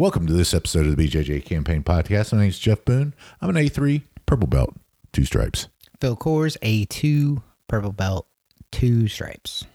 Welcome 0.00 0.26
to 0.28 0.32
this 0.32 0.54
episode 0.54 0.86
of 0.86 0.96
the 0.96 1.08
BJJ 1.08 1.44
Campaign 1.44 1.82
Podcast. 1.82 2.32
My 2.32 2.38
name 2.38 2.48
is 2.48 2.58
Jeff 2.58 2.86
Boone. 2.86 3.12
I'm 3.42 3.50
an 3.50 3.56
A3 3.56 4.00
purple 4.24 4.48
belt, 4.48 4.74
two 5.12 5.26
stripes. 5.26 5.68
Phil 6.00 6.16
Coors, 6.16 6.56
A2, 6.60 7.42
purple 7.68 7.92
belt, 7.92 8.26
two 8.72 9.08
stripes. 9.08 9.66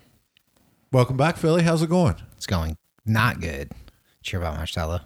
Welcome 0.91 1.15
back, 1.15 1.37
Philly. 1.37 1.61
How's 1.61 1.83
it 1.83 1.91
going? 1.91 2.15
It's 2.37 2.47
going 2.47 2.75
not 3.05 3.39
good. 3.39 3.71
Cheer 4.23 4.39
about 4.39 4.55
Marcelo. 4.55 5.01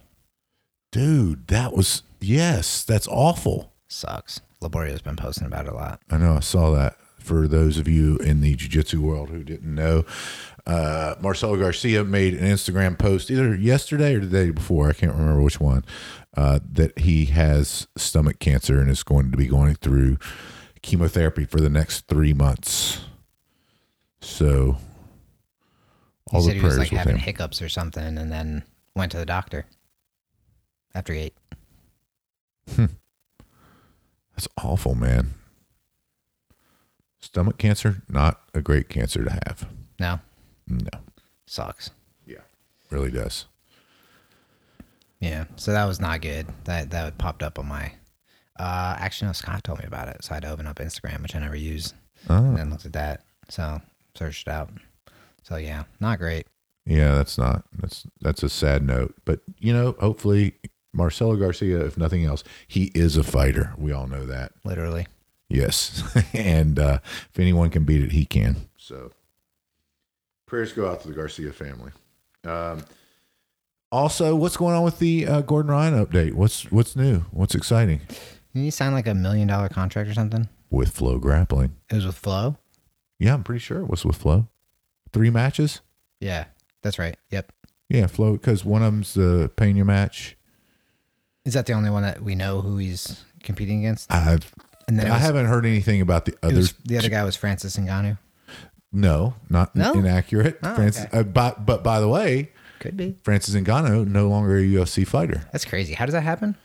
Dude, 0.94 1.48
that 1.48 1.74
was, 1.74 2.04
yes, 2.22 2.86
that's 2.86 3.10
awful. 3.10 3.74
Sucks. 3.90 4.40
Laborio's 4.62 5.02
been 5.02 5.18
posting 5.18 5.48
about 5.48 5.66
it 5.66 5.74
a 5.74 5.76
lot. 5.76 6.00
I 6.10 6.16
know, 6.16 6.36
I 6.36 6.40
saw 6.40 6.72
that. 6.76 6.96
For 7.20 7.48
those 7.48 7.78
of 7.78 7.88
you 7.88 8.18
in 8.18 8.42
the 8.42 8.56
jiu 8.56 8.68
jitsu 8.70 9.02
world 9.02 9.30
who 9.30 9.44
didn't 9.44 9.74
know, 9.76 10.04
uh, 10.66 11.16
Marcelo 11.20 11.58
Garcia 11.58 12.04
made 12.04 12.34
an 12.34 12.46
Instagram 12.46 12.98
post 12.98 13.30
either 13.30 13.56
yesterday 13.56 14.16
or 14.16 14.20
the 14.22 14.28
day 14.28 14.50
before. 14.50 14.90
I 14.90 14.94
can't 14.94 15.14
remember 15.14 15.42
which 15.42 15.60
one. 15.60 15.86
Uh, 16.38 16.60
that 16.72 16.98
he 17.00 17.26
has 17.26 17.88
stomach 17.98 18.40
cancer 18.40 18.80
and 18.80 18.90
is 18.90 19.04
going 19.04 19.32
to 19.32 19.38
be 19.38 19.48
going 19.48 19.76
through 19.76 20.18
chemotherapy 20.82 21.44
for 21.46 21.60
the 21.60 21.70
next 21.70 22.08
three 22.08 22.34
months. 22.34 23.02
So, 24.22 24.78
all 26.32 26.42
he 26.42 26.48
the 26.48 26.50
said 26.50 26.54
he 26.54 26.60
prayers 26.60 26.78
was 26.78 26.92
like 26.92 26.98
having 26.98 27.16
him. 27.16 27.22
hiccups 27.22 27.62
or 27.62 27.70
something 27.70 28.18
and 28.18 28.32
then 28.32 28.64
went 28.96 29.12
to 29.14 29.18
the 29.18 29.26
doctor 29.26 29.66
after 30.94 31.14
he 31.14 31.20
ate. 31.20 31.38
That's 32.78 34.48
awful, 34.64 34.96
man. 34.96 35.34
Stomach 37.30 37.58
cancer, 37.60 38.02
not 38.10 38.42
a 38.56 38.62
great 38.62 38.90
cancer 38.90 39.24
to 39.24 39.30
have. 39.46 39.68
No, 40.00 40.20
No, 40.68 40.90
sucks. 41.46 41.92
yeah, 42.26 42.40
really 42.90 43.12
does. 43.12 43.46
Yeah, 45.20 45.46
so 45.58 45.72
that 45.74 45.86
was 45.86 46.00
not 46.00 46.22
good. 46.22 46.48
That 46.64 46.90
that 46.92 47.18
popped 47.18 47.44
up 47.44 47.60
on 47.60 47.68
my. 47.68 47.92
Uh, 48.58 48.96
actually, 49.00 49.28
no. 49.28 49.34
Scott 49.34 49.64
told 49.64 49.80
me 49.80 49.86
about 49.86 50.08
it, 50.08 50.24
so 50.24 50.32
I 50.32 50.36
had 50.36 50.44
to 50.44 50.50
open 50.52 50.66
up 50.66 50.78
Instagram, 50.78 51.22
which 51.22 51.36
I 51.36 51.40
never 51.40 51.56
use, 51.56 51.94
Oh, 52.30 52.36
and 52.38 52.58
then 52.58 52.70
looked 52.72 52.86
at 52.86 52.94
that. 52.94 53.24
So 53.50 53.80
searched 54.16 54.48
it 54.48 54.52
out. 54.52 54.70
So 55.44 55.58
yeah, 55.58 55.84
not 56.00 56.20
great. 56.20 56.48
yeah, 56.86 57.14
that's 57.16 57.38
not 57.38 57.64
that's 57.78 58.06
that's 58.22 58.42
a 58.44 58.50
sad 58.50 58.82
note. 58.84 59.14
But 59.26 59.42
you 59.60 59.72
know, 59.74 59.96
hopefully, 60.00 60.56
Marcelo 60.94 61.36
Garcia, 61.36 61.86
if 61.86 61.98
nothing 61.98 62.26
else, 62.26 62.44
he 62.68 62.86
is 62.96 63.18
a 63.18 63.24
fighter. 63.24 63.74
We 63.78 63.92
all 63.92 64.08
know 64.08 64.26
that. 64.26 64.54
Literally. 64.64 65.06
Yes, 65.50 66.04
and 66.34 66.78
uh, 66.80 67.00
if 67.04 67.40
anyone 67.40 67.70
can 67.70 67.84
beat 67.84 68.04
it, 68.04 68.12
he 68.12 68.26
can. 68.26 68.56
So, 68.78 69.12
prayers 70.46 70.74
go 70.74 70.90
out 70.90 71.02
to 71.02 71.08
the 71.08 71.14
Garcia 71.14 71.52
family. 71.52 71.92
Um, 72.46 72.86
also, 73.92 74.36
what's 74.36 74.58
going 74.58 74.76
on 74.76 74.84
with 74.84 75.00
the 75.00 75.26
uh, 75.28 75.42
Gordon 75.42 75.72
Ryan 75.72 76.06
update? 76.06 76.34
What's 76.34 76.72
what's 76.72 76.96
new? 76.96 77.22
What's 77.32 77.56
exciting 77.56 78.02
Didn't 78.54 78.66
you 78.66 78.72
sign 78.72 78.94
like 78.94 79.08
a 79.08 79.16
million 79.16 79.48
dollar 79.48 79.70
contract 79.70 80.10
or 80.10 80.14
something? 80.14 80.48
with 80.70 80.90
Flow 80.92 81.18
Grappling? 81.18 81.76
It 81.90 81.96
was 81.96 82.06
with 82.06 82.16
Flow. 82.18 82.58
Yeah, 83.18 83.34
I'm 83.34 83.44
pretty 83.44 83.60
sure 83.60 83.80
it 83.80 83.90
was 83.90 84.06
with 84.06 84.16
Flow. 84.18 84.48
Three 85.12 85.32
matches. 85.32 85.82
Yeah, 86.20 86.46
that's 86.84 87.00
right. 87.00 87.18
Yep. 87.32 87.52
Yeah, 87.90 88.06
Flow 88.06 88.34
because 88.34 88.64
one 88.64 88.84
of 88.84 88.94
them's 88.94 89.16
the 89.16 89.50
Pena 89.56 89.84
match. 89.84 90.38
Is 91.44 91.56
that 91.56 91.66
the 91.66 91.74
only 91.74 91.90
one 91.90 92.04
that 92.04 92.22
we 92.22 92.36
know 92.36 92.62
who 92.62 92.78
he's 92.78 93.24
competing 93.44 93.80
against? 93.80 94.12
I've 94.14 94.54
And 94.90 94.98
then 94.98 95.06
I 95.06 95.14
was- 95.14 95.22
haven't 95.22 95.46
heard 95.46 95.68
anything 95.68 96.02
about 96.02 96.26
the 96.26 96.32
It 96.32 96.40
other. 96.42 96.56
was- 96.56 96.74
the 96.84 96.98
other 96.98 97.10
guy 97.10 97.24
was 97.24 97.36
Francis 97.36 97.78
Ngannou. 97.78 98.18
No, 98.92 99.36
not 99.50 99.76
No? 99.76 99.94
inaccurate. 99.94 100.58
Oh, 100.64 100.74
Francis, 100.74 101.06
okay. 101.06 101.20
uh, 101.20 101.24
but 101.24 101.64
but 101.64 101.84
by 101.84 102.00
the 102.00 102.08
way, 102.08 102.50
Could 102.80 102.98
be. 102.98 103.16
Francis 103.24 103.54
Ngannou 103.54 104.08
no 104.08 104.28
longer 104.28 104.58
a 104.58 104.62
UFC 104.64 105.06
fighter. 105.06 105.44
That's 105.52 105.64
crazy. 105.66 105.94
How 105.94 106.08
does 106.08 106.14
that 106.14 106.24
happen? 106.24 106.56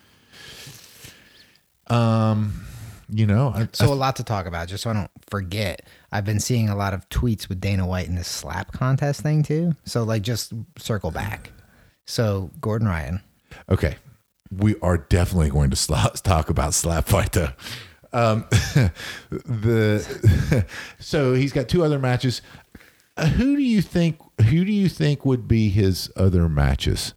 Um, 1.88 2.64
you 3.10 3.26
know, 3.26 3.52
I, 3.54 3.68
So 3.72 3.92
a 3.92 3.94
lot 3.94 4.16
to 4.16 4.24
talk 4.24 4.46
about. 4.46 4.68
Just 4.68 4.84
so 4.84 4.90
I 4.90 4.94
don't 4.94 5.10
forget, 5.28 5.86
I've 6.10 6.24
been 6.24 6.40
seeing 6.40 6.68
a 6.70 6.76
lot 6.76 6.94
of 6.94 7.06
tweets 7.10 7.48
with 7.48 7.60
Dana 7.60 7.86
White 7.86 8.08
in 8.08 8.14
this 8.14 8.28
slap 8.28 8.72
contest 8.72 9.20
thing 9.20 9.42
too. 9.42 9.76
So 9.84 10.02
like, 10.04 10.22
just 10.22 10.52
circle 10.78 11.10
back. 11.10 11.52
So 12.06 12.50
Gordon 12.60 12.88
Ryan. 12.88 13.20
Okay, 13.68 13.96
we 14.50 14.76
are 14.80 14.96
definitely 14.96 15.50
going 15.50 15.70
to 15.70 15.86
talk 16.22 16.48
about 16.48 16.72
slap 16.74 17.06
fight 17.06 17.32
though. 17.32 17.50
Um, 18.14 18.46
the 19.30 20.64
so 21.00 21.34
he's 21.34 21.52
got 21.52 21.68
two 21.68 21.84
other 21.84 21.98
matches. 21.98 22.40
Uh, 23.16 23.26
who 23.26 23.56
do 23.56 23.62
you 23.62 23.82
think? 23.82 24.18
Who 24.48 24.64
do 24.64 24.72
you 24.72 24.88
think 24.88 25.26
would 25.26 25.46
be 25.48 25.68
his 25.68 26.10
other 26.16 26.48
matches? 26.48 27.14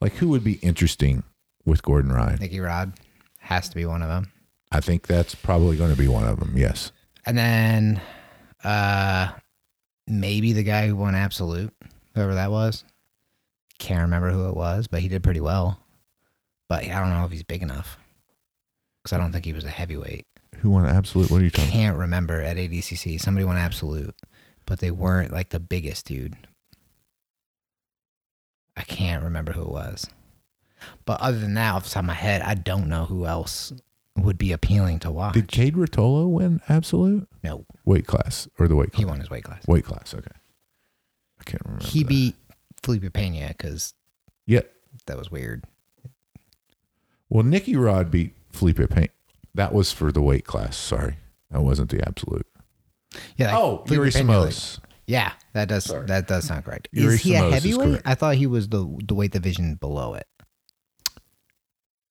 Like 0.00 0.14
who 0.14 0.28
would 0.28 0.44
be 0.44 0.54
interesting 0.54 1.24
with 1.64 1.82
Gordon 1.82 2.12
Ryan? 2.12 2.38
Nicky 2.40 2.60
Rod 2.60 2.92
has 3.40 3.68
to 3.68 3.74
be 3.74 3.86
one 3.86 4.02
of 4.02 4.08
them. 4.08 4.32
I 4.70 4.80
think 4.80 5.06
that's 5.06 5.34
probably 5.34 5.76
going 5.76 5.90
to 5.90 5.98
be 5.98 6.08
one 6.08 6.26
of 6.26 6.38
them. 6.38 6.54
Yes. 6.56 6.92
And 7.24 7.36
then 7.36 8.00
uh 8.62 9.32
maybe 10.06 10.52
the 10.52 10.62
guy 10.62 10.86
who 10.86 10.94
won 10.94 11.16
Absolute, 11.16 11.74
whoever 12.14 12.34
that 12.34 12.52
was. 12.52 12.84
Can't 13.78 14.02
remember 14.02 14.30
who 14.30 14.48
it 14.48 14.56
was, 14.56 14.86
but 14.86 15.00
he 15.00 15.08
did 15.08 15.22
pretty 15.22 15.40
well. 15.40 15.80
But 16.68 16.84
I 16.84 17.00
don't 17.00 17.10
know 17.10 17.24
if 17.24 17.32
he's 17.32 17.42
big 17.42 17.62
enough. 17.62 17.98
Because 19.02 19.12
I 19.12 19.18
don't 19.18 19.32
think 19.32 19.44
he 19.44 19.52
was 19.52 19.64
a 19.64 19.70
heavyweight. 19.70 20.26
Who 20.66 20.72
won 20.72 20.84
absolute? 20.84 21.30
What 21.30 21.40
are 21.42 21.44
you 21.44 21.50
talking? 21.50 21.68
I 21.70 21.72
can't 21.72 21.96
remember 21.96 22.42
at 22.42 22.56
ADCC. 22.56 23.20
Somebody 23.20 23.44
won 23.44 23.56
Absolute, 23.56 24.16
but 24.64 24.80
they 24.80 24.90
weren't 24.90 25.30
like 25.32 25.50
the 25.50 25.60
biggest 25.60 26.06
dude. 26.06 26.36
I 28.76 28.82
can't 28.82 29.22
remember 29.22 29.52
who 29.52 29.62
it 29.62 29.68
was. 29.70 30.08
But 31.04 31.20
other 31.20 31.38
than 31.38 31.54
that, 31.54 31.72
off 31.72 31.84
the 31.84 31.90
top 31.90 32.02
of 32.02 32.06
my 32.06 32.14
head, 32.14 32.42
I 32.42 32.54
don't 32.54 32.88
know 32.88 33.04
who 33.04 33.26
else 33.26 33.72
would 34.16 34.38
be 34.38 34.50
appealing 34.50 34.98
to 35.00 35.12
watch. 35.12 35.34
Did 35.34 35.46
Cade 35.46 35.74
Ruotolo 35.76 36.28
win 36.28 36.60
absolute 36.68 37.28
no, 37.44 37.64
weight 37.84 38.08
class 38.08 38.48
or 38.58 38.66
the 38.66 38.74
weight 38.74 38.90
class? 38.90 38.98
he 38.98 39.04
won 39.04 39.20
his 39.20 39.30
weight 39.30 39.44
class. 39.44 39.64
Weight 39.68 39.84
class. 39.84 40.14
Okay. 40.14 40.34
I 41.38 41.44
can't 41.44 41.62
remember. 41.64 41.84
He 41.84 42.00
that. 42.00 42.08
beat 42.08 42.34
Felipe 42.82 43.12
Pena 43.12 43.54
because 43.56 43.94
Yeah. 44.46 44.62
that 45.06 45.16
was 45.16 45.30
weird. 45.30 45.62
Well, 47.28 47.44
Nicky 47.44 47.76
Rod 47.76 48.10
beat 48.10 48.34
Felipe 48.50 48.90
Pena. 48.90 49.06
That 49.56 49.72
was 49.72 49.90
for 49.90 50.12
the 50.12 50.20
weight 50.20 50.44
class. 50.44 50.76
Sorry, 50.76 51.16
that 51.50 51.62
wasn't 51.62 51.90
the 51.90 52.06
absolute. 52.06 52.46
Yeah. 53.36 53.46
like, 53.46 53.56
oh, 53.56 53.84
Yuri 53.88 54.10
Simões. 54.10 54.78
yeah, 55.06 55.32
that 55.54 55.68
does 55.68 55.84
that 55.84 56.28
does 56.28 56.44
sound 56.44 56.66
correct. 56.66 56.88
Yuri 56.92 57.14
is 57.14 57.22
he 57.22 57.34
a 57.34 57.40
Simões 57.40 57.46
is 57.46 57.54
heavyweight? 57.54 58.02
I 58.04 58.14
thought 58.14 58.34
he 58.36 58.46
was 58.46 58.68
the 58.68 58.86
the 59.02 59.14
weight 59.14 59.32
division 59.32 59.76
below 59.76 60.14
it. 60.14 60.26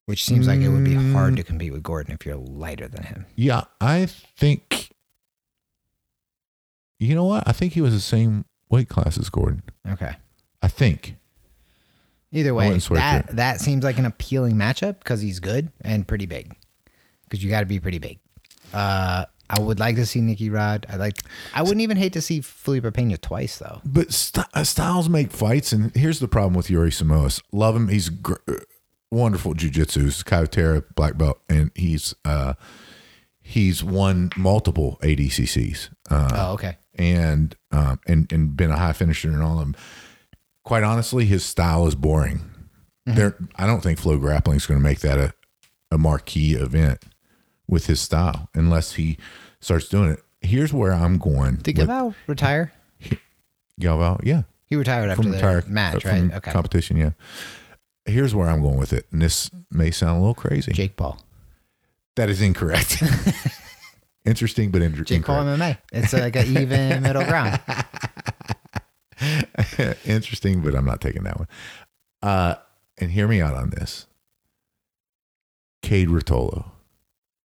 Which 0.08 0.24
seems 0.24 0.48
like 0.48 0.60
it 0.60 0.70
would 0.70 0.84
be 0.84 0.96
hard 1.14 1.36
to 1.38 1.44
compete 1.44 1.72
with 1.72 1.82
Gordon 1.84 2.14
if 2.14 2.26
you're 2.26 2.36
lighter 2.36 2.88
than 2.88 3.04
him. 3.04 3.26
Yeah, 3.36 3.64
I 3.80 4.06
think. 4.08 4.92
You 7.00 7.14
know 7.14 7.26
what? 7.26 7.48
I 7.48 7.52
think 7.52 7.74
he 7.74 7.82
was 7.82 7.94
the 7.94 8.00
same 8.00 8.46
weight 8.70 8.90
class 8.90 9.18
as 9.18 9.30
Gordon. 9.30 9.64
Okay. 9.88 10.16
I 10.62 10.68
think. 10.68 11.18
Either 12.32 12.54
way, 12.54 12.66
wouldn't 12.66 12.84
swear 12.84 13.00
to 13.00 13.04
that 13.28 13.36
that 13.36 13.62
seems 13.62 13.84
like 13.84 13.98
an 13.98 14.06
appealing 14.06 14.56
matchup 14.56 15.00
because 15.00 15.22
he's 15.22 15.40
good 15.40 15.72
and 15.82 16.08
pretty 16.08 16.26
big. 16.26 16.56
Because 17.26 17.44
you 17.44 17.50
got 17.50 17.62
to 17.62 17.66
be 17.66 17.80
pretty 17.80 18.00
big. 18.00 18.20
Uh, 18.74 19.26
I 19.50 19.60
would 19.60 19.80
like 19.80 19.96
to 19.98 20.06
see 20.06 20.22
Nicky 20.22 20.50
Rod. 20.50 20.86
I 20.90 20.96
like. 20.96 21.18
I 21.54 21.62
wouldn't 21.62 21.82
even 21.82 21.98
hate 21.98 22.14
to 22.14 22.22
see 22.22 22.42
Felipe 22.42 22.92
Pena 22.94 23.18
twice 23.18 23.58
though. 23.60 23.82
But 23.86 24.12
st- 24.14 24.48
uh, 24.54 24.64
styles 24.64 25.08
make 25.10 25.32
fights, 25.32 25.72
and 25.72 25.96
here's 25.96 26.20
the 26.20 26.28
problem 26.28 26.54
with 26.56 26.70
Yuri 26.70 26.90
Simões. 26.90 27.42
Love 27.52 27.76
him. 27.76 27.88
He's 27.90 28.10
gr- 28.10 28.34
uh, 28.48 28.54
wonderful 29.12 29.54
jujitsu. 29.54 30.04
He's 30.06 30.24
Caio 30.24 30.46
Terra 30.48 30.84
black 30.96 31.18
belt, 31.18 31.40
and 31.48 31.70
he's 31.76 32.16
uh, 32.26 32.56
he's 33.40 33.84
won 33.84 34.32
multiple 34.36 34.98
ADCCs. 35.04 35.90
Uh, 36.10 36.30
Oh, 36.34 36.54
okay. 36.54 36.78
and 36.96 37.56
um, 37.72 38.00
and 38.08 38.32
and 38.34 38.58
been 38.58 38.72
a 38.72 38.78
high 38.78 38.94
finisher 38.94 39.30
in 39.30 39.42
all 39.42 39.60
of 39.60 39.60
them. 39.60 39.76
Quite 40.64 40.82
honestly, 40.84 41.26
his 41.26 41.46
style 41.46 41.86
is 41.86 41.94
boring. 41.94 42.42
There, 43.06 43.38
I 43.56 43.68
don't 43.68 43.82
think 43.82 44.00
flow 44.00 44.18
grappling 44.18 44.58
is 44.58 44.66
going 44.66 44.80
to 44.80 44.84
make 44.84 45.02
that 45.02 45.20
a, 45.20 45.34
a 45.92 45.98
marquee 46.00 46.56
event 46.56 47.04
with 47.68 47.88
his 47.88 48.00
style 48.02 48.50
unless 48.54 48.94
he 48.94 49.18
starts 49.60 49.88
doing 49.90 50.12
it. 50.12 50.20
Here's 50.42 50.72
where 50.74 50.94
I'm 50.94 51.18
going. 51.18 51.56
Did 51.58 51.78
with- 51.78 51.88
Galvão 51.88 52.16
retire? 52.28 52.72
Galvão, 53.82 54.20
yeah, 54.24 54.44
He 54.68 54.76
retired 54.76 55.10
after 55.10 55.24
from 55.24 55.32
the 55.32 55.38
entire 55.38 55.64
match, 55.68 56.06
uh, 56.06 56.10
right? 56.10 56.34
Okay. 56.34 56.52
competition. 56.52 56.96
Yeah. 56.98 57.12
Here's 58.06 58.34
where 58.36 58.48
I'm 58.48 58.62
going 58.62 58.78
with 58.78 58.94
it, 58.94 59.06
and 59.12 59.22
this 59.22 59.50
may 59.72 59.92
sound 59.92 60.18
a 60.18 60.20
little 60.20 60.36
crazy. 60.36 60.72
Jake 60.72 60.96
Paul. 60.96 61.20
That 62.16 62.30
is 62.30 62.40
incorrect. 62.42 63.04
Interesting, 64.26 64.72
but 64.72 64.82
in- 64.82 65.04
Jake 65.04 65.26
Paul. 65.26 65.44
MMA. 65.44 65.78
It's 65.92 66.14
like 66.14 66.36
an 66.36 66.48
even 66.58 67.02
middle 67.04 67.26
ground. 67.26 67.60
Interesting, 70.06 70.62
but 70.62 70.76
I'm 70.76 70.86
not 70.86 71.02
taking 71.02 71.24
that 71.24 71.38
one. 71.38 71.48
Uh, 72.22 72.56
and 72.98 73.12
hear 73.12 73.28
me 73.28 73.42
out 73.42 73.56
on 73.56 73.70
this. 73.72 74.06
Cade 75.82 76.08
Ruotolo 76.08 76.72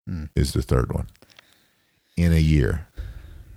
Hmm. 0.09 0.23
is 0.35 0.53
the 0.53 0.61
third 0.63 0.91
one 0.91 1.07
in 2.17 2.33
a 2.33 2.39
year 2.39 2.87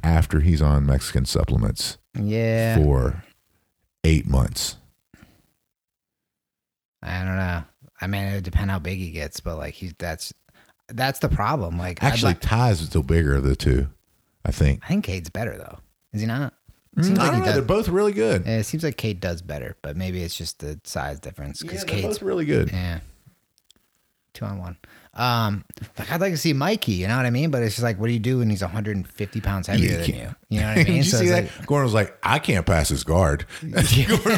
after 0.04 0.40
he's 0.40 0.60
on 0.60 0.84
Mexican 0.84 1.25
supplements 1.25 1.96
Yeah. 2.14 2.76
for 2.76 3.25
eight 4.04 4.26
months. 4.26 4.76
I 7.02 7.25
don't 7.25 7.37
know. 7.37 7.64
I 8.00 8.06
mean, 8.06 8.25
it 8.25 8.34
would 8.34 8.44
depend 8.44 8.70
how 8.70 8.78
big 8.78 8.99
he 8.99 9.10
gets, 9.10 9.40
but 9.40 9.56
like 9.56 9.75
he's 9.75 9.94
that's 9.99 10.32
that's 10.88 11.20
the 11.20 11.28
problem. 11.28 11.78
Like 11.78 12.02
Actually, 12.02 12.31
like- 12.32 12.40
Tye's 12.40 12.81
is 12.82 12.90
the 12.90 13.02
bigger 13.02 13.34
of 13.34 13.44
the 13.44 13.56
two, 13.56 13.88
I 14.44 14.50
think. 14.52 14.81
I 14.84 14.88
think 14.88 15.05
Cade's 15.05 15.31
better 15.31 15.56
though. 15.56 15.78
Is 16.12 16.20
he 16.20 16.26
not? 16.26 16.52
It 16.96 17.00
Mm, 17.00 17.05
seems 17.06 17.19
I 17.19 17.22
like 17.25 17.32
he 17.32 17.38
know. 17.38 17.44
does. 17.46 17.55
They're 17.55 17.62
both 17.62 17.88
really 17.88 18.12
good. 18.12 18.44
Yeah, 18.44 18.58
it 18.58 18.64
seems 18.64 18.84
like 18.84 18.98
Cade 18.98 19.19
does 19.20 19.40
better, 19.40 19.76
but 19.81 19.96
maybe 19.96 20.22
it's 20.22 20.37
just 20.37 20.58
the 20.58 20.78
size 20.84 21.19
difference 21.20 21.62
Yeah, 21.62 21.70
because 21.70 21.84
they're 21.87 21.94
Cade's 22.02 22.19
both 22.19 22.22
really 22.22 22.44
good. 22.44 22.70
yeah, 22.70 23.00
two 24.34 24.44
on 24.44 24.58
one. 24.58 24.76
Um, 25.14 25.64
like 25.98 26.10
I'd 26.10 26.20
like 26.22 26.32
to 26.32 26.38
see 26.38 26.52
Mikey, 26.54 26.92
you 26.92 27.06
know 27.06 27.16
what 27.16 27.26
I 27.26 27.30
mean? 27.30 27.50
But 27.50 27.62
it's 27.62 27.74
just 27.74 27.82
like, 27.82 27.98
what 28.00 28.06
do 28.06 28.12
you 28.14 28.18
do 28.18 28.38
when 28.38 28.48
he's 28.48 28.62
150 28.62 29.40
pounds 29.42 29.66
heavier 29.66 29.90
you 29.90 29.96
than 29.98 30.06
you? 30.10 30.34
You 30.48 30.60
know 30.60 30.66
what 30.68 30.72
I 30.72 30.74
mean? 30.84 30.86
Did 30.86 30.96
you 30.96 31.02
So 31.02 31.18
see 31.18 31.28
that? 31.28 31.44
like- 31.44 31.66
Gordon 31.66 31.84
was 31.84 31.94
like, 31.94 32.16
I 32.22 32.38
can't 32.38 32.64
pass 32.64 32.88
his 32.88 33.04
guard. 33.04 33.44
Gordon 33.60 33.84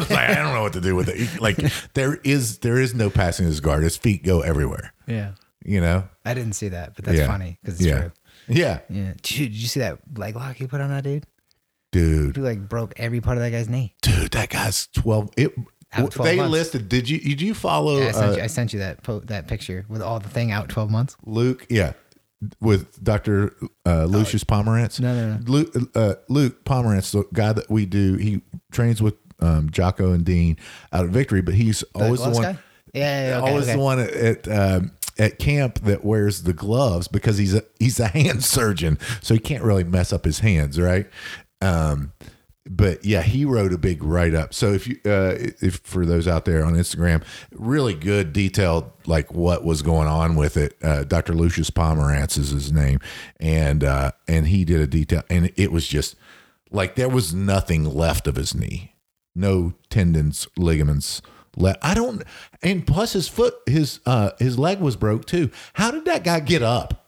was 0.01 0.11
like, 0.11 0.31
I 0.31 0.35
don't 0.35 0.53
know 0.53 0.63
what 0.63 0.73
to 0.73 0.81
do 0.81 0.97
with 0.97 1.09
it. 1.09 1.41
Like 1.41 1.57
there 1.95 2.17
is 2.25 2.59
there 2.59 2.79
is 2.81 2.93
no 2.95 3.09
passing 3.09 3.47
his 3.47 3.61
guard. 3.61 3.85
His 3.85 3.97
feet 3.97 4.25
go 4.25 4.41
everywhere. 4.41 4.93
yeah, 5.07 5.33
You 5.65 5.81
know? 5.81 6.09
I 6.25 6.35
didn't 6.35 6.55
see 6.55 6.69
that, 6.71 6.97
but 6.97 7.05
that's 7.05 7.19
Yeah. 7.19 7.27
funny 7.29 7.59
because 7.63 7.79
it's 7.81 7.87
yeah. 7.89 8.01
true. 8.01 8.13
Yeah. 8.49 8.81
Yeah, 8.91 9.13
dude, 9.23 9.23
did 9.23 9.55
you 9.55 9.69
see 9.69 9.81
that 9.81 9.99
leg 10.17 10.35
lock 10.37 10.57
he 10.57 10.67
put 10.67 10.81
on 10.81 10.91
that 10.91 11.05
dude? 11.05 11.25
Dude. 11.93 12.35
He 12.37 12.43
like 12.43 12.69
broke 12.69 12.95
every 12.99 13.21
part 13.21 13.37
of 13.39 13.43
that 13.45 13.51
guy's 13.51 13.69
knee. 13.69 13.95
Dude, 14.03 14.33
that 14.33 14.49
guy's 14.51 14.89
twelve 14.89 15.31
it 15.37 15.55
Out 15.95 16.11
12 16.11 16.31
they 16.31 16.37
months. 16.37 16.53
listed 16.53 16.89
did 16.89 17.09
you 17.09 17.19
did 17.21 17.41
you 17.41 17.55
follow 17.55 17.99
Yeah, 17.99 18.09
I, 18.09 18.13
sent 18.13 18.33
uh, 18.33 18.37
you, 18.37 18.43
I 18.43 18.47
sent 18.47 18.73
you 18.73 18.79
that 18.81 19.03
po- 19.03 19.21
that 19.21 19.47
picture 19.47 19.85
with 19.89 20.03
all 20.03 20.21
the 20.21 20.29
thing 20.29 20.51
out 20.53 20.69
12 20.69 20.91
months. 20.91 21.17
Luke? 21.25 21.67
Yeah. 21.69 21.93
With 22.61 23.03
Dr. 23.03 23.55
Uh, 23.87 24.05
Lucius 24.05 24.45
Pomerantz. 24.45 25.01
No, 25.01 25.15
no, 25.15 25.37
no. 25.37 25.41
Luke, 25.47 25.75
uh, 25.95 26.17
Luke 26.29 26.65
Pomerantz, 26.65 27.13
the 27.13 27.25
guy 27.33 27.53
that 27.55 27.71
we 27.71 27.87
do, 27.87 28.17
he 28.17 28.43
trains 28.71 29.01
with 29.01 29.15
um, 29.41 29.71
Jocko 29.71 30.13
and 30.13 30.25
Dean 30.25 30.59
out 30.93 31.05
of 31.05 31.11
Victory, 31.11 31.41
but 31.41 31.55
he's 31.55 31.83
always 31.95 32.23
the 32.23 32.31
one. 32.31 32.43
guy? 32.43 32.59
Yeah, 32.93 33.29
yeah, 33.29 33.39
okay, 33.39 33.51
always 33.51 33.65
okay. 33.65 33.73
the 33.77 33.83
one 33.83 33.99
at 33.99 34.11
at, 34.11 34.49
um, 34.49 34.93
at 35.19 35.39
camp 35.39 35.81
that 35.81 36.05
wears 36.05 36.43
the 36.43 36.53
gloves 36.53 37.09
because 37.09 37.39
he's 37.39 37.55
a 37.55 37.65
he's 37.79 37.99
a 37.99 38.07
hand 38.09 38.45
surgeon, 38.45 38.99
so 39.23 39.35
he 39.35 39.41
can't 39.41 39.65
really 39.65 39.85
mess 39.85 40.13
up 40.13 40.25
his 40.25 40.41
hands, 40.41 40.79
right? 40.79 41.09
Um, 41.61 42.13
but 42.67 43.05
yeah, 43.05 43.23
he 43.23 43.45
wrote 43.45 43.73
a 43.73 43.79
big 43.79 44.03
write 44.03 44.35
up. 44.35 44.55
So 44.55 44.73
if 44.73 44.87
you 44.89 44.97
uh, 45.05 45.37
if 45.61 45.77
for 45.85 46.07
those 46.07 46.27
out 46.27 46.45
there 46.45 46.65
on 46.65 46.75
Instagram, 46.75 47.23
really 47.53 47.95
good 47.95 48.33
detailed 48.33 48.91
like 49.07 49.33
what 49.33 49.65
was 49.65 49.83
going 49.83 50.09
on 50.09 50.35
with 50.37 50.57
it. 50.57 50.77
Uh, 50.83 51.05
Dr. 51.05 51.35
Lucius 51.35 51.71
Pomerantz 51.71 52.39
is 52.39 52.51
his 52.51 52.73
name, 52.73 53.01
and 53.39 53.85
uh, 53.85 54.13
and 54.27 54.47
he 54.49 54.65
did 54.65 54.81
a 54.81 54.87
detail, 54.87 55.23
and 55.29 55.53
it 55.57 55.73
was 55.73 55.87
just 55.87 56.17
like 56.71 56.95
there 56.95 57.09
was 57.09 57.35
nothing 57.35 57.85
left 57.85 58.27
of 58.27 58.37
his 58.37 58.55
knee, 58.55 58.95
no 59.35 59.75
tendons, 59.91 60.49
ligaments. 60.57 61.21
left. 61.57 61.79
I 61.85 61.93
don't, 61.95 62.23
and 62.63 62.87
plus 62.87 63.13
his 63.13 63.29
foot, 63.29 63.55
his 63.67 64.01
uh, 64.07 64.31
his 64.39 64.59
leg 64.59 64.81
was 64.81 64.97
broke 64.97 65.27
too. 65.27 65.51
How 65.75 65.91
did 65.91 66.07
that 66.07 66.25
guy 66.25 66.41
get 66.41 66.63
up? 66.63 67.07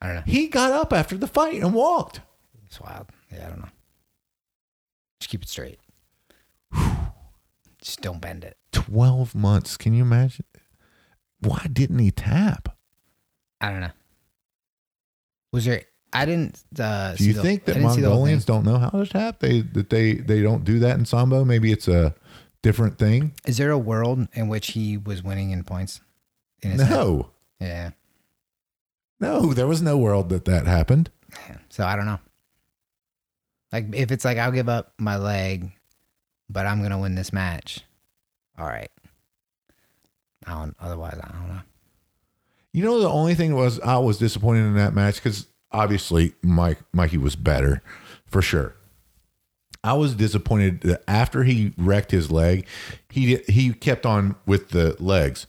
I 0.00 0.06
don't 0.06 0.16
know. 0.16 0.22
He 0.26 0.48
got 0.48 0.72
up 0.72 0.92
after 0.92 1.18
the 1.18 1.26
fight 1.26 1.60
and 1.60 1.74
walked. 1.74 2.20
It's 2.66 2.80
wild. 2.80 3.08
Yeah, 3.30 3.46
I 3.46 3.48
don't 3.50 3.58
know. 3.60 3.68
Just 5.20 5.30
keep 5.30 5.42
it 5.42 5.48
straight. 5.48 5.78
Just 7.80 8.00
don't 8.00 8.20
bend 8.20 8.44
it. 8.44 8.56
12 8.72 9.34
months. 9.34 9.76
Can 9.76 9.94
you 9.94 10.02
imagine? 10.02 10.44
Why 11.40 11.66
didn't 11.72 11.98
he 11.98 12.10
tap? 12.10 12.76
I 13.60 13.70
don't 13.70 13.80
know. 13.80 13.90
Was 15.52 15.64
there? 15.64 15.82
I 16.12 16.24
didn't. 16.24 16.58
Uh, 16.78 17.14
Do 17.14 17.24
you 17.24 17.32
the- 17.34 17.42
think 17.42 17.64
that 17.66 17.74
didn't 17.74 17.90
see 17.90 18.00
the 18.00 18.08
whole 18.08 18.16
Mongolians 18.18 18.44
don't 18.44 18.64
know 18.64 18.78
how 18.78 18.90
to 18.90 19.06
tap? 19.06 19.40
They 19.40 19.60
that 19.60 19.90
they 19.90 20.14
they 20.14 20.42
don't 20.42 20.64
do 20.64 20.78
that 20.80 20.98
in 20.98 21.04
sambo? 21.04 21.44
Maybe 21.44 21.70
it's 21.70 21.86
a 21.88 22.14
different 22.62 22.98
thing. 22.98 23.32
Is 23.46 23.58
there 23.58 23.70
a 23.70 23.78
world 23.78 24.26
in 24.32 24.48
which 24.48 24.72
he 24.72 24.96
was 24.96 25.22
winning 25.22 25.50
in 25.50 25.64
points? 25.64 26.00
In 26.62 26.72
his 26.72 26.80
head? 26.82 26.90
No. 26.90 27.30
Yeah. 27.60 27.90
No, 29.20 29.52
there 29.52 29.66
was 29.66 29.82
no 29.82 29.98
world 29.98 30.28
that 30.30 30.44
that 30.46 30.66
happened. 30.66 31.10
So 31.68 31.84
I 31.84 31.94
don't 31.96 32.06
know. 32.06 32.20
Like 33.72 33.94
if 33.94 34.10
it's 34.10 34.24
like 34.24 34.38
I'll 34.38 34.52
give 34.52 34.68
up 34.68 34.92
my 34.98 35.16
leg, 35.16 35.70
but 36.48 36.66
I'm 36.66 36.82
gonna 36.82 36.98
win 36.98 37.14
this 37.14 37.32
match. 37.32 37.80
All 38.58 38.66
right. 38.66 38.90
I 40.46 40.52
don't. 40.52 40.76
Otherwise, 40.80 41.18
I 41.22 41.32
don't 41.32 41.48
know. 41.48 41.60
You 42.72 42.84
know, 42.84 43.00
the 43.00 43.08
only 43.08 43.34
thing 43.34 43.54
was 43.54 43.80
I 43.80 43.98
was 43.98 44.18
disappointed 44.18 44.66
in 44.66 44.76
that 44.76 44.94
match 44.94 45.16
because 45.16 45.46
obviously 45.72 46.34
Mike 46.42 46.78
Mikey 46.92 47.18
was 47.18 47.36
better 47.36 47.82
for 48.26 48.42
sure. 48.42 48.74
I 49.84 49.92
was 49.92 50.14
disappointed 50.14 50.80
that 50.82 51.02
after 51.06 51.44
he 51.44 51.72
wrecked 51.76 52.10
his 52.10 52.30
leg, 52.30 52.66
he 53.08 53.36
he 53.48 53.72
kept 53.72 54.06
on 54.06 54.36
with 54.46 54.70
the 54.70 54.96
legs, 54.98 55.46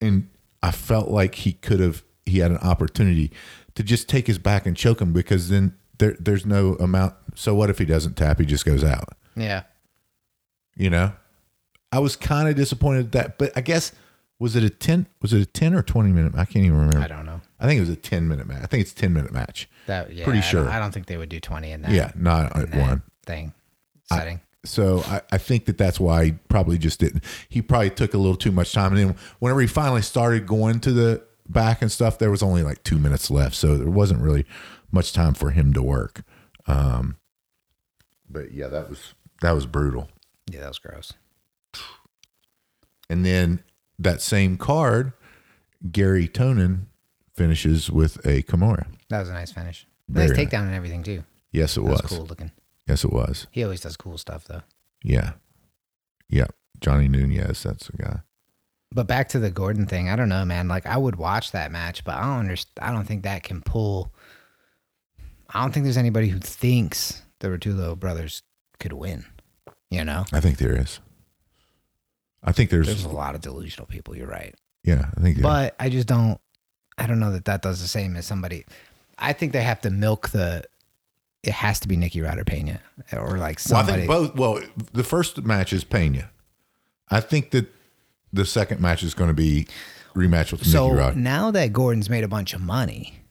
and 0.00 0.28
I 0.62 0.70
felt 0.70 1.08
like 1.08 1.34
he 1.36 1.52
could 1.52 1.80
have 1.80 2.02
he 2.24 2.38
had 2.38 2.50
an 2.50 2.58
opportunity 2.58 3.32
to 3.74 3.82
just 3.82 4.08
take 4.08 4.26
his 4.26 4.38
back 4.38 4.66
and 4.66 4.76
choke 4.76 5.00
him 5.00 5.12
because 5.12 5.48
then 5.48 5.74
there 5.98 6.16
there's 6.18 6.44
no 6.46 6.74
amount. 6.74 7.14
So 7.34 7.54
what 7.54 7.70
if 7.70 7.78
he 7.78 7.84
doesn't 7.84 8.16
tap? 8.16 8.38
He 8.40 8.46
just 8.46 8.64
goes 8.64 8.82
out. 8.84 9.08
Yeah. 9.36 9.62
You 10.76 10.90
know, 10.90 11.12
I 11.90 11.98
was 11.98 12.16
kind 12.16 12.48
of 12.48 12.56
disappointed 12.56 13.06
at 13.06 13.12
that, 13.12 13.38
but 13.38 13.52
I 13.56 13.60
guess 13.60 13.92
was 14.38 14.56
it 14.56 14.64
a 14.64 14.70
ten? 14.70 15.06
Was 15.20 15.32
it 15.32 15.40
a 15.42 15.46
ten 15.46 15.74
or 15.74 15.82
twenty 15.82 16.10
minute? 16.12 16.32
I 16.34 16.44
can't 16.44 16.64
even 16.64 16.78
remember. 16.78 16.98
I 17.00 17.06
don't 17.08 17.26
know. 17.26 17.40
I 17.60 17.66
think 17.66 17.78
it 17.78 17.80
was 17.82 17.90
a 17.90 17.96
ten 17.96 18.26
minute 18.28 18.46
match. 18.46 18.62
I 18.62 18.66
think 18.66 18.80
it's 18.82 18.92
a 18.92 18.96
ten 18.96 19.12
minute 19.12 19.32
match. 19.32 19.68
That 19.86 20.12
yeah. 20.12 20.24
Pretty 20.24 20.38
I 20.38 20.42
don't- 20.42 20.50
sure. 20.50 20.68
I 20.68 20.78
don't 20.78 20.92
think 20.92 21.06
they 21.06 21.16
would 21.16 21.28
do 21.28 21.40
twenty 21.40 21.70
in 21.72 21.82
that. 21.82 21.92
yeah, 21.92 22.10
not 22.16 22.56
at 22.56 22.74
one. 22.74 23.02
thing 23.26 23.52
setting. 24.06 24.40
So 24.64 25.00
I, 25.06 25.20
I 25.32 25.38
think 25.38 25.64
that 25.66 25.76
that's 25.76 25.98
why 25.98 26.24
he 26.26 26.32
probably 26.48 26.78
just 26.78 27.00
didn't. 27.00 27.24
He 27.48 27.60
probably 27.62 27.90
took 27.90 28.14
a 28.14 28.18
little 28.18 28.36
too 28.36 28.52
much 28.52 28.72
time, 28.72 28.92
and 28.96 28.98
then 29.10 29.16
whenever 29.40 29.60
he 29.60 29.66
finally 29.66 30.02
started 30.02 30.46
going 30.46 30.80
to 30.80 30.92
the 30.92 31.22
back 31.48 31.82
and 31.82 31.90
stuff, 31.90 32.18
there 32.18 32.30
was 32.30 32.42
only 32.42 32.62
like 32.62 32.82
two 32.84 32.98
minutes 32.98 33.30
left, 33.30 33.54
so 33.56 33.76
there 33.76 33.90
wasn't 33.90 34.20
really 34.20 34.46
much 34.92 35.12
time 35.12 35.34
for 35.34 35.50
him 35.50 35.72
to 35.72 35.82
work. 35.82 36.22
Um, 36.66 37.16
but 38.28 38.52
yeah, 38.52 38.68
that 38.68 38.88
was 38.88 39.14
that 39.40 39.52
was 39.52 39.66
brutal. 39.66 40.08
yeah, 40.50 40.60
that 40.60 40.68
was 40.68 40.78
gross. 40.78 41.12
And 43.10 43.26
then 43.26 43.62
that 43.98 44.22
same 44.22 44.56
card, 44.56 45.12
Garry 45.90 46.28
Tonon 46.28 46.86
finishes 47.34 47.90
with 47.90 48.24
a 48.26 48.42
Kimura. 48.42 48.86
That 49.10 49.20
was 49.20 49.28
a 49.28 49.32
nice 49.34 49.52
finish. 49.52 49.86
Nice 50.08 50.30
Very 50.30 50.46
takedown 50.46 50.62
and 50.62 50.74
everything 50.74 51.02
too. 51.02 51.24
Yes, 51.50 51.76
it 51.76 51.82
was 51.82 52.02
was. 52.02 52.10
cool 52.10 52.26
looking. 52.26 52.52
Yes, 52.86 53.04
it 53.04 53.12
was. 53.12 53.46
He 53.50 53.62
always 53.64 53.80
does 53.80 53.96
cool 53.96 54.18
stuff 54.18 54.44
though. 54.44 54.62
Yeah. 55.04 55.32
Yeah. 56.28 56.46
Johnny 56.80 57.08
Nunez, 57.08 57.62
that's 57.62 57.88
the 57.88 57.96
guy. 57.96 58.20
But 58.94 59.06
back 59.06 59.28
to 59.30 59.38
the 59.38 59.50
Gordon 59.50 59.86
thing, 59.86 60.08
I 60.08 60.16
don't 60.16 60.28
know, 60.28 60.44
man. 60.44 60.68
Like 60.68 60.86
I 60.86 60.96
would 60.96 61.16
watch 61.16 61.52
that 61.52 61.70
match, 61.72 62.04
but 62.04 62.14
I 62.14 62.22
don't 62.22 62.40
understand. 62.40 62.88
I 62.88 62.92
don't 62.92 63.04
think 63.04 63.22
that 63.22 63.42
can 63.42 63.62
pull. 63.62 64.12
I 65.52 65.60
don't 65.60 65.72
think 65.72 65.84
there's 65.84 65.96
anybody 65.96 66.28
who 66.28 66.38
thinks 66.38 67.22
the 67.40 67.48
Ruotolo 67.48 67.98
brothers 67.98 68.42
could 68.78 68.92
win. 68.92 69.24
You 69.90 70.04
know, 70.04 70.24
I 70.32 70.40
think 70.40 70.56
there 70.58 70.78
is. 70.78 71.00
I 72.42 72.52
think 72.52 72.70
there's, 72.70 72.86
there's 72.86 73.04
a 73.04 73.08
lot 73.08 73.34
of 73.34 73.40
delusional 73.40 73.86
people. 73.86 74.16
You're 74.16 74.26
right, 74.26 74.54
yeah, 74.84 75.10
I 75.16 75.20
think 75.20 75.40
but 75.42 75.74
I 75.78 75.88
just 75.90 76.08
don't. 76.08 76.40
I 76.98 77.06
don't 77.06 77.20
know 77.20 77.32
that 77.32 77.44
that 77.46 77.62
does 77.62 77.80
the 77.80 77.88
same 77.88 78.16
as 78.16 78.26
somebody. 78.26 78.64
I 79.18 79.32
think 79.32 79.52
they 79.52 79.62
have 79.62 79.80
to 79.82 79.90
milk 79.90 80.30
the. 80.30 80.64
It 81.42 81.52
has 81.52 81.80
to 81.80 81.88
be 81.88 81.96
Nikki 81.96 82.20
Ryder 82.22 82.44
Pena 82.44 82.80
or 83.12 83.36
like 83.36 83.60
Well, 83.68 83.80
I 83.80 83.84
think 83.84 84.06
both. 84.06 84.34
Well, 84.34 84.60
the 84.92 85.04
first 85.04 85.42
match 85.44 85.72
is 85.72 85.84
Pena. 85.84 86.30
I 87.10 87.20
think 87.20 87.50
that 87.50 87.66
the 88.32 88.46
second 88.46 88.80
match 88.80 89.02
is 89.02 89.12
going 89.12 89.28
to 89.28 89.34
be 89.34 89.66
rematch 90.14 90.52
with 90.52 90.66
so 90.66 90.88
Nicky 90.88 90.98
Rod. 90.98 91.16
now 91.16 91.50
that 91.50 91.72
Gordon's 91.72 92.08
made 92.08 92.24
a 92.24 92.28
bunch 92.28 92.54
of 92.54 92.60
money, 92.60 93.21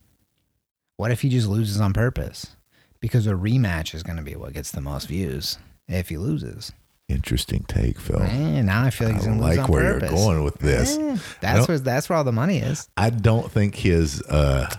what 1.02 1.10
if 1.10 1.22
he 1.22 1.30
just 1.30 1.48
loses 1.48 1.82
on 1.82 1.94
purpose? 1.94 2.56
Because 3.00 3.26
a 3.26 3.32
rematch 3.32 3.96
is 3.96 4.04
going 4.04 4.18
to 4.18 4.24
be 4.24 4.36
what 4.36 4.54
gets 4.54 4.70
the 4.72 4.82
most 4.82 5.08
views 5.08 5.58
if 5.88 6.10
he 6.10 6.18
loses. 6.18 6.72
Interesting 7.10 7.66
take, 7.68 8.00
Phil. 8.00 8.20
Man, 8.20 8.68
now 8.68 8.84
I 8.84 8.92
feel 8.92 9.08
like 9.08 9.16
he's 9.18 9.26
going 9.26 9.40
to 9.40 9.44
lose 9.48 9.58
like 9.58 9.66
on 9.68 9.72
where 9.74 9.94
purpose. 9.96 10.12
you're 10.12 10.20
going 10.20 10.44
with 10.44 10.60
this. 10.60 10.98
That's 11.42 11.68
where 11.68 11.80
that's 11.80 12.08
where 12.08 12.18
all 12.18 12.24
the 12.24 12.32
money 12.32 12.60
is. 12.60 12.88
I 12.96 13.10
don't 13.10 13.52
think 13.52 13.74
his 13.74 14.22
uh, 14.30 14.70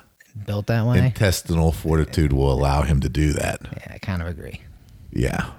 Built 0.46 0.68
that 0.68 0.86
way. 0.86 1.04
intestinal 1.04 1.72
fortitude 1.72 2.32
will 2.32 2.52
allow 2.52 2.82
him 2.82 3.00
to 3.00 3.08
do 3.08 3.32
that. 3.32 3.58
yeah, 3.64 3.94
I 3.94 3.98
kind 3.98 4.22
of 4.22 4.28
agree. 4.28 4.60
Yeah. 5.10 5.50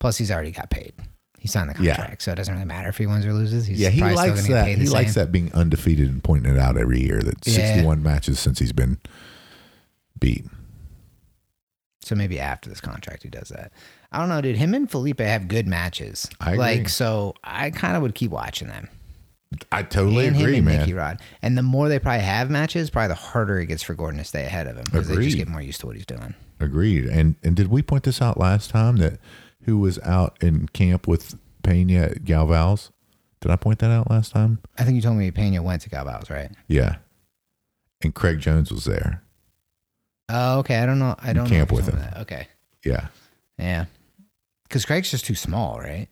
Plus, 0.00 0.16
he's 0.16 0.30
already 0.30 0.50
got 0.50 0.70
paid. 0.70 0.94
He 1.38 1.46
signed 1.48 1.68
the 1.68 1.80
Yeah. 1.82 1.94
contract, 1.96 2.22
so 2.22 2.32
it 2.32 2.36
doesn't 2.36 2.54
really 2.54 2.66
matter 2.66 2.88
if 2.88 2.96
he 2.96 3.06
wins 3.06 3.26
or 3.26 3.34
loses. 3.34 3.66
He's 3.66 3.78
Yeah, 3.78 3.90
he 3.90 4.00
likes 4.00 4.48
that. 4.48 4.66
He 4.66 4.74
the 4.76 4.90
likes 4.90 5.12
that 5.14 5.30
being 5.30 5.52
undefeated 5.52 6.08
and 6.08 6.24
pointing 6.24 6.54
it 6.54 6.58
out 6.58 6.78
every 6.78 7.02
year. 7.02 7.20
That 7.20 7.46
Yeah. 7.46 7.52
61 7.54 8.02
matches 8.02 8.40
since 8.40 8.58
he's 8.58 8.72
been 8.72 8.96
beat. 10.18 10.44
So 12.00 12.14
maybe 12.14 12.38
after 12.38 12.68
this 12.68 12.80
contract, 12.80 13.24
he 13.24 13.28
does 13.28 13.48
that. 13.48 13.72
I 14.12 14.20
don't 14.20 14.28
know, 14.28 14.40
dude. 14.40 14.56
Him 14.56 14.74
and 14.74 14.88
Felipe 14.88 15.18
have 15.18 15.48
good 15.48 15.66
matches. 15.66 16.28
I 16.40 16.52
agree. 16.52 16.58
Like, 16.58 16.88
so 16.88 17.34
I 17.42 17.70
kind 17.70 17.96
of 17.96 18.02
would 18.02 18.14
keep 18.14 18.30
watching 18.30 18.68
them. 18.68 18.88
I 19.72 19.82
totally 19.82 20.26
and 20.26 20.36
agree, 20.36 20.52
him 20.52 20.58
and 20.58 20.66
man. 20.66 20.78
Nicky 20.80 20.94
Rod. 20.94 21.20
And 21.42 21.56
the 21.58 21.62
more 21.62 21.88
they 21.88 21.98
probably 21.98 22.24
have 22.24 22.50
matches, 22.50 22.90
probably 22.90 23.08
the 23.08 23.14
harder 23.14 23.58
it 23.58 23.66
gets 23.66 23.82
for 23.82 23.94
Gordon 23.94 24.18
to 24.18 24.24
stay 24.24 24.44
ahead 24.44 24.66
of 24.66 24.76
him 24.76 24.84
because 24.84 25.08
they 25.08 25.16
just 25.16 25.36
get 25.36 25.48
more 25.48 25.60
used 25.60 25.80
to 25.80 25.86
what 25.86 25.96
he's 25.96 26.06
doing. 26.06 26.34
Agreed. 26.60 27.06
And 27.06 27.36
and 27.42 27.54
did 27.54 27.68
we 27.68 27.82
point 27.82 28.04
this 28.04 28.22
out 28.22 28.38
last 28.38 28.70
time 28.70 28.96
that 28.96 29.18
who 29.62 29.78
was 29.78 29.98
out 30.00 30.36
in 30.40 30.68
camp 30.68 31.06
with 31.06 31.36
Pena 31.62 32.02
at 32.02 32.24
Galvão's? 32.24 32.90
Did 33.40 33.50
I 33.50 33.56
point 33.56 33.80
that 33.80 33.90
out 33.90 34.10
last 34.10 34.32
time? 34.32 34.60
I 34.78 34.84
think 34.84 34.96
you 34.96 35.02
told 35.02 35.16
me 35.16 35.30
Pena 35.30 35.62
went 35.62 35.82
to 35.82 35.90
Galvão's, 35.90 36.30
right? 36.30 36.50
Yeah. 36.68 36.96
And 38.02 38.14
Craig 38.14 38.40
Jones 38.40 38.70
was 38.72 38.84
there. 38.84 39.22
Oh, 40.28 40.58
okay. 40.60 40.76
I 40.78 40.86
don't 40.86 40.98
know. 40.98 41.14
I 41.18 41.32
don't 41.32 41.48
camp 41.48 41.70
know 41.70 41.76
with 41.76 41.88
him. 41.88 41.98
that. 41.98 42.18
Okay. 42.22 42.48
Yeah. 42.84 43.08
Yeah. 43.58 43.86
Because 44.64 44.84
Craig's 44.84 45.10
just 45.10 45.24
too 45.24 45.34
small, 45.34 45.78
right? 45.78 46.08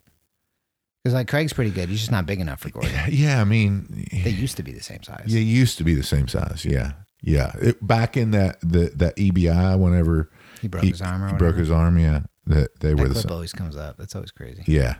Because 1.02 1.14
like 1.14 1.28
Craig's 1.28 1.52
pretty 1.52 1.71
good. 1.71 1.88
He's 1.88 2.00
just 2.00 2.11
not 2.12 2.25
big 2.25 2.40
enough 2.40 2.61
for 2.61 2.71
Gordon. 2.71 2.92
Yeah, 3.11 3.40
I 3.40 3.44
mean 3.44 4.06
They 4.11 4.30
used 4.30 4.56
to 4.56 4.62
be 4.62 4.73
the 4.73 4.83
same 4.83 5.02
size. 5.02 5.26
They 5.26 5.40
used 5.40 5.76
to 5.78 5.85
be 5.85 5.94
the 5.94 6.02
same 6.02 6.28
size. 6.28 6.64
Yeah, 6.64 6.92
yeah. 7.23 7.52
It, 7.61 7.87
back 7.87 8.16
in 8.16 8.30
that 8.30 8.61
the 8.61 8.90
that 8.97 9.16
EBI, 9.16 9.78
whenever 9.78 10.30
He 10.62 10.68
broke 10.68 10.85
his 10.85 11.02
arm 11.02 11.23
or 11.25 11.28
he 11.28 11.35
broke 11.37 11.56
his 11.56 11.71
arm. 11.71 11.99
Yeah, 11.99 12.21
that 12.47 12.80
they 12.80 12.94
were 12.94 13.09
the 13.09 13.16
same. 13.16 13.33
always 13.33 13.52
comes 13.52 13.76
up. 13.76 13.99
That's 13.99 14.14
always 14.14 14.30
crazy. 14.30 14.62
Yeah, 14.66 14.94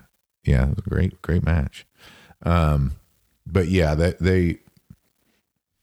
yeah. 0.45 0.65
It 0.65 0.71
was 0.71 0.79
a 0.87 0.91
great, 0.91 1.23
great 1.23 1.45
match. 1.45 1.87
Um, 2.43 2.93
but 3.47 3.69
yeah, 3.69 3.95
that 3.95 4.19
they 4.19 4.59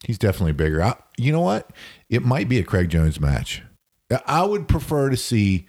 he's 0.06 0.18
definitely 0.18 0.54
bigger. 0.54 0.84
I, 0.84 0.96
you 1.18 1.32
know 1.32 1.42
what? 1.42 1.72
It 2.10 2.24
might 2.24 2.50
be 2.50 2.60
a 2.60 2.64
Craig 2.64 2.90
Jones 2.90 3.20
match. 3.20 3.64
I 4.26 4.44
would 4.44 4.68
prefer 4.68 5.10
to 5.10 5.18
see 5.18 5.68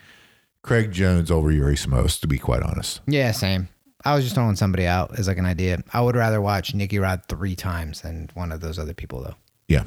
Craig 0.62 0.93
Jones 0.93 1.31
over 1.31 1.51
Yuri 1.51 1.77
Simões, 1.77 2.21
to 2.21 2.27
be 2.27 2.39
quite 2.39 2.62
honest. 2.62 3.01
Yeah, 3.07 3.31
same. 3.33 3.69
I 4.05 4.15
was 4.17 4.25
just 4.25 4.35
throwing 4.35 4.57
somebody 4.57 4.87
out 4.87 5.17
as 5.19 5.29
like 5.29 5.39
an 5.39 5.47
idea. 5.47 5.83
I 5.93 6.01
would 6.01 6.17
rather 6.17 6.41
watch 6.41 6.75
Nicky 6.75 6.99
Rod 6.99 7.23
three 7.29 7.55
times 7.55 8.01
than 8.01 8.31
one 8.35 8.51
of 8.51 8.61
those 8.61 8.79
other 8.79 8.95
people, 8.95 9.23
though. 9.23 9.37
Yeah, 9.69 9.85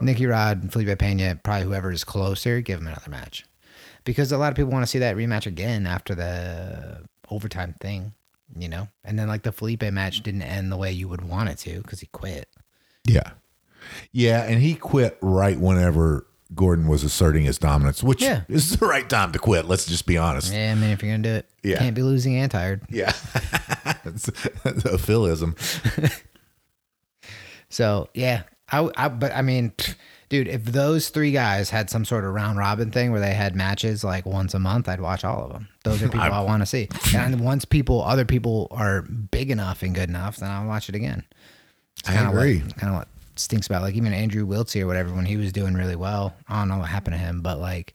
Nicky 0.00 0.26
Rod 0.26 0.62
and 0.62 0.72
Felipe 0.72 0.98
Pena, 0.98 1.38
probably 1.42 1.66
whoever 1.66 1.92
is 1.92 2.04
closer, 2.04 2.60
give 2.60 2.80
him 2.80 2.86
another 2.86 3.10
match. 3.10 3.44
Because 4.04 4.32
a 4.32 4.38
lot 4.38 4.50
of 4.50 4.56
people 4.56 4.72
want 4.72 4.84
to 4.84 4.86
see 4.86 5.00
that 5.00 5.16
rematch 5.16 5.46
again 5.46 5.86
after 5.86 6.14
the 6.14 7.04
overtime 7.30 7.74
thing, 7.80 8.14
you 8.56 8.68
know? 8.68 8.88
And 9.04 9.18
then, 9.18 9.26
like, 9.28 9.42
the 9.42 9.52
Felipe 9.52 9.82
match 9.82 10.22
didn't 10.22 10.42
end 10.42 10.70
the 10.70 10.76
way 10.76 10.92
you 10.92 11.08
would 11.08 11.28
want 11.28 11.48
it 11.48 11.58
to 11.58 11.82
because 11.82 12.00
he 12.00 12.06
quit. 12.06 12.48
yeah, 13.04 13.32
yeah. 14.12 14.42
And 14.44 14.60
he 14.60 14.74
quit 14.74 15.18
right 15.20 15.58
whenever 15.58 16.26
Gordon 16.54 16.86
was 16.88 17.02
asserting 17.04 17.44
his 17.44 17.58
dominance, 17.58 18.02
which 18.02 18.22
Yeah. 18.22 18.42
is 18.48 18.76
the 18.78 18.86
right 18.86 19.08
time 19.08 19.32
to 19.32 19.38
quit. 19.38 19.66
Let's 19.66 19.84
just 19.86 20.06
be 20.06 20.16
honest. 20.16 20.52
Yeah, 20.52 20.72
I 20.72 20.74
mean, 20.74 20.90
if 20.90 21.02
you're 21.02 21.10
going 21.12 21.22
to 21.24 21.28
do 21.28 21.34
it, 21.36 21.50
Yeah. 21.62 21.78
can't 21.78 21.94
be 21.96 22.02
losing 22.02 22.36
and 22.36 22.50
tired. 22.50 22.82
Yeah, 22.88 23.12
it's, 24.04 24.28
it's 24.64 24.84
a 24.84 24.98
philism. 24.98 25.56
So 27.68 28.08
yeah, 28.14 28.42
I, 28.70 28.88
I 28.96 29.08
but 29.08 29.32
I 29.34 29.42
mean, 29.42 29.72
dude, 30.28 30.48
if 30.48 30.64
those 30.64 31.08
three 31.08 31.32
guys 31.32 31.70
had 31.70 31.90
some 31.90 32.04
sort 32.04 32.24
of 32.24 32.32
round 32.32 32.58
robin 32.58 32.90
thing 32.90 33.12
where 33.12 33.20
they 33.20 33.34
had 33.34 33.56
matches 33.56 34.04
like 34.04 34.24
once 34.24 34.54
a 34.54 34.58
month, 34.58 34.88
I'd 34.88 35.00
watch 35.00 35.24
all 35.24 35.44
of 35.46 35.52
them. 35.52 35.68
Those 35.84 36.02
are 36.02 36.06
people 36.08 36.20
I, 36.20 36.40
want 36.40 36.62
to 36.62 36.66
see. 36.66 36.88
And 37.14 37.40
once 37.40 37.64
people, 37.64 38.02
other 38.02 38.24
people 38.24 38.68
are 38.70 39.02
big 39.02 39.50
enough 39.50 39.82
and 39.82 39.94
good 39.94 40.08
enough, 40.08 40.36
then 40.36 40.50
I'll 40.50 40.66
watch 40.66 40.88
it 40.88 40.94
again. 40.94 41.24
I 42.06 42.14
agree. 42.28 42.60
Kind 42.76 42.92
of 42.92 42.98
what 42.98 43.08
stinks 43.38 43.66
about 43.66 43.82
like 43.82 43.94
even 43.94 44.12
Andrew 44.12 44.46
Wiltse 44.46 44.80
or 44.80 44.86
whatever 44.86 45.14
when 45.14 45.26
he 45.26 45.36
was 45.36 45.52
doing 45.52 45.74
really 45.74 45.96
well. 45.96 46.34
I 46.48 46.58
don't 46.58 46.68
know 46.68 46.78
what 46.78 46.88
happened 46.88 47.14
to 47.14 47.18
him, 47.18 47.42
but 47.42 47.58
like. 47.58 47.94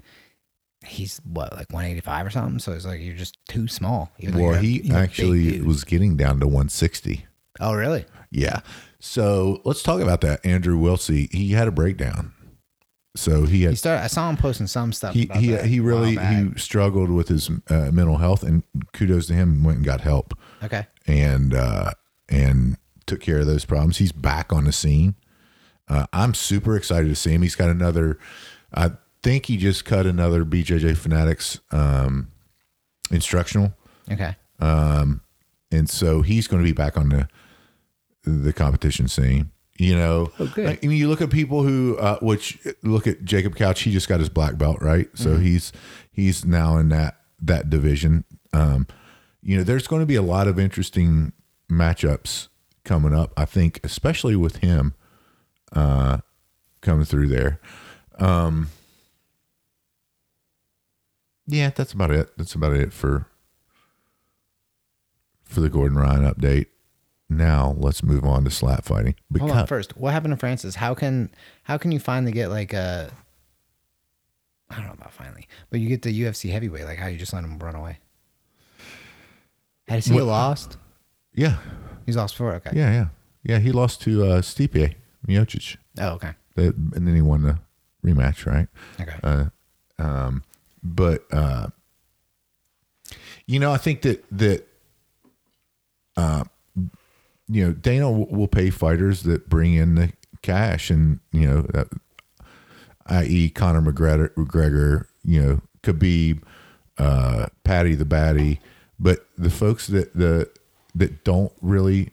He's 0.83 1.21
what 1.31 1.53
like 1.53 1.71
185 1.71 2.25
or 2.25 2.29
something, 2.31 2.57
so 2.57 2.71
it's 2.71 2.87
like 2.87 3.01
you're 3.01 3.13
just 3.13 3.37
too 3.47 3.67
small. 3.67 4.11
Well, 4.33 4.53
he 4.53 4.89
a 4.89 4.95
actually 4.95 5.61
was 5.61 5.83
getting 5.83 6.17
down 6.17 6.39
to 6.39 6.47
160. 6.47 7.23
Oh, 7.59 7.75
really? 7.75 8.03
Yeah. 8.31 8.61
So 8.99 9.61
let's 9.63 9.83
talk 9.83 10.01
about 10.01 10.21
that. 10.21 10.43
Andrew 10.43 10.79
Wiltse, 10.79 11.31
he 11.31 11.51
had 11.51 11.67
a 11.67 11.71
breakdown. 11.71 12.33
So 13.15 13.45
he 13.45 13.57
He 13.57 13.63
had 13.63 13.77
started. 13.77 14.03
I 14.03 14.07
saw 14.07 14.29
him 14.29 14.37
posting 14.37 14.67
some 14.67 14.93
stuff. 14.93 15.13
he 15.13 15.29
he, 15.35 15.57
he 15.57 15.79
really 15.79 16.15
he 16.15 16.57
struggled 16.57 17.09
with 17.09 17.27
his 17.27 17.49
uh, 17.69 17.91
mental 17.91 18.17
health, 18.17 18.41
and 18.41 18.63
kudos 18.93 19.27
to 19.27 19.33
him. 19.33 19.63
Went 19.63 19.77
and 19.77 19.85
got 19.85 19.99
help, 20.01 20.33
okay. 20.63 20.87
and 21.07 21.53
uh, 21.53 21.91
and 22.29 22.77
took 23.07 23.19
care 23.19 23.39
of 23.39 23.47
those 23.47 23.65
problems. 23.65 23.97
He's 23.97 24.13
back 24.13 24.53
on 24.53 24.63
the 24.63 24.71
scene. 24.71 25.15
Uh, 25.91 26.05
I'm 26.13 26.33
super 26.33 26.75
excited 26.77 27.09
to 27.09 27.15
see 27.15 27.31
him. 27.33 27.41
He's 27.41 27.55
got 27.55 27.69
another. 27.69 28.17
I 28.73 28.91
think 29.23 29.47
he 29.47 29.57
just 29.57 29.83
cut 29.85 30.05
another 30.05 30.45
BJJ 30.45 30.95
Fanatics 30.97 31.59
um, 31.71 32.31
instructional. 33.11 33.73
Okay. 34.11 34.35
and 34.59 35.89
so 35.89 36.21
he's 36.21 36.47
going 36.47 36.63
to 36.63 36.67
be 36.67 36.73
back 36.73 36.97
on 36.97 37.09
the 37.09 37.27
the 38.23 38.53
competition 38.53 39.07
scene. 39.07 39.51
You 39.77 39.95
know, 39.95 40.31
Oh. 40.39 40.51
I 40.57 40.77
mean, 40.83 40.91
you 40.97 41.07
look 41.09 41.21
at 41.21 41.31
people 41.31 41.63
who, 41.63 41.97
uh, 41.97 42.19
which 42.19 42.59
look 42.83 43.07
at 43.07 43.23
Jacob 43.25 43.55
Couch. 43.55 43.81
He 43.81 43.91
just 43.91 44.07
got 44.07 44.19
his 44.19 44.29
black 44.29 44.57
belt, 44.57 44.77
right? 44.81 45.09
So 45.15 45.31
Mm-hmm. 45.31 45.43
he's 45.43 45.71
he's 46.11 46.45
now 46.45 46.77
in 46.77 46.89
that 46.89 47.17
that 47.41 47.69
division. 47.69 48.23
Um, 48.53 48.85
you 49.41 49.57
know, 49.57 49.63
there's 49.63 49.87
going 49.87 50.01
to 50.01 50.05
be 50.05 50.15
a 50.15 50.21
lot 50.21 50.47
of 50.47 50.59
interesting 50.59 51.33
matchups 51.69 52.47
coming 52.85 53.13
up. 53.13 53.33
I 53.35 53.45
think, 53.45 53.79
especially 53.83 54.35
with 54.35 54.57
him 54.57 54.93
uh, 55.73 56.17
coming 56.81 57.05
through 57.05 57.27
there. 57.27 57.59
Um, 58.19 58.69
yeah, 61.47 61.71
that's 61.75 61.93
about 61.93 62.11
it. 62.11 62.29
That's 62.37 62.55
about 62.55 62.73
it 62.73 62.93
for 62.93 63.27
for 65.43 65.59
the 65.59 65.69
Gordon 65.69 65.97
Ryan 65.97 66.23
update. 66.23 66.67
Now 67.29 67.75
let's 67.77 68.03
move 68.03 68.25
on 68.25 68.43
to 68.43 68.49
slap 68.49 68.85
fighting. 68.85 69.15
Hold 69.37 69.51
on 69.51 69.57
Because 69.57 69.69
first. 69.69 69.97
What 69.97 70.13
happened 70.13 70.33
to 70.33 70.37
Francis? 70.37 70.75
How 70.75 70.93
can 70.93 71.29
how 71.63 71.77
can 71.77 71.91
you 71.91 71.99
finally 71.99 72.31
get 72.31 72.49
like 72.49 72.73
a 72.73 73.11
I 74.69 74.75
don't 74.75 74.85
know 74.85 74.93
about 74.93 75.11
finally, 75.13 75.47
but 75.69 75.79
you 75.79 75.89
get 75.89 76.01
the 76.01 76.21
UFC 76.21 76.51
heavyweight. 76.51 76.85
Like 76.85 76.97
how 76.97 77.07
you 77.07 77.17
just 77.17 77.33
let 77.33 77.43
him 77.43 77.57
run 77.59 77.75
away? 77.75 77.99
Has 79.87 80.05
he 80.05 80.21
lost? 80.21 80.77
yeah, 81.33 81.57
He's 82.05 82.15
lost 82.15 82.35
four. 82.37 82.53
Okay. 82.55 82.71
yeah, 82.73 82.91
yeah, 82.91 83.07
yeah. 83.43 83.59
He 83.59 83.71
lost 83.71 84.01
to 84.03 84.23
uh, 84.23 84.41
Stipe 84.41 84.95
Miocic, 85.27 85.77
Oh, 85.99 86.13
okay. 86.13 86.33
That- 86.55 86.75
and 86.75 87.07
then 87.07 87.15
he 87.15 87.21
won 87.21 87.43
the 87.43 87.59
rematch, 88.05 88.45
right? 88.45 88.67
Okay. 88.99 89.15
Uh, 89.23 89.45
um, 89.99 90.43
but 90.83 91.25
uh, 91.31 91.67
you 93.45 93.59
know, 93.59 93.71
I 93.71 93.77
think 93.77 94.01
that 94.03 94.23
that 94.31 94.67
uh, 96.17 96.43
you 97.47 97.65
know 97.67 97.71
Dana 97.73 98.09
will, 98.11 98.25
will 98.27 98.47
pay 98.47 98.69
fighters 98.69 99.23
that 99.23 99.49
bring 99.49 99.73
in 99.73 99.95
the 99.95 100.11
cash, 100.41 100.89
and 100.89 101.19
you 101.31 101.47
know, 101.47 101.85
i.e., 103.07 103.49
Conor 103.49 103.81
McGregor, 103.81 104.29
McGregor, 104.35 105.05
you 105.23 105.41
know, 105.41 105.61
Khabib, 105.83 106.41
uh, 106.97 107.47
Paddy 107.63 107.95
the 107.95 108.05
Baddy, 108.05 108.59
but 108.99 109.25
the 109.37 109.49
folks 109.49 109.87
that 109.87 110.13
the 110.15 110.49
that 110.95 111.23
don't 111.23 111.53
really 111.61 112.11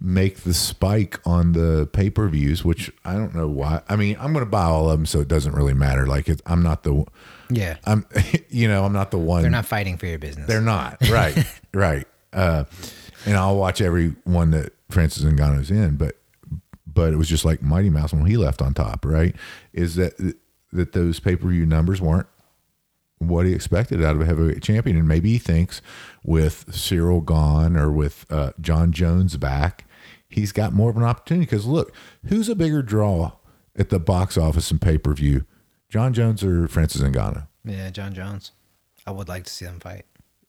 make 0.00 0.38
the 0.40 0.54
spike 0.54 1.20
on 1.24 1.52
the 1.52 1.88
pay 1.92 2.10
per 2.10 2.28
views, 2.28 2.64
which 2.64 2.90
I 3.04 3.14
don't 3.14 3.34
know 3.34 3.48
why. 3.48 3.82
I 3.88 3.96
mean, 3.96 4.16
I'm 4.20 4.32
going 4.32 4.44
to 4.44 4.50
buy 4.50 4.64
all 4.64 4.90
of 4.90 4.98
them, 4.98 5.06
so 5.06 5.20
it 5.20 5.28
doesn't 5.28 5.52
really 5.54 5.74
matter. 5.74 6.06
Like, 6.06 6.28
it, 6.28 6.42
I'm 6.46 6.62
not 6.62 6.82
the, 6.82 7.04
Yeah. 7.50 7.76
I'm, 7.84 8.06
you 8.48 8.68
know, 8.68 8.84
I'm 8.84 8.92
not 8.92 9.10
the 9.10 9.18
one. 9.18 9.42
They're 9.42 9.50
not 9.50 9.66
fighting 9.66 9.96
for 9.96 10.06
your 10.06 10.18
business. 10.18 10.46
They're 10.46 10.60
not. 10.60 10.98
Right. 11.08 11.36
right. 11.74 12.06
Uh, 12.32 12.64
and 13.24 13.36
I'll 13.36 13.56
watch 13.56 13.80
every 13.80 14.14
one 14.24 14.50
that 14.50 14.72
Francis 14.90 15.24
Ngannou's 15.24 15.70
in, 15.70 15.96
but 15.96 16.16
but 16.86 17.12
it 17.12 17.16
was 17.16 17.28
just 17.28 17.44
like 17.44 17.60
Mighty 17.62 17.90
Mouse 17.90 18.12
when 18.12 18.24
he 18.26 18.36
left 18.36 18.62
on 18.62 18.72
top. 18.72 19.04
Right? 19.04 19.34
Is 19.72 19.96
that 19.96 20.34
that 20.72 20.92
those 20.92 21.18
pay 21.18 21.36
per 21.36 21.48
view 21.48 21.66
numbers 21.66 22.00
weren't 22.00 22.26
what 23.18 23.46
he 23.46 23.52
expected 23.52 24.04
out 24.04 24.14
of 24.14 24.20
a 24.20 24.26
heavyweight 24.26 24.62
champion, 24.62 24.96
and 24.96 25.08
maybe 25.08 25.32
he 25.32 25.38
thinks 25.38 25.80
with 26.22 26.66
Ciryl 26.70 27.24
Gane 27.24 27.76
or 27.76 27.90
with 27.90 28.26
uh, 28.30 28.52
Jon 28.60 28.92
Jones 28.92 29.36
back, 29.36 29.85
he's 30.36 30.52
got 30.52 30.72
more 30.72 30.90
of 30.90 30.96
an 30.96 31.02
opportunity. 31.02 31.46
Because 31.46 31.66
look, 31.66 31.92
who's 32.26 32.48
a 32.48 32.54
bigger 32.54 32.82
draw 32.82 33.32
at 33.76 33.88
the 33.88 33.98
box 33.98 34.38
office 34.38 34.70
and 34.70 34.80
pay 34.80 34.96
per 34.98 35.12
view, 35.12 35.44
Jon 35.88 36.12
Jones 36.12 36.44
or 36.44 36.68
Francis 36.68 37.02
Ngannou? 37.02 37.48
Yeah, 37.64 37.90
Jon 37.90 38.14
Jones. 38.14 38.52
I 39.06 39.10
would 39.10 39.28
like 39.28 39.42
to 39.44 39.50
see 39.52 39.64
them 39.64 39.80
fight. 39.80 40.04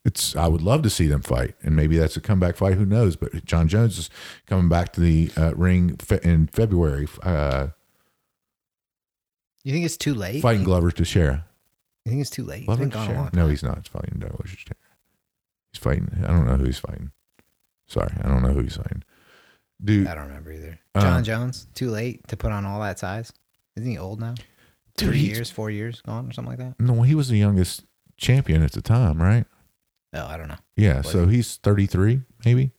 it's 0.05 0.35
I 0.35 0.47
would 0.47 0.61
love 0.61 0.81
to 0.83 0.89
see 0.89 1.07
them 1.07 1.21
fight, 1.23 1.55
and 1.63 1.75
maybe 1.75 1.97
that's 1.97 2.15
a 2.17 2.21
comeback 2.21 2.55
fight. 2.57 2.75
Who 2.75 2.85
knows? 2.85 3.15
But 3.15 3.43
Jon 3.45 3.67
Jones 3.67 3.97
is 3.97 4.09
coming 4.45 4.69
back 4.69 4.93
to 4.93 5.01
the 5.01 5.31
uh, 5.35 5.53
ring 5.55 5.97
fe- 5.97 6.19
in 6.23 6.47
February, 6.47 7.07
uh, 7.23 7.67
You 9.63 9.73
think 9.73 9.85
it's 9.85 9.97
too 9.97 10.13
late? 10.13 10.41
fighting 10.41 10.63
Glover 10.63 10.91
Teixeira. 10.91 11.45
You 12.05 12.11
think 12.11 12.21
it's 12.21 12.29
too 12.29 12.43
late? 12.45 12.59
He's 12.59 12.67
Love 12.69 12.79
been 12.79 12.89
gone 12.89 13.11
a 13.11 13.13
long 13.13 13.29
No, 13.33 13.47
he's 13.47 13.63
not. 13.63 13.77
He's 13.79 13.87
fighting 13.87 14.19
Douglas. 14.19 14.51
He's 14.51 15.79
fighting. 15.79 16.09
I 16.23 16.27
don't 16.27 16.47
know 16.47 16.55
who 16.55 16.63
he's 16.65 16.79
fighting. 16.79 17.11
Sorry, 17.87 18.13
I 18.23 18.27
don't 18.27 18.41
know 18.41 18.53
who 18.53 18.61
he's 18.61 18.77
fighting. 18.77 19.03
Dude, 19.83 20.07
I 20.07 20.15
don't 20.15 20.27
remember 20.27 20.51
either. 20.51 20.79
Uh, 20.95 21.01
Jon 21.01 21.23
Jones, 21.23 21.67
too 21.75 21.89
late 21.91 22.27
to 22.29 22.37
put 22.37 22.51
on 22.51 22.65
all 22.65 22.79
that 22.81 22.97
size. 22.99 23.31
Isn't 23.75 23.89
he 23.89 23.97
old 23.97 24.19
now? 24.19 24.33
Dude, 24.97 25.09
Three 25.09 25.19
years, 25.19 25.51
four 25.51 25.69
years 25.69 26.01
gone, 26.01 26.29
or 26.29 26.33
something 26.33 26.49
like 26.49 26.59
that. 26.59 26.79
no, 26.83 27.03
he 27.03 27.13
was 27.13 27.29
the 27.29 27.37
youngest 27.37 27.83
champion 28.17 28.63
at 28.63 28.71
the 28.71 28.81
time, 28.81 29.21
right? 29.21 29.45
Oh, 30.13 30.25
I 30.25 30.37
don't 30.37 30.47
know. 30.47 30.55
Yeah, 30.75 30.97
Was 30.97 31.11
so 31.11 31.27
he's 31.27 31.57
33, 31.57 32.21
maybe. 32.45 32.71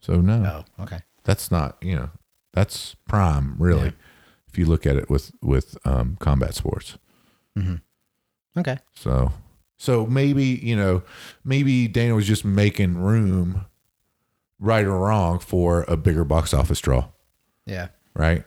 So 0.00 0.20
no, 0.20 0.64
Oh, 0.78 0.82
okay. 0.84 1.00
that's 1.24 1.50
not, 1.50 1.76
you 1.80 1.96
know, 1.96 2.10
that's 2.52 2.94
prime, 3.08 3.56
really. 3.58 3.86
Yeah. 3.86 3.90
If 4.46 4.58
you 4.58 4.66
look 4.66 4.86
at 4.86 4.94
it 4.94 5.10
with 5.10 5.32
with 5.42 5.76
um, 5.84 6.16
combat 6.20 6.54
sports. 6.54 6.96
Okay. 8.56 8.78
So, 8.94 9.32
so 9.78 10.06
maybe 10.06 10.44
you 10.44 10.76
know, 10.76 11.02
maybe 11.44 11.88
Dana 11.88 12.14
was 12.14 12.26
just 12.26 12.44
making 12.44 12.96
room, 12.98 13.64
right 14.64 14.84
or 14.84 14.98
wrong, 14.98 15.38
for 15.38 15.84
a 15.88 15.96
bigger 15.96 16.24
box 16.24 16.52
office 16.54 16.80
draw, 16.80 17.08
Yeah. 17.66 17.88
right? 18.14 18.44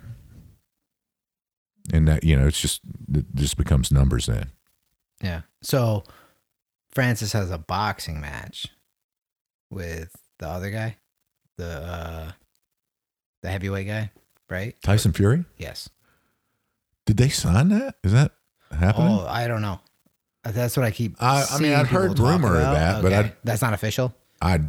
And 1.94 2.08
that 2.08 2.24
you 2.24 2.36
know, 2.36 2.48
it's 2.48 2.60
just 2.60 2.82
it 3.14 3.26
just 3.36 3.56
becomes 3.58 3.92
numbers 3.92 4.26
then. 4.26 4.52
Yeah. 5.24 5.42
So 5.62 6.04
Francis 6.92 7.32
has 7.34 7.50
a 7.50 7.58
boxing 7.58 8.20
match 8.20 8.68
with 9.70 10.14
the 10.40 10.48
other 10.48 10.70
guy, 10.70 10.98
the 11.58 11.66
uh 11.68 12.32
the 13.42 13.50
heavyweight 13.50 13.88
guy, 13.88 14.12
right? 14.50 14.76
Tyson 14.82 15.14
Fury, 15.14 15.46
Yes. 15.58 15.90
did 17.06 17.18
they 17.18 17.30
sign 17.30 17.70
that? 17.70 17.96
Is 18.04 18.12
that 18.12 18.34
happening? 18.72 19.08
Oh, 19.22 19.26
I 19.28 19.48
don't 19.48 19.62
know. 19.62 19.80
That's 20.44 20.76
what 20.78 20.86
I 20.86 20.92
keep. 20.92 21.22
I- 21.22 21.46
I 21.52 21.60
mean, 21.60 21.74
I've 21.74 21.90
heard 21.90 22.18
rumor 22.20 22.56
of 22.56 22.62
that, 22.74 23.02
but 23.02 23.14
I- 23.14 23.34
that's 23.44 23.62
not 23.62 23.74
official. 23.74 24.14
I 24.42 24.60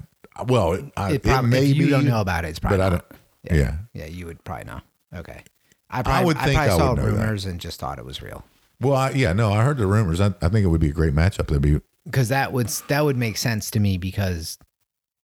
well, 0.47 0.73
it, 0.75 0.85
I, 0.97 1.13
It 1.13 1.27
it 1.27 1.43
may 1.43 1.71
if 1.71 1.77
you 1.77 1.87
be, 1.87 1.91
don't 1.91 2.05
know 2.07 2.21
about 2.21 2.45
it, 2.45 2.49
it's 2.49 2.59
probably. 2.59 2.79
but 2.79 2.85
I 2.85 2.91
don't. 2.91 3.05
Yeah. 3.45 3.55
Yeah. 3.55 3.77
Yeah, 3.95 4.07
you 4.07 4.27
would 4.27 4.43
probably 4.45 4.65
know. 4.65 4.81
Okay. 5.15 5.43
I 5.91 6.03
probably, 6.03 6.27
would 6.27 6.37
I 6.37 6.45
think 6.45 6.57
probably 6.57 6.73
I 6.73 6.77
saw 6.77 6.91
would 6.91 6.99
know 6.99 7.11
that. 7.11 7.13
rumors 7.13 7.47
and 7.47 7.61
just 7.61 7.81
thought 7.81 7.99
it 7.99 8.05
was 8.05 8.21
real. 8.21 8.45
Well, 8.81 8.95
I, 8.95 9.11
yeah, 9.11 9.33
no, 9.33 9.53
I 9.53 9.63
heard 9.63 9.79
the 9.79 9.87
rumors. 9.87 10.21
I, 10.21 10.27
I 10.41 10.49
think 10.49 10.65
it 10.65 10.69
would 10.69 10.81
be 10.81 10.91
a 10.91 10.93
great 10.93 11.15
matchup. 11.15 11.49
That'd 11.49 11.63
be 11.63 11.81
Because 12.05 12.29
that 12.29 12.53
would 12.53 12.69
that 12.89 13.05
would 13.05 13.17
make 13.17 13.37
sense 13.37 13.71
to 13.73 13.81
me 13.81 13.99
because 13.99 14.59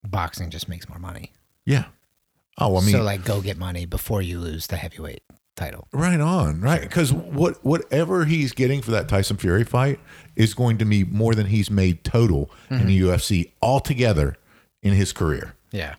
boxing 0.02 0.50
just 0.50 0.68
makes 0.68 0.88
more 0.88 0.99
money. 0.99 1.33
yeah. 1.64 1.85
Oh, 2.56 2.76
I 2.76 2.80
mean, 2.83 2.92
so 2.92 3.02
like, 3.02 3.25
go 3.25 3.40
get 3.40 3.59
money 3.59 3.85
before 3.85 4.23
you 4.23 4.38
lose 4.38 4.68
the 4.68 4.76
heavyweight 4.76 5.25
title. 5.56 5.88
right 5.92 6.21
on, 6.21 6.61
right? 6.61 6.83
Because 6.83 7.12
what 7.12 7.64
whatever 7.64 8.26
he's 8.26 8.52
getting 8.52 8.80
for 8.80 8.92
that 8.92 9.09
Tyson 9.09 9.37
Fury 9.38 9.64
fight 9.64 9.99
is 10.37 10.54
going 10.54 10.78
to 10.78 10.85
be 10.85 11.02
more 11.02 11.35
than 11.35 11.47
he's 11.47 11.68
made 11.68 12.04
total 12.04 12.50
in 12.71 12.78
mm-hmm. 12.78 12.87
the 12.87 13.00
UFC 13.00 13.50
altogether 13.61 14.37
in 14.85 14.93
his 14.93 15.12
career. 15.12 15.57
Yeah. 15.73 15.97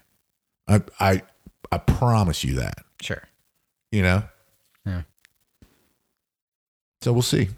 I 0.67 0.81
I 0.99 1.21
I 1.71 1.77
promise 1.79 2.43
you 2.45 2.55
that. 2.55 2.85
Sure. 3.01 3.23
You 3.91 4.03
know. 4.03 4.23
Yeah. 4.85 5.01
So 7.01 7.11
we'll 7.11 7.21
see. 7.21 7.49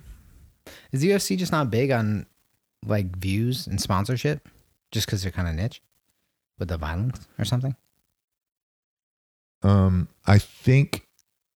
Is 0.91 1.01
the 1.01 1.11
UFC 1.11 1.37
just 1.37 1.51
not 1.51 1.69
big 1.69 1.91
on 1.91 2.25
like 2.85 3.15
views 3.17 3.67
and 3.67 3.79
sponsorship, 3.79 4.47
just 4.91 5.05
because 5.05 5.21
they're 5.21 5.31
kind 5.31 5.47
of 5.47 5.55
niche 5.55 5.81
with 6.57 6.69
the 6.69 6.77
violence 6.77 7.27
or 7.37 7.45
something? 7.45 7.75
Um, 9.63 10.07
I 10.25 10.39
think 10.39 11.07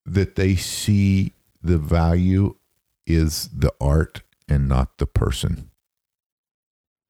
that 0.05 0.37
they 0.37 0.57
see 0.57 1.33
the 1.62 1.79
value 1.79 2.57
is 3.07 3.49
the 3.49 3.73
art 3.81 4.23
and 4.49 4.69
not 4.69 4.99
the 4.99 5.07
person. 5.07 5.71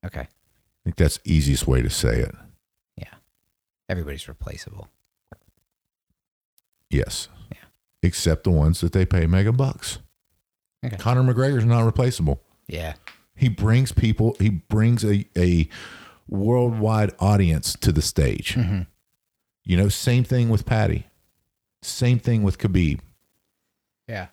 Okay. 0.05 0.21
I 0.21 0.29
think 0.85 0.97
that's 0.97 1.19
the 1.19 1.33
easiest 1.33 1.67
way 1.67 1.83
to 1.83 1.91
say 1.91 2.21
it. 2.21 2.35
Everybody's 3.91 4.29
replaceable. 4.29 4.87
Yes. 6.89 7.27
Yeah. 7.51 7.59
Except 8.05 8.45
the 8.45 8.51
ones 8.51 8.81
that 8.83 8.93
they 8.93 9.05
pay 9.05 9.27
mega 9.27 9.51
bucks. 9.53 9.99
Okay. 10.87 10.97
Conor 10.97 11.23
McGregor's 11.35 11.65
not 11.65 11.85
replaceable. 11.85 12.41
Yeah. 12.69 12.95
He 13.35 13.49
brings 13.49 13.91
people, 13.91 14.37
he 14.39 14.49
brings 14.49 15.05
a, 15.05 15.27
a 15.37 15.69
worldwide 16.29 17.11
audience 17.19 17.75
to 17.81 17.91
the 17.91 18.01
stage. 18.03 18.55
Mhm. 18.55 18.87
You 19.65 19.77
know, 19.77 19.89
same 19.89 20.23
thing 20.23 20.49
with 20.51 20.65
Paddy. 20.65 21.07
Same 21.83 22.21
thing 22.21 22.45
with 22.45 22.59
Khabib. 22.59 23.01
Yeah. 24.07 24.29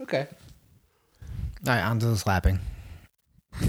Okay. 0.00 0.28
All 0.30 1.72
right, 1.74 1.82
on 1.82 1.98
to 1.98 2.06
the 2.06 2.16
slapping. 2.16 2.60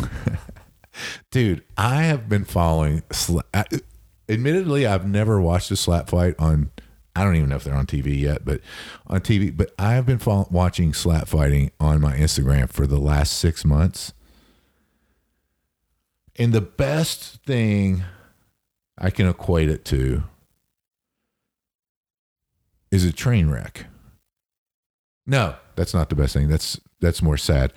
Dude, 1.31 1.63
I 1.77 2.03
have 2.03 2.27
been 2.29 2.45
following. 2.45 3.01
Sla- 3.10 3.81
admittedly, 4.29 4.86
I've 4.86 5.07
never 5.07 5.41
watched 5.41 5.71
a 5.71 5.75
slap 5.75 6.10
fight 6.10 6.36
on. 6.39 6.71
I 7.15 7.23
don't 7.23 7.36
even 7.36 7.49
know 7.49 7.55
if 7.55 7.63
they're 7.63 7.73
on 7.75 7.88
TV 7.88 8.19
yet, 8.19 8.45
but 8.45 8.62
on 9.07 9.21
TV. 9.21 9.55
But 9.55 9.73
I 9.79 9.93
have 9.93 10.05
been 10.05 10.19
follow- 10.19 10.47
watching 10.51 10.93
slap 10.93 11.27
fighting 11.27 11.71
on 11.79 11.99
my 11.99 12.15
Instagram 12.15 12.69
for 12.69 12.86
the 12.86 12.99
last 12.99 13.33
six 13.33 13.65
months. 13.65 14.13
And 16.36 16.53
the 16.53 16.62
best 16.62 17.43
thing 17.45 18.03
I 18.97 19.10
can 19.10 19.27
equate 19.27 19.69
it 19.69 19.83
to 19.86 20.23
is 22.91 23.03
a 23.03 23.12
train 23.12 23.49
wreck. 23.49 23.88
No, 25.25 25.55
that's 25.75 25.93
not 25.93 26.10
the 26.10 26.15
best 26.15 26.33
thing. 26.33 26.47
That's 26.47 26.79
that's 26.99 27.21
more 27.21 27.38
sad. 27.38 27.73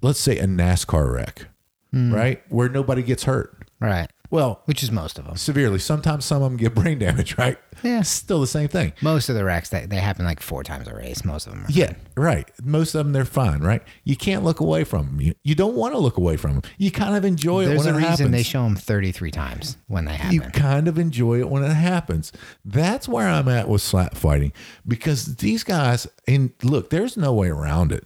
Let's 0.00 0.20
say 0.20 0.38
a 0.38 0.46
NASCAR 0.46 1.12
wreck, 1.12 1.46
Hmm. 1.94 2.12
right? 2.14 2.42
Where 2.48 2.68
nobody 2.68 3.02
gets 3.02 3.24
hurt. 3.24 3.56
Right. 3.80 4.08
Well, 4.30 4.62
Which 4.64 4.82
is 4.82 4.90
most 4.90 5.16
of 5.20 5.26
them. 5.26 5.36
severely. 5.36 5.78
Sometimes 5.78 6.24
some 6.24 6.42
of 6.42 6.50
them 6.50 6.56
get 6.56 6.74
brain 6.74 6.98
damage, 6.98 7.38
right? 7.38 7.56
Yeah. 7.84 8.02
Still 8.02 8.40
the 8.40 8.48
same 8.48 8.66
thing. 8.66 8.92
Most 9.00 9.28
of 9.28 9.36
the 9.36 9.44
wrecks 9.44 9.68
they, 9.68 9.86
they 9.86 9.96
happen 9.98 10.24
like 10.24 10.40
four 10.40 10.64
times 10.64 10.88
a 10.88 10.94
race. 10.94 11.24
Most 11.24 11.46
of 11.46 11.52
them. 11.52 11.62
Are 11.64 11.70
Yeah, 11.70 11.92
right. 12.16 12.50
Most 12.64 12.96
of 12.96 13.04
them 13.04 13.12
they're 13.12 13.24
fine, 13.24 13.60
right? 13.60 13.80
You 14.02 14.16
can't 14.16 14.42
look 14.42 14.58
away 14.58 14.82
from 14.82 15.06
them. 15.06 15.20
You, 15.20 15.34
you 15.44 15.54
don't 15.54 15.76
want 15.76 15.94
to 15.94 15.98
look 16.00 16.16
away 16.16 16.36
from 16.36 16.54
them. 16.54 16.62
You 16.78 16.90
kind 16.90 17.14
of 17.14 17.24
enjoy 17.24 17.64
it 17.64 17.66
There's 17.68 17.84
when 17.84 17.94
a 17.94 17.98
it 17.98 18.00
reason 18.00 18.10
happens. 18.10 18.30
they 18.32 18.42
show 18.42 18.64
them 18.64 18.74
33 18.74 19.30
times 19.30 19.76
when 19.86 20.06
they 20.06 20.14
happen. 20.14 20.32
you 20.32 20.40
kind 20.40 20.88
of 20.88 20.98
enjoy 20.98 21.38
it 21.38 21.48
when 21.48 21.62
it 21.62 21.72
happens. 21.74 22.32
That's 22.64 23.06
where 23.06 23.28
I'm 23.28 23.46
at 23.48 23.68
with 23.68 23.82
slap 23.82 24.16
fighting 24.16 24.52
because 24.88 25.36
these 25.36 25.62
guys, 25.62 26.08
and 26.26 26.50
look, 26.64 26.90
there's 26.90 27.16
no 27.16 27.32
way 27.34 27.50
around 27.50 27.92
it. 27.92 28.04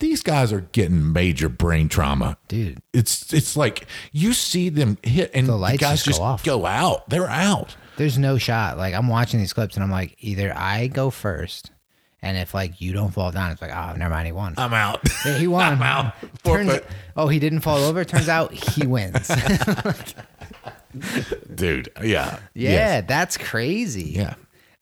These 0.00 0.22
guys 0.22 0.52
are 0.52 0.60
getting 0.60 1.12
major 1.12 1.48
brain 1.48 1.88
trauma. 1.88 2.38
Dude, 2.46 2.80
It's 2.92 3.32
it's 3.32 3.56
like 3.56 3.86
you 4.12 4.32
see 4.32 4.68
them 4.68 4.96
hit 5.02 5.32
and 5.34 5.46
The 5.48 5.52
the, 5.52 5.58
lights 5.58 5.80
guys 5.80 6.04
just 6.04 6.06
go 6.06 6.10
just 6.12 6.20
off. 6.20 6.44
go 6.44 6.66
out. 6.66 7.08
They're 7.10 7.28
out. 7.28 7.74
there's 7.96 8.16
no 8.18 8.38
shot. 8.38 8.78
Like 8.78 8.94
I'm 8.94 9.08
watching 9.08 9.40
these 9.40 9.52
clips 9.52 9.74
and 9.74 9.82
I'm 9.82 9.90
like, 9.90 10.14
either 10.20 10.54
I 10.56 10.86
go 10.86 11.10
first, 11.10 11.72
and 12.22 12.36
if 12.36 12.54
like 12.54 12.80
you 12.80 12.92
don't 12.92 13.10
fall 13.10 13.32
down, 13.32 13.50
it's 13.50 13.60
like, 13.60 13.72
oh, 13.74 13.94
never 13.96 14.14
mind, 14.14 14.26
he 14.26 14.32
won. 14.32 14.54
I'm 14.56 14.72
out. 14.72 15.00
Yeah, 15.26 15.36
he 15.36 15.46
won. 15.48 15.72
I'm 15.74 15.82
out. 15.82 16.14
Turns, 16.44 16.78
oh, 17.16 17.26
he 17.26 17.40
didn't 17.40 17.60
fall 17.60 17.78
over. 17.78 18.04
Turns 18.04 18.28
out 18.28 18.52
he 18.52 18.86
wins. 18.86 19.28
Dude, 21.54 21.90
yeah. 22.02 22.38
yeah, 22.54 22.54
Yes. 22.54 23.04
that's 23.08 23.36
crazy. 23.36 24.12
Yeah. 24.16 24.34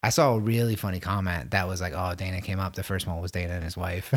I 0.07 0.11
saw 0.11 0.35
a 0.35 0.39
really 0.39 0.77
funny 0.77 1.01
comment 1.01 1.51
that 1.51 1.67
was 1.67 1.81
like, 1.81 1.93
"Oh, 1.97 2.15
Dana 2.15 2.41
came 2.41 2.61
up. 2.61 2.77
The 2.77 2.85
first 2.85 3.09
one 3.09 3.21
was 3.21 3.33
Dana 3.33 3.55
and 3.55 3.65
his 3.65 3.77
wife." 3.77 4.11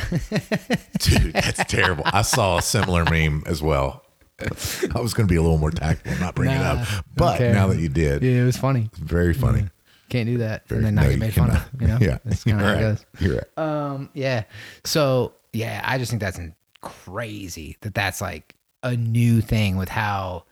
Dude, 1.00 1.34
that's 1.34 1.64
terrible. 1.66 2.04
I 2.06 2.22
saw 2.22 2.58
a 2.60 2.62
similar 2.62 3.06
meme 3.06 3.42
as 3.48 3.64
well. 3.64 4.04
I 4.40 5.00
was 5.02 5.16
going 5.16 5.28
to 5.28 5.32
be 5.32 5.36
a 5.36 5.42
little 5.42 5.58
more 5.58 5.72
tactful, 5.72 6.16
not 6.20 6.36
bring 6.36 6.52
it 6.52 6.62
up. 6.62 6.88
But 7.16 7.40
now 7.42 7.68
that 7.68 7.80
you 7.80 7.90
did, 7.90 8.22
yeah, 8.22 8.42
it 8.42 8.46
was 8.46 8.56
funny. 8.56 8.92
very 8.94 9.34
funny. 9.34 9.66
Can't 10.10 10.28
do 10.28 10.38
that, 10.38 10.68
Very- 10.68 10.78
and 10.80 10.86
then 10.88 10.96
not 10.96 11.02
no, 11.04 11.08
get 11.10 11.14
you 11.16 11.20
made 11.22 11.34
fun 11.34 11.50
of. 11.52 11.70
You 11.82 11.88
know, 11.88 11.98
Yeah. 12.02 12.18
that's 12.24 12.44
kind 12.44 12.62
of 12.62 12.66
You're 12.68 12.76
how 12.76 12.78
it 12.78 12.82
goes. 12.82 13.06
You're 13.20 13.36
right. 13.36 13.58
Um, 13.58 14.10
yeah. 14.14 14.44
So 14.86 15.34
yeah, 15.54 15.82
I 15.84 15.98
just 15.98 16.12
think 16.12 16.22
that's 16.22 16.40
crazy 16.82 17.78
that 17.82 17.96
that's 17.96 18.22
like 18.22 18.54
a 18.84 18.96
new 18.96 19.42
thing 19.42 19.76
with 19.76 19.90
how 19.90 20.46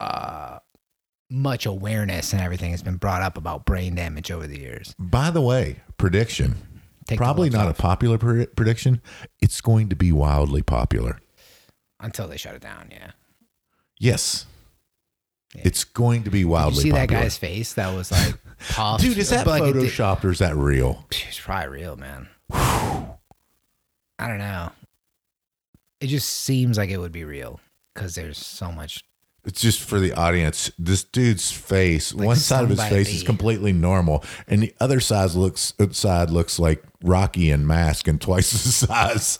uh 0.00 0.57
much 1.30 1.66
awareness 1.66 2.32
and 2.32 2.40
everything 2.40 2.70
has 2.70 2.82
been 2.82 2.96
brought 2.96 3.22
up 3.22 3.36
about 3.36 3.64
brain 3.66 3.94
damage 3.94 4.30
over 4.30 4.46
the 4.46 4.58
years. 4.58 4.94
By 4.98 5.30
the 5.30 5.40
way, 5.42 5.80
prediction. 5.98 6.56
Take 7.06 7.18
Probably 7.18 7.48
not 7.50 7.66
off 7.68 7.78
a 7.78 7.82
popular 7.82 8.18
pre- 8.18 8.46
prediction. 8.46 9.00
It's 9.40 9.60
going 9.60 9.88
to 9.90 9.96
be 9.96 10.12
wildly 10.12 10.62
popular. 10.62 11.20
until 12.00 12.28
they 12.28 12.36
shut 12.36 12.54
it 12.54 12.60
down. 12.62 12.88
Yeah. 12.90 13.10
Yes. 13.98 14.46
Yeah. 15.54 15.62
It's 15.64 15.84
going 15.84 16.24
to 16.24 16.30
be 16.30 16.38
Did 16.38 16.42
you 16.42 16.48
wildly 16.48 16.82
see 16.84 16.90
that 16.90 17.00
popular. 17.08 17.22
guy's 17.22 17.38
face? 17.38 17.72
That 17.74 17.94
was 17.94 18.12
like, 18.12 18.34
puffed, 18.70 19.02
Dude, 19.02 19.16
is 19.18 19.30
that 19.30 19.46
like, 19.46 19.62
it 19.62 19.72
did- 19.72 19.82
photoshopped 19.90 20.24
or 20.24 20.30
is 20.30 20.38
that 20.40 20.54
real? 20.56 21.06
It's 21.10 21.40
probably 21.40 21.68
real, 21.80 21.96
man. 21.96 22.28
I 22.50 24.26
don't 24.26 24.38
know. 24.38 24.70
It 26.00 26.08
just 26.08 26.28
seems 26.28 26.76
like 26.78 26.90
it 26.90 26.98
would 26.98 27.12
be 27.12 27.24
real 27.24 27.60
because 27.94 28.14
there's 28.14 28.38
so 28.38 28.70
much. 28.72 29.04
It's 29.44 29.60
just 29.60 29.80
for 29.80 29.98
the 29.98 30.12
audience. 30.12 30.70
This 30.78 31.04
dude's 31.04 31.50
face, 31.50 32.12
Like 32.12 32.26
one 32.26 32.36
side 32.36 32.64
of 32.64 32.70
his 32.70 32.82
face 32.84 33.08
is 33.14 33.22
completely 33.22 33.72
normal, 33.72 34.24
and 34.46 34.62
the 34.62 34.74
other 34.80 35.00
side 35.00 35.30
looks 35.32 35.72
side 35.92 36.30
looks 36.30 36.58
like 36.58 36.82
Rocky 37.02 37.50
and 37.50 37.66
Mask 37.66 38.08
and 38.08 38.20
twice 38.20 38.50
the 38.52 38.58
size. 38.86 39.38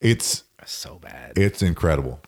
It's 0.00 0.44
That's 0.58 0.72
so 0.72 0.98
bad. 0.98 1.32
it's 1.36 1.62
incredible. 1.62 2.20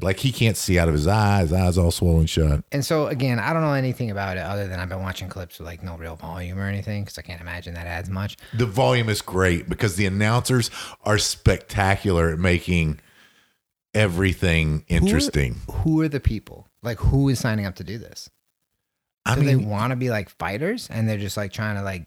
Like 0.00 0.18
he 0.18 0.32
can't 0.32 0.56
see 0.56 0.76
out 0.76 0.88
of 0.88 0.94
his 0.94 1.06
eyes, 1.06 1.52
eyes 1.52 1.78
all 1.78 1.92
swollen 1.92 2.26
shut. 2.26 2.64
And 2.72 2.84
so 2.84 3.06
again, 3.06 3.38
I 3.38 3.52
don't 3.52 3.62
know 3.62 3.74
anything 3.74 4.10
about 4.10 4.36
it 4.36 4.40
other 4.40 4.66
than 4.66 4.80
I've 4.80 4.88
been 4.88 5.02
watching 5.02 5.28
clips 5.28 5.60
with 5.60 5.66
like 5.68 5.84
no 5.84 5.96
real 5.96 6.16
volume 6.16 6.58
or 6.58 6.66
anything 6.66 7.04
because 7.04 7.16
I 7.16 7.22
can't 7.22 7.40
imagine 7.40 7.74
that 7.74 7.86
adds 7.86 8.10
much. 8.10 8.36
The 8.54 8.66
volume 8.66 9.08
is 9.08 9.22
great 9.22 9.68
because 9.68 9.94
the 9.94 10.06
announcers 10.06 10.68
are 11.04 11.16
spectacular 11.18 12.32
at 12.32 12.40
making 12.40 12.98
everything 13.94 14.84
interesting. 14.88 15.60
Who 15.70 16.00
are 16.02 16.08
the 16.08 16.20
people? 16.20 16.68
Like 16.82 16.98
who 16.98 17.28
is 17.28 17.38
signing 17.38 17.66
up 17.66 17.76
to 17.76 17.84
do 17.84 17.98
this? 17.98 18.28
I 19.26 19.36
Do 19.36 19.42
they 19.42 19.56
want 19.56 19.90
to 19.90 19.96
be 19.96 20.10
like 20.10 20.28
fighters 20.28 20.88
and 20.90 21.08
they're 21.08 21.16
just 21.18 21.36
like 21.36 21.52
trying 21.52 21.76
to 21.76 21.82
like 21.82 22.06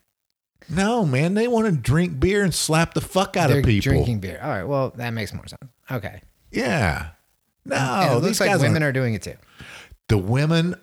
no, 0.69 1.05
man, 1.05 1.33
they 1.33 1.47
want 1.47 1.67
to 1.67 1.71
drink 1.71 2.19
beer 2.19 2.43
and 2.43 2.53
slap 2.53 2.93
the 2.93 3.01
fuck 3.01 3.37
out 3.37 3.51
of 3.51 3.63
people. 3.63 3.91
drinking 3.91 4.19
beer. 4.19 4.39
All 4.41 4.49
right, 4.49 4.63
well 4.63 4.91
that 4.97 5.11
makes 5.11 5.33
more 5.33 5.47
sense. 5.47 5.71
Okay, 5.89 6.21
Yeah. 6.51 7.09
No, 7.63 7.75
and 7.75 8.11
it 8.11 8.15
these 8.15 8.23
looks 8.23 8.39
like 8.39 8.49
guys 8.49 8.61
women 8.61 8.81
are 8.83 8.87
are 8.87 8.91
doing 8.93 9.13
it 9.13 9.21
too. 9.23 9.35
the 10.07 10.17
women 10.17 10.75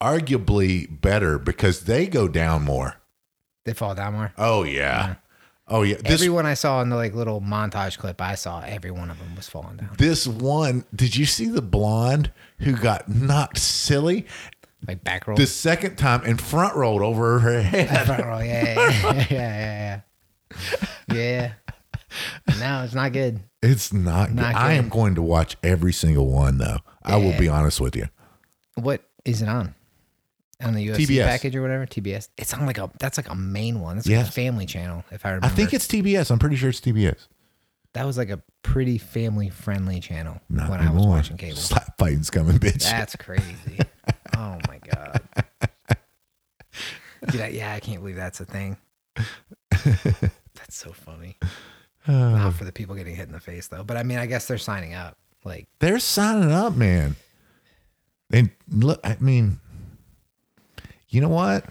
arguably 0.00 1.00
better 1.00 1.38
because 1.38 1.84
they 1.84 2.06
go 2.06 2.26
down 2.28 2.62
more. 2.62 2.96
They 3.64 3.72
fall 3.74 3.94
down 3.94 4.14
more. 4.14 4.32
Oh 4.36 4.64
yeah. 4.64 5.16
Oh 5.68 5.82
yeah. 5.82 5.96
This 5.96 6.12
Everyone 6.20 6.44
I 6.46 6.54
saw 6.54 6.82
in 6.82 6.88
the 6.88 6.96
like 6.96 7.14
little 7.14 7.40
montage 7.40 7.96
clip 7.98 8.20
I 8.20 8.34
saw, 8.34 8.60
every 8.62 8.90
one 8.90 9.10
of 9.10 9.18
them 9.18 9.34
was 9.36 9.48
falling 9.48 9.76
down. 9.76 9.90
this 9.96 10.26
one, 10.26 10.84
did 10.94 11.16
you 11.16 11.24
see 11.24 11.46
the 11.48 11.62
blonde 11.62 12.30
who 12.58 12.72
got 12.76 13.08
knocked 13.08 13.58
silly 13.58 14.26
Like 14.86 15.04
back 15.04 15.26
roll. 15.26 15.36
the 15.36 15.46
second 15.46 15.96
time 15.96 16.22
and 16.24 16.40
front 16.40 16.74
rolled 16.76 17.02
over 17.02 17.38
her 17.38 17.62
head? 17.62 18.06
Front 18.06 18.24
roll. 18.24 18.42
Yeah, 18.42 18.74
yeah, 18.74 19.26
yeah, 19.30 20.00
yeah, 21.10 21.14
yeah. 21.14 21.52
No, 22.58 22.82
it's 22.84 22.94
not 22.94 23.12
good. 23.12 23.40
It's 23.62 23.92
not, 23.92 24.32
Not 24.32 24.52
good. 24.54 24.60
I 24.60 24.72
am 24.72 24.88
going 24.88 25.14
to 25.14 25.22
watch 25.22 25.56
every 25.62 25.92
single 25.92 26.26
one 26.26 26.58
though. 26.58 26.78
I 27.04 27.16
will 27.16 27.38
be 27.38 27.48
honest 27.48 27.80
with 27.80 27.96
you. 27.96 28.08
What 28.74 29.02
is 29.24 29.40
it 29.40 29.48
on? 29.48 29.74
On 30.64 30.74
the 30.74 30.86
UFC 30.88 31.06
TBS. 31.06 31.24
package 31.26 31.56
or 31.56 31.62
whatever? 31.62 31.86
TBS. 31.86 32.28
It's 32.38 32.52
on 32.54 32.66
like 32.66 32.78
a 32.78 32.90
that's 32.98 33.16
like 33.16 33.28
a 33.28 33.34
main 33.34 33.80
one. 33.80 33.98
It's 33.98 34.06
like 34.06 34.12
Yes. 34.12 34.28
a 34.28 34.32
family 34.32 34.66
channel, 34.66 35.04
if 35.10 35.24
I 35.26 35.30
remember. 35.30 35.46
I 35.46 35.50
think 35.50 35.72
it's 35.74 35.86
TBS. 35.86 36.30
I'm 36.30 36.38
pretty 36.38 36.56
sure 36.56 36.68
it's 36.70 36.80
TBS. 36.80 37.26
that 37.94 38.06
was 38.06 38.16
like 38.16 38.30
a 38.30 38.40
pretty 38.62 38.96
family 38.98 39.48
friendly 39.50 40.00
channel 40.00 40.40
Not 40.48 40.70
when 40.70 40.80
I 40.80 40.84
was 40.84 40.96
anymore. 40.96 41.08
watching 41.16 41.36
cable. 41.36 41.56
Slap 41.56 41.98
fighting's 41.98 42.30
coming, 42.30 42.58
bitch. 42.58 42.82
That's 42.84 43.16
crazy. 43.16 43.78
oh 44.36 44.58
my 44.68 44.78
god. 44.94 45.20
Dude, 47.30 47.40
I, 47.40 47.48
yeah, 47.48 47.72
I 47.74 47.80
can't 47.80 48.00
believe 48.00 48.16
that's 48.16 48.40
a 48.40 48.44
thing. 48.44 48.76
That's 49.84 50.76
so 50.76 50.92
funny. 50.92 51.38
Uh, 52.06 52.12
Not 52.12 52.54
for 52.54 52.64
the 52.64 52.72
people 52.72 52.94
getting 52.96 53.14
hit 53.14 53.26
in 53.26 53.32
the 53.32 53.40
face 53.40 53.68
though. 53.68 53.84
But 53.84 53.96
I 53.96 54.02
mean, 54.02 54.18
I 54.18 54.26
guess 54.26 54.46
they're 54.46 54.58
signing 54.58 54.94
up. 54.94 55.16
Like, 55.44 55.68
They're 55.80 55.98
signing 55.98 56.50
up, 56.52 56.74
man. 56.76 57.16
And 58.32 58.50
look, 58.70 59.00
I 59.04 59.16
mean, 59.20 59.60
you 61.12 61.20
know 61.20 61.28
what? 61.28 61.64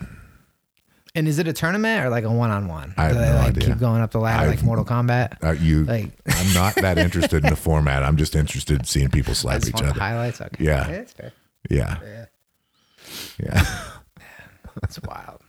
and 1.14 1.28
is 1.28 1.40
it 1.40 1.48
a 1.48 1.52
tournament 1.52 2.06
or 2.06 2.10
like 2.10 2.24
a 2.24 2.32
one 2.32 2.52
on 2.52 2.70
one? 2.70 2.94
I 2.96 3.04
have 3.08 3.14
Do 3.14 3.20
they 3.20 3.26
no 3.30 3.36
like 3.36 3.48
idea. 3.50 3.68
keep 3.70 3.80
going 3.80 4.02
up 4.02 4.12
the 4.12 4.20
ladder 4.20 4.48
like 4.48 4.60
I've- 4.60 4.66
Mortal 4.66 4.86
Kombat? 4.86 5.44
Uh, 5.44 5.52
you, 5.52 5.84
Like- 5.84 6.12
I'm 6.28 6.54
not 6.54 6.76
that 6.76 6.98
interested 6.98 7.44
in 7.44 7.50
the 7.50 7.58
format. 7.58 8.02
I'm 8.04 8.16
just 8.16 8.34
interested 8.36 8.80
in 8.80 8.86
seeing 8.86 9.10
people 9.10 9.34
slap 9.36 9.66
each 9.68 9.74
other. 9.76 9.92
highlights. 10.00 10.40
Okay. 10.40 10.64
Yeah. 10.64 10.88
that's 10.88 11.12
fair. 11.14 11.34
Yeah, 11.70 11.98
Yeah. 12.02 12.26
yeah. 13.44 13.64
That's 14.82 15.02
wild. 15.02 15.42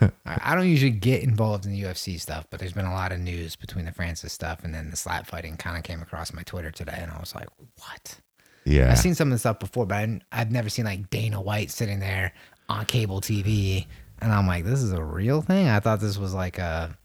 I 0.00 0.10
I 0.26 0.54
don't 0.56 0.68
usually 0.68 0.90
get 0.90 1.22
involved 1.22 1.64
in 1.64 1.72
the 1.72 1.82
UFC 1.82 2.20
stuff, 2.20 2.46
but 2.50 2.58
there's 2.60 2.72
been 2.72 2.84
a 2.86 2.92
lot 2.92 3.12
of 3.12 3.20
news 3.20 3.56
between 3.56 3.84
the 3.84 3.92
Francis 3.92 4.32
stuff 4.32 4.64
and 4.64 4.74
then 4.74 4.90
the 4.90 4.96
slap 4.96 5.26
fighting 5.26 5.56
kind 5.56 5.76
of 5.76 5.82
came 5.84 6.02
across 6.02 6.32
my 6.32 6.42
Twitter 6.42 6.70
today, 6.70 6.98
and 6.98 7.10
I 7.10 7.18
was 7.20 7.34
like, 7.34 7.48
"What?" 7.76 8.16
yeah. 8.64 8.90
I've 8.90 8.98
seen 8.98 9.14
some 9.14 9.28
of 9.28 9.32
the 9.32 9.38
stuff 9.38 9.58
before, 9.60 9.86
but 9.86 10.08
I've 10.32 10.50
never 10.50 10.68
seen 10.68 10.84
like 10.84 11.08
Dana 11.08 11.40
White 11.40 11.70
sitting 11.70 12.00
there 12.00 12.32
on 12.70 12.86
cable 12.86 13.20
TV, 13.20 13.86
and 14.20 14.32
I'm 14.32 14.46
like, 14.46 14.64
"This 14.64 14.80
is 14.82 14.92
a 14.92 15.02
real 15.02 15.42
thing." 15.42 15.68
I 15.68 15.80
thought 15.80 16.00
this 16.00 16.16
was 16.16 16.32
like 16.32 16.58
a 16.58 16.96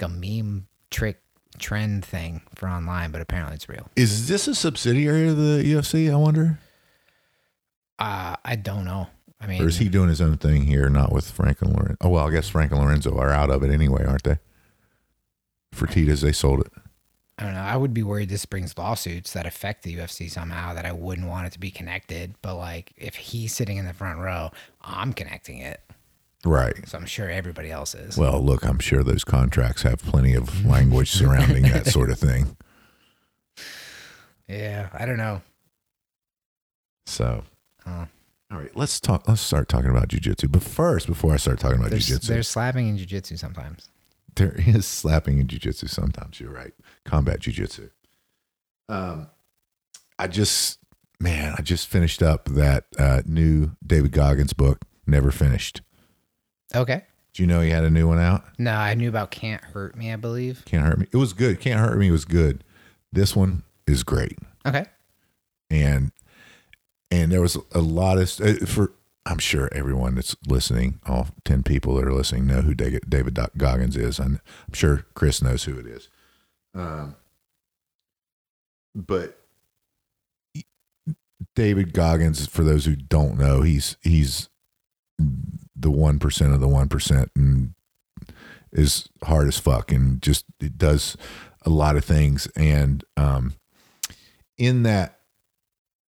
like 0.00 0.10
a 0.10 0.12
meme 0.12 0.66
trick 0.90 1.20
trend 1.58 2.04
thing 2.04 2.42
for 2.54 2.68
online, 2.68 3.10
but 3.10 3.20
apparently 3.20 3.54
it's 3.56 3.68
real. 3.68 3.88
Is 3.96 4.28
this 4.28 4.46
a 4.46 4.54
subsidiary 4.54 5.28
of 5.28 5.36
the 5.36 5.62
UFC? 5.64 6.10
I 6.12 6.16
wonder, 6.16 6.58
Uh, 7.98 8.36
I 8.44 8.56
don't 8.56 8.84
know. 8.84 9.08
I 9.40 9.46
mean, 9.46 9.62
or 9.62 9.68
is 9.68 9.78
he 9.78 9.88
doing 9.88 10.08
his 10.08 10.20
own 10.20 10.36
thing 10.38 10.62
here, 10.64 10.88
not 10.88 11.12
with 11.12 11.30
Frank 11.30 11.60
and 11.62 11.72
Lorenzo? 11.72 11.96
Oh 12.00 12.08
well, 12.10 12.26
I 12.26 12.30
guess 12.30 12.48
Frank 12.48 12.72
and 12.72 12.80
Lorenzo 12.80 13.16
are 13.18 13.30
out 13.30 13.50
of 13.50 13.62
it 13.62 13.70
anyway, 13.70 14.04
aren't 14.04 14.24
they? 14.24 14.38
Fertitas, 15.74 16.22
they 16.22 16.32
sold 16.32 16.60
it. 16.60 16.72
I 17.38 17.44
don't 17.44 17.52
know. 17.52 17.60
I 17.60 17.76
would 17.76 17.92
be 17.92 18.02
worried 18.02 18.30
this 18.30 18.46
brings 18.46 18.76
lawsuits 18.78 19.34
that 19.34 19.44
affect 19.44 19.82
the 19.82 19.94
UFC 19.96 20.30
somehow 20.30 20.72
that 20.72 20.86
I 20.86 20.92
wouldn't 20.92 21.28
want 21.28 21.46
it 21.46 21.52
to 21.52 21.60
be 21.60 21.70
connected. 21.70 22.34
But 22.40 22.56
like, 22.56 22.92
if 22.96 23.14
he's 23.14 23.54
sitting 23.54 23.76
in 23.76 23.84
the 23.84 23.92
front 23.92 24.18
row, 24.20 24.50
I'm 24.80 25.12
connecting 25.12 25.58
it. 25.58 25.80
Right. 26.46 26.74
So 26.88 26.96
I'm 26.96 27.04
sure 27.06 27.28
everybody 27.30 27.70
else 27.70 27.94
is. 27.94 28.16
Well, 28.16 28.40
look, 28.40 28.64
I'm 28.64 28.78
sure 28.78 29.02
those 29.02 29.24
contracts 29.24 29.82
have 29.82 29.98
plenty 30.00 30.32
of 30.34 30.64
language 30.64 31.10
surrounding 31.10 31.64
that 31.64 31.86
sort 31.88 32.10
of 32.10 32.18
thing. 32.18 32.56
yeah, 34.48 34.88
I 34.94 35.04
don't 35.06 35.16
know. 35.18 35.42
So, 37.06 37.44
Uh, 37.84 38.06
all 38.50 38.58
right, 38.58 38.74
let's 38.76 39.00
talk. 39.00 39.28
Let's 39.28 39.40
start 39.40 39.68
talking 39.68 39.90
about 39.90 40.08
jujitsu. 40.08 40.50
But 40.50 40.62
first, 40.62 41.06
before 41.06 41.32
I 41.34 41.36
start 41.36 41.58
talking 41.58 41.78
about 41.78 41.90
there's, 41.90 42.06
they're 42.20 42.42
slapping 42.42 42.88
in 42.88 42.96
jujitsu 42.96 43.38
sometimes. 43.38 43.88
There 44.36 44.54
is 44.56 44.86
slapping 44.86 45.38
in 45.38 45.46
jujitsu 45.48 45.88
sometimes. 45.88 46.40
You're 46.40 46.52
right. 46.52 46.72
Combat 47.04 47.40
jujitsu. 47.40 47.90
Um, 48.88 49.28
I 50.18 50.28
just, 50.28 50.78
man, 51.20 51.54
I 51.58 51.62
just 51.62 51.88
finished 51.88 52.22
up 52.22 52.46
that 52.50 52.84
uh, 52.98 53.22
new 53.26 53.72
David 53.84 54.12
Goggins 54.12 54.52
book. 54.52 54.82
Never 55.06 55.30
finished. 55.30 55.82
Okay. 56.74 57.02
Do 57.32 57.42
you 57.42 57.46
know 57.46 57.60
he 57.60 57.70
had 57.70 57.84
a 57.84 57.90
new 57.90 58.08
one 58.08 58.18
out? 58.18 58.44
No, 58.58 58.72
I 58.72 58.94
knew 58.94 59.08
about 59.08 59.30
Can't 59.30 59.62
Hurt 59.62 59.94
Me, 59.96 60.12
I 60.12 60.16
believe. 60.16 60.62
Can't 60.64 60.84
hurt 60.84 60.98
me. 60.98 61.06
It 61.12 61.16
was 61.18 61.32
good. 61.32 61.60
Can't 61.60 61.78
hurt 61.80 61.98
me 61.98 62.10
was 62.10 62.24
good. 62.24 62.64
This 63.12 63.36
one 63.36 63.62
is 63.86 64.02
great. 64.02 64.38
Okay. 64.66 64.86
and 65.70 66.12
and 67.10 67.30
there 67.30 67.40
was 67.40 67.56
a 67.72 67.78
lot 67.80 68.18
of 68.18 68.40
uh, 68.40 68.66
for 68.66 68.92
I'm 69.26 69.38
sure 69.38 69.68
everyone 69.72 70.14
that's 70.14 70.36
listening, 70.46 71.00
all 71.04 71.28
ten 71.44 71.62
people 71.62 71.96
that 71.96 72.04
are 72.04 72.12
listening, 72.12 72.46
know 72.46 72.62
who 72.62 72.74
David 72.74 73.38
Goggins 73.58 73.96
is, 73.96 74.20
I'm 74.20 74.40
sure 74.72 75.04
Chris 75.14 75.42
knows 75.42 75.64
who 75.64 75.78
it 75.78 75.86
is. 75.86 76.08
Um, 76.74 77.16
but 78.94 79.38
David 81.54 81.92
Goggins, 81.92 82.46
for 82.46 82.62
those 82.62 82.84
who 82.84 82.94
don't 82.94 83.36
know, 83.38 83.62
he's 83.62 83.96
he's 84.00 84.48
the 85.74 85.90
one 85.90 86.18
percent 86.18 86.54
of 86.54 86.60
the 86.60 86.68
one 86.68 86.88
percent, 86.88 87.30
and 87.34 87.74
is 88.72 89.08
hard 89.24 89.48
as 89.48 89.58
fuck, 89.58 89.90
and 89.90 90.22
just 90.22 90.44
it 90.60 90.78
does 90.78 91.16
a 91.62 91.70
lot 91.70 91.96
of 91.96 92.04
things, 92.04 92.46
and 92.56 93.04
um, 93.16 93.54
in 94.56 94.84
that 94.84 95.15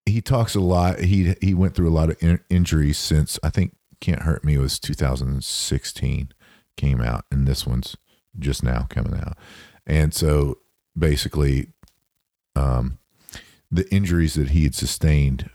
he 0.07 0.21
talks 0.21 0.55
a 0.55 0.59
lot. 0.59 0.99
He 0.99 1.35
he 1.41 1.53
went 1.53 1.75
through 1.75 1.89
a 1.89 1.91
lot 1.93 2.09
of 2.09 2.17
in, 2.21 2.39
injuries 2.49 2.97
since 2.97 3.37
I 3.43 3.49
think 3.49 3.75
Can't 4.01 4.21
Hurt 4.23 4.43
Me 4.43 4.57
was 4.57 4.79
2016 4.79 6.29
came 6.75 7.01
out, 7.01 7.25
and 7.31 7.47
this 7.47 7.65
one's 7.65 7.95
just 8.39 8.63
now 8.63 8.85
coming 8.89 9.15
out. 9.19 9.37
And 9.85 10.13
so 10.13 10.59
basically, 10.97 11.67
um, 12.55 12.97
the 13.71 13.91
injuries 13.93 14.35
that 14.35 14.49
he 14.49 14.63
had 14.63 14.75
sustained, 14.75 15.49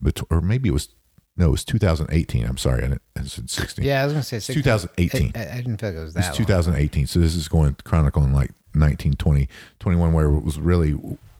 bet- 0.00 0.20
or 0.30 0.40
maybe 0.40 0.68
it 0.68 0.72
was 0.72 0.88
no, 1.36 1.48
it 1.48 1.50
was 1.52 1.64
2018. 1.64 2.44
I'm 2.44 2.56
sorry, 2.56 2.78
I, 2.84 2.88
didn't- 2.88 3.02
I 3.16 3.22
said 3.22 3.48
16. 3.48 3.84
Yeah, 3.84 4.02
I 4.02 4.04
was 4.04 4.12
gonna 4.12 4.22
say 4.24 4.38
16. 4.40 4.62
2018. 4.64 5.32
I, 5.36 5.52
I 5.52 5.56
didn't 5.58 5.76
feel 5.78 5.90
like 5.90 5.98
it 5.98 6.00
was 6.04 6.16
It's 6.16 6.26
that. 6.26 6.32
long. 6.38 6.46
2018. 6.46 7.06
So 7.06 7.20
this 7.20 7.36
is 7.36 7.46
going 7.48 7.76
chronicling 7.84 8.32
like 8.32 8.50
19, 8.74 9.12
20, 9.14 9.48
21, 9.78 10.12
where 10.12 10.26
it 10.26 10.40
was 10.42 10.58
really 10.58 10.92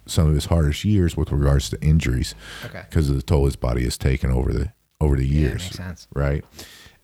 some 0.08 0.26
of 0.28 0.34
his 0.34 0.46
hardest 0.46 0.84
years 0.84 1.16
with 1.16 1.30
regards 1.32 1.70
to 1.70 1.80
injuries 1.82 2.34
Okay. 2.64 2.82
because 2.88 3.08
of 3.10 3.16
the 3.16 3.22
toll 3.22 3.44
his 3.44 3.56
body 3.56 3.84
has 3.84 3.96
taken 3.98 4.30
over 4.30 4.52
the 4.52 4.72
over 5.00 5.16
the 5.16 5.26
Yeah, 5.26 5.40
years, 5.40 5.62
makes 5.62 5.76
sense. 5.76 6.08
right? 6.14 6.44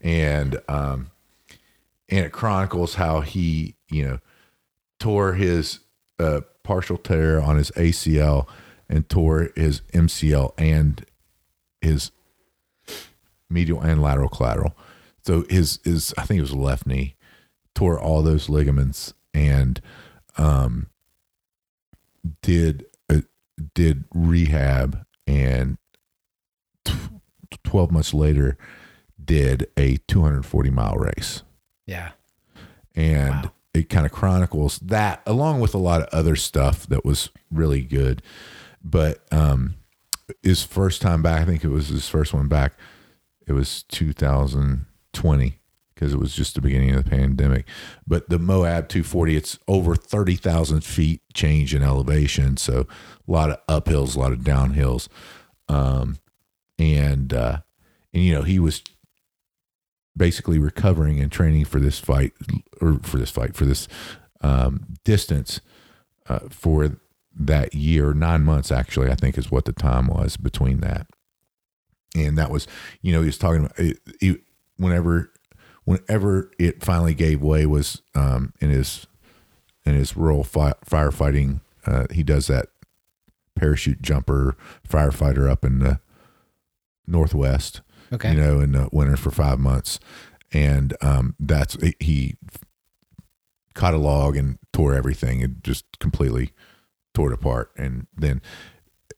And 0.00 0.58
um, 0.68 1.10
and 2.08 2.24
it 2.26 2.32
chronicles 2.32 2.94
how 2.96 3.20
he 3.20 3.76
you 3.88 4.04
know 4.04 4.18
tore 4.98 5.34
his 5.34 5.80
uh, 6.18 6.40
partial 6.62 6.96
tear 6.96 7.40
on 7.40 7.56
his 7.56 7.70
ACL 7.72 8.46
and 8.88 9.08
tore 9.08 9.50
his 9.56 9.80
MCL 9.92 10.52
and 10.58 11.04
his 11.80 12.10
medial 13.50 13.80
and 13.80 14.00
lateral 14.02 14.28
collateral. 14.28 14.76
So 15.26 15.44
his 15.48 15.78
his 15.84 16.12
I 16.18 16.22
think 16.24 16.38
it 16.38 16.42
was 16.42 16.52
left 16.54 16.86
knee 16.86 17.14
tore 17.74 17.98
all 18.00 18.22
those 18.22 18.48
ligaments 18.48 19.14
and 19.32 19.80
um 20.36 20.88
did 22.42 22.86
did 23.74 24.04
rehab 24.14 25.04
and 25.26 25.78
t- 26.84 26.94
12 27.64 27.90
months 27.90 28.12
later 28.14 28.56
did 29.22 29.66
a 29.76 29.96
240 30.08 30.70
mile 30.70 30.96
race 30.96 31.42
Yeah. 31.86 32.10
and 32.94 33.44
Wow. 33.44 33.52
it 33.72 33.88
kind 33.88 34.04
of 34.06 34.12
chronicles 34.12 34.78
that 34.80 35.22
along 35.26 35.60
with 35.60 35.74
a 35.74 35.78
lot 35.78 36.02
of 36.02 36.08
other 36.12 36.36
stuff 36.36 36.86
that 36.88 37.04
was 37.04 37.30
really 37.50 37.82
good. 37.82 38.22
But 38.82 39.24
um, 39.32 39.74
his 40.42 40.62
first 40.62 41.00
time 41.00 41.22
back, 41.22 41.40
I 41.42 41.44
think 41.46 41.64
it 41.64 41.68
was 41.68 41.88
his 41.88 42.08
first 42.08 42.34
one 42.34 42.48
back. 42.48 42.74
It 43.46 43.52
was 43.52 43.82
2020 43.84 45.58
because 45.94 46.12
it 46.12 46.18
was 46.18 46.34
just 46.34 46.54
the 46.54 46.60
beginning 46.60 46.90
of 46.90 47.04
the 47.04 47.10
pandemic. 47.10 47.66
But 48.06 48.28
the 48.28 48.38
Moab 48.38 48.88
240, 48.88 49.36
it's 49.36 49.58
over 49.68 49.94
30,000 49.94 50.84
feet 50.84 51.22
change 51.32 51.74
in 51.74 51.82
elevation. 51.82 52.56
So 52.56 52.86
a 53.26 53.30
lot 53.30 53.50
of 53.50 53.84
uphills, 53.84 54.16
a 54.16 54.20
lot 54.20 54.32
of 54.32 54.40
downhills. 54.40 55.08
Um, 55.68 56.18
and, 56.78 57.32
uh, 57.32 57.58
and, 58.12 58.22
you 58.22 58.34
know, 58.34 58.42
he 58.42 58.58
was 58.58 58.82
basically 60.16 60.58
recovering 60.58 61.20
and 61.20 61.30
training 61.30 61.64
for 61.64 61.80
this 61.80 61.98
fight 61.98 62.32
or 62.80 63.00
for 63.02 63.18
this 63.18 63.30
fight, 63.30 63.54
for 63.54 63.64
this 63.64 63.88
um, 64.40 64.96
distance 65.04 65.60
uh, 66.28 66.40
for 66.50 66.96
that 67.36 67.74
year, 67.74 68.14
nine 68.14 68.42
months 68.44 68.70
actually, 68.70 69.10
I 69.10 69.14
think 69.14 69.36
is 69.36 69.50
what 69.50 69.64
the 69.64 69.72
time 69.72 70.06
was 70.06 70.36
between 70.36 70.80
that. 70.80 71.06
And 72.14 72.38
that 72.38 72.50
was, 72.50 72.66
you 73.02 73.12
know, 73.12 73.20
he 73.20 73.26
was 73.26 73.38
talking 73.38 73.64
about 73.64 73.78
it, 73.78 73.98
he, 74.20 74.36
whenever 74.76 75.32
whenever 75.84 76.50
it 76.58 76.82
finally 76.82 77.14
gave 77.14 77.40
way 77.42 77.66
was 77.66 78.02
um, 78.14 78.52
in 78.60 78.70
his 78.70 79.06
in 79.84 79.94
his 79.94 80.16
rural 80.16 80.44
fi- 80.44 80.74
firefighting. 80.86 81.60
Uh, 81.86 82.06
he 82.10 82.22
does 82.22 82.46
that 82.46 82.68
parachute 83.54 84.00
jumper 84.00 84.56
firefighter 84.88 85.50
up 85.50 85.64
in 85.64 85.78
the 85.78 86.00
northwest. 87.06 87.82
Okay. 88.12 88.32
You 88.32 88.40
know, 88.40 88.60
in 88.60 88.72
the 88.72 88.88
winter 88.92 89.16
for 89.16 89.30
five 89.30 89.58
months, 89.58 89.98
and 90.52 90.94
um, 91.00 91.34
that's 91.40 91.76
he 92.00 92.36
caught 93.74 93.94
a 93.94 93.98
log 93.98 94.36
and 94.36 94.58
tore 94.72 94.94
everything 94.94 95.42
and 95.42 95.62
just 95.64 95.98
completely 95.98 96.52
tore 97.12 97.30
it 97.30 97.34
apart. 97.34 97.72
And 97.76 98.06
then 98.16 98.40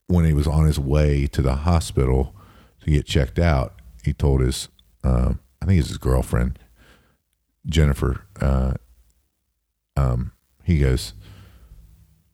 when 0.06 0.24
he 0.24 0.32
was 0.32 0.46
on 0.46 0.66
his 0.66 0.78
way 0.78 1.26
to 1.26 1.42
the 1.42 1.56
hospital 1.56 2.34
to 2.80 2.90
get 2.90 3.06
checked 3.06 3.38
out, 3.38 3.74
he 4.02 4.12
told 4.12 4.40
his 4.40 4.68
um, 5.04 5.40
I 5.66 5.70
think 5.70 5.80
it's 5.80 5.88
his 5.88 5.98
girlfriend, 5.98 6.60
Jennifer. 7.66 8.22
Uh, 8.40 8.74
um, 9.96 10.30
he 10.62 10.78
goes, 10.78 11.12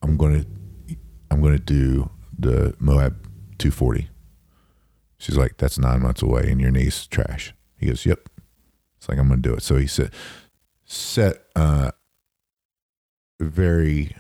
"I'm 0.03 0.18
going 0.18 0.45
to, 0.45 0.97
I'm 1.31 1.40
going 1.40 1.57
to 1.57 1.59
do 1.59 2.11
the 2.38 2.75
Moab 2.79 3.27
240." 3.57 4.11
She's 5.16 5.38
like, 5.38 5.57
"That's 5.57 5.79
nine 5.79 6.03
months 6.03 6.21
away, 6.21 6.51
and 6.51 6.61
your 6.61 6.71
knee's 6.71 7.07
trash." 7.07 7.55
He 7.79 7.87
goes, 7.87 8.05
"Yep." 8.05 8.29
It's 8.99 9.09
like 9.09 9.18
I'm 9.18 9.29
going 9.29 9.42
to 9.42 9.49
do 9.49 9.55
it. 9.55 9.62
So 9.62 9.79
he 9.79 9.87
said, 9.87 10.12
set 10.85 11.47
uh, 11.57 11.92
very 13.40 14.14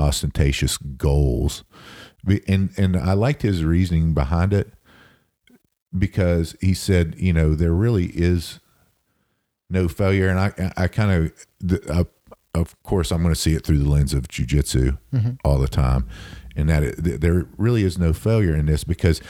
ostentatious 0.00 0.78
goals, 0.78 1.62
and 2.48 2.70
and 2.76 2.96
I 2.96 3.12
liked 3.12 3.42
his 3.42 3.62
reasoning 3.62 4.14
behind 4.14 4.52
it 4.52 4.74
because 5.96 6.56
he 6.60 6.74
said, 6.74 7.14
you 7.18 7.32
know, 7.32 7.54
there 7.54 7.72
really 7.72 8.06
is 8.06 8.60
no 9.70 9.88
failure, 9.88 10.28
and 10.28 10.38
I 10.38 10.72
I 10.76 10.88
kind 10.88 11.32
of 11.90 12.08
of 12.54 12.82
course 12.82 13.10
I'm 13.10 13.22
going 13.22 13.34
to 13.34 13.40
see 13.40 13.54
it 13.54 13.64
through 13.64 13.78
the 13.78 13.88
lens 13.88 14.14
of 14.14 14.28
jujitsu 14.28 14.98
mm-hmm. 15.12 15.30
all 15.44 15.58
the 15.58 15.68
time, 15.68 16.08
and 16.56 16.68
that 16.68 16.82
it, 16.82 17.20
there 17.20 17.46
really 17.56 17.84
is 17.84 17.98
no 17.98 18.12
failure 18.12 18.54
in 18.54 18.66
this 18.66 18.84
because 18.84 19.20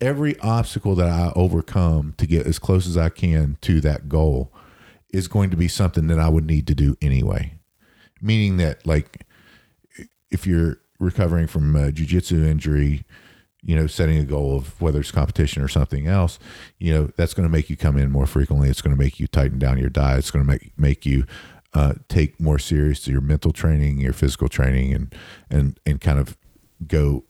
every 0.00 0.38
obstacle 0.40 0.94
that 0.96 1.08
I 1.08 1.32
overcome 1.34 2.14
to 2.18 2.26
get 2.26 2.46
as 2.46 2.58
close 2.58 2.86
as 2.86 2.96
I 2.96 3.08
can 3.08 3.56
to 3.62 3.80
that 3.80 4.08
goal 4.08 4.52
is 5.12 5.28
going 5.28 5.50
to 5.50 5.56
be 5.56 5.68
something 5.68 6.08
that 6.08 6.18
I 6.18 6.28
would 6.28 6.46
need 6.46 6.66
to 6.66 6.74
do 6.74 6.96
anyway. 7.00 7.54
Meaning 8.20 8.58
that 8.58 8.86
like 8.86 9.26
if 10.30 10.46
you're 10.46 10.78
recovering 10.98 11.46
from 11.46 11.74
a 11.76 11.90
jujitsu 11.90 12.44
injury, 12.44 13.04
you 13.66 13.74
know, 13.74 13.88
setting 13.88 14.16
a 14.16 14.24
goal 14.24 14.56
of 14.56 14.80
whether 14.80 15.00
it's 15.00 15.10
competition 15.10 15.60
or 15.60 15.66
something 15.66 16.06
else, 16.06 16.38
you 16.78 16.94
know, 16.94 17.10
that's 17.16 17.34
going 17.34 17.46
to 17.46 17.52
make 17.52 17.68
you 17.68 17.76
come 17.76 17.96
in 17.96 18.12
more 18.12 18.26
frequently. 18.26 18.68
It's 18.68 18.80
going 18.80 18.96
to 18.96 19.02
make 19.02 19.18
you 19.18 19.26
tighten 19.26 19.58
down 19.58 19.76
your 19.76 19.90
diet. 19.90 20.20
It's 20.20 20.30
going 20.30 20.44
to 20.44 20.48
make 20.48 20.72
make 20.78 21.04
you 21.04 21.26
uh, 21.74 21.94
take 22.08 22.40
more 22.40 22.60
serious 22.60 23.06
your 23.08 23.20
mental 23.20 23.52
training, 23.52 23.98
your 23.98 24.12
physical 24.12 24.48
training, 24.48 24.94
and 24.94 25.14
and 25.50 25.80
and 25.84 26.00
kind 26.00 26.20
of 26.20 26.38
go 26.86 27.24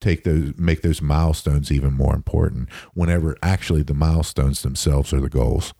take 0.00 0.24
those 0.24 0.54
make 0.56 0.80
those 0.80 1.02
milestones 1.02 1.70
even 1.70 1.92
more 1.92 2.14
important. 2.14 2.70
Whenever 2.94 3.36
actually 3.42 3.82
the 3.82 3.92
milestones 3.92 4.62
themselves 4.62 5.12
are 5.12 5.20
the 5.20 5.28
goals, 5.28 5.74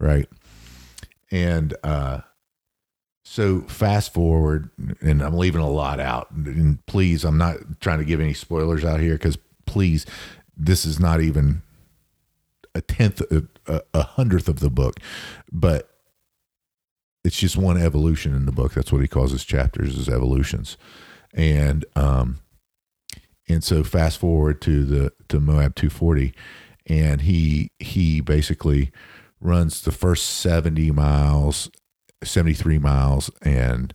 right? 0.00 0.26
And 1.30 1.76
uh, 1.84 2.22
so 3.24 3.62
fast 3.62 4.12
forward, 4.12 4.70
and 5.00 5.22
I'm 5.22 5.36
leaving 5.36 5.62
a 5.62 5.70
lot 5.70 5.98
out. 5.98 6.30
And 6.30 6.84
please, 6.86 7.24
I'm 7.24 7.38
not 7.38 7.56
trying 7.80 7.98
to 7.98 8.04
give 8.04 8.20
any 8.20 8.34
spoilers 8.34 8.84
out 8.84 9.00
here 9.00 9.14
because 9.14 9.38
please, 9.66 10.04
this 10.56 10.84
is 10.84 11.00
not 11.00 11.20
even 11.22 11.62
a 12.74 12.82
tenth, 12.82 13.22
a, 13.30 13.82
a 13.94 14.02
hundredth 14.02 14.48
of 14.48 14.60
the 14.60 14.70
book, 14.70 15.00
but 15.50 15.88
it's 17.24 17.38
just 17.38 17.56
one 17.56 17.80
evolution 17.80 18.34
in 18.34 18.44
the 18.44 18.52
book. 18.52 18.74
That's 18.74 18.92
what 18.92 19.00
he 19.00 19.08
calls 19.08 19.32
his 19.32 19.44
chapters, 19.44 19.96
is 19.96 20.08
evolutions, 20.08 20.76
and 21.32 21.86
um, 21.96 22.40
and 23.48 23.64
so 23.64 23.82
fast 23.82 24.18
forward 24.18 24.60
to 24.62 24.84
the 24.84 25.12
to 25.28 25.40
Moab 25.40 25.74
240, 25.76 26.34
and 26.86 27.22
he 27.22 27.70
he 27.78 28.20
basically 28.20 28.92
runs 29.40 29.80
the 29.80 29.92
first 29.92 30.26
70 30.26 30.90
miles 30.90 31.70
73 32.24 32.78
miles, 32.78 33.30
and 33.42 33.94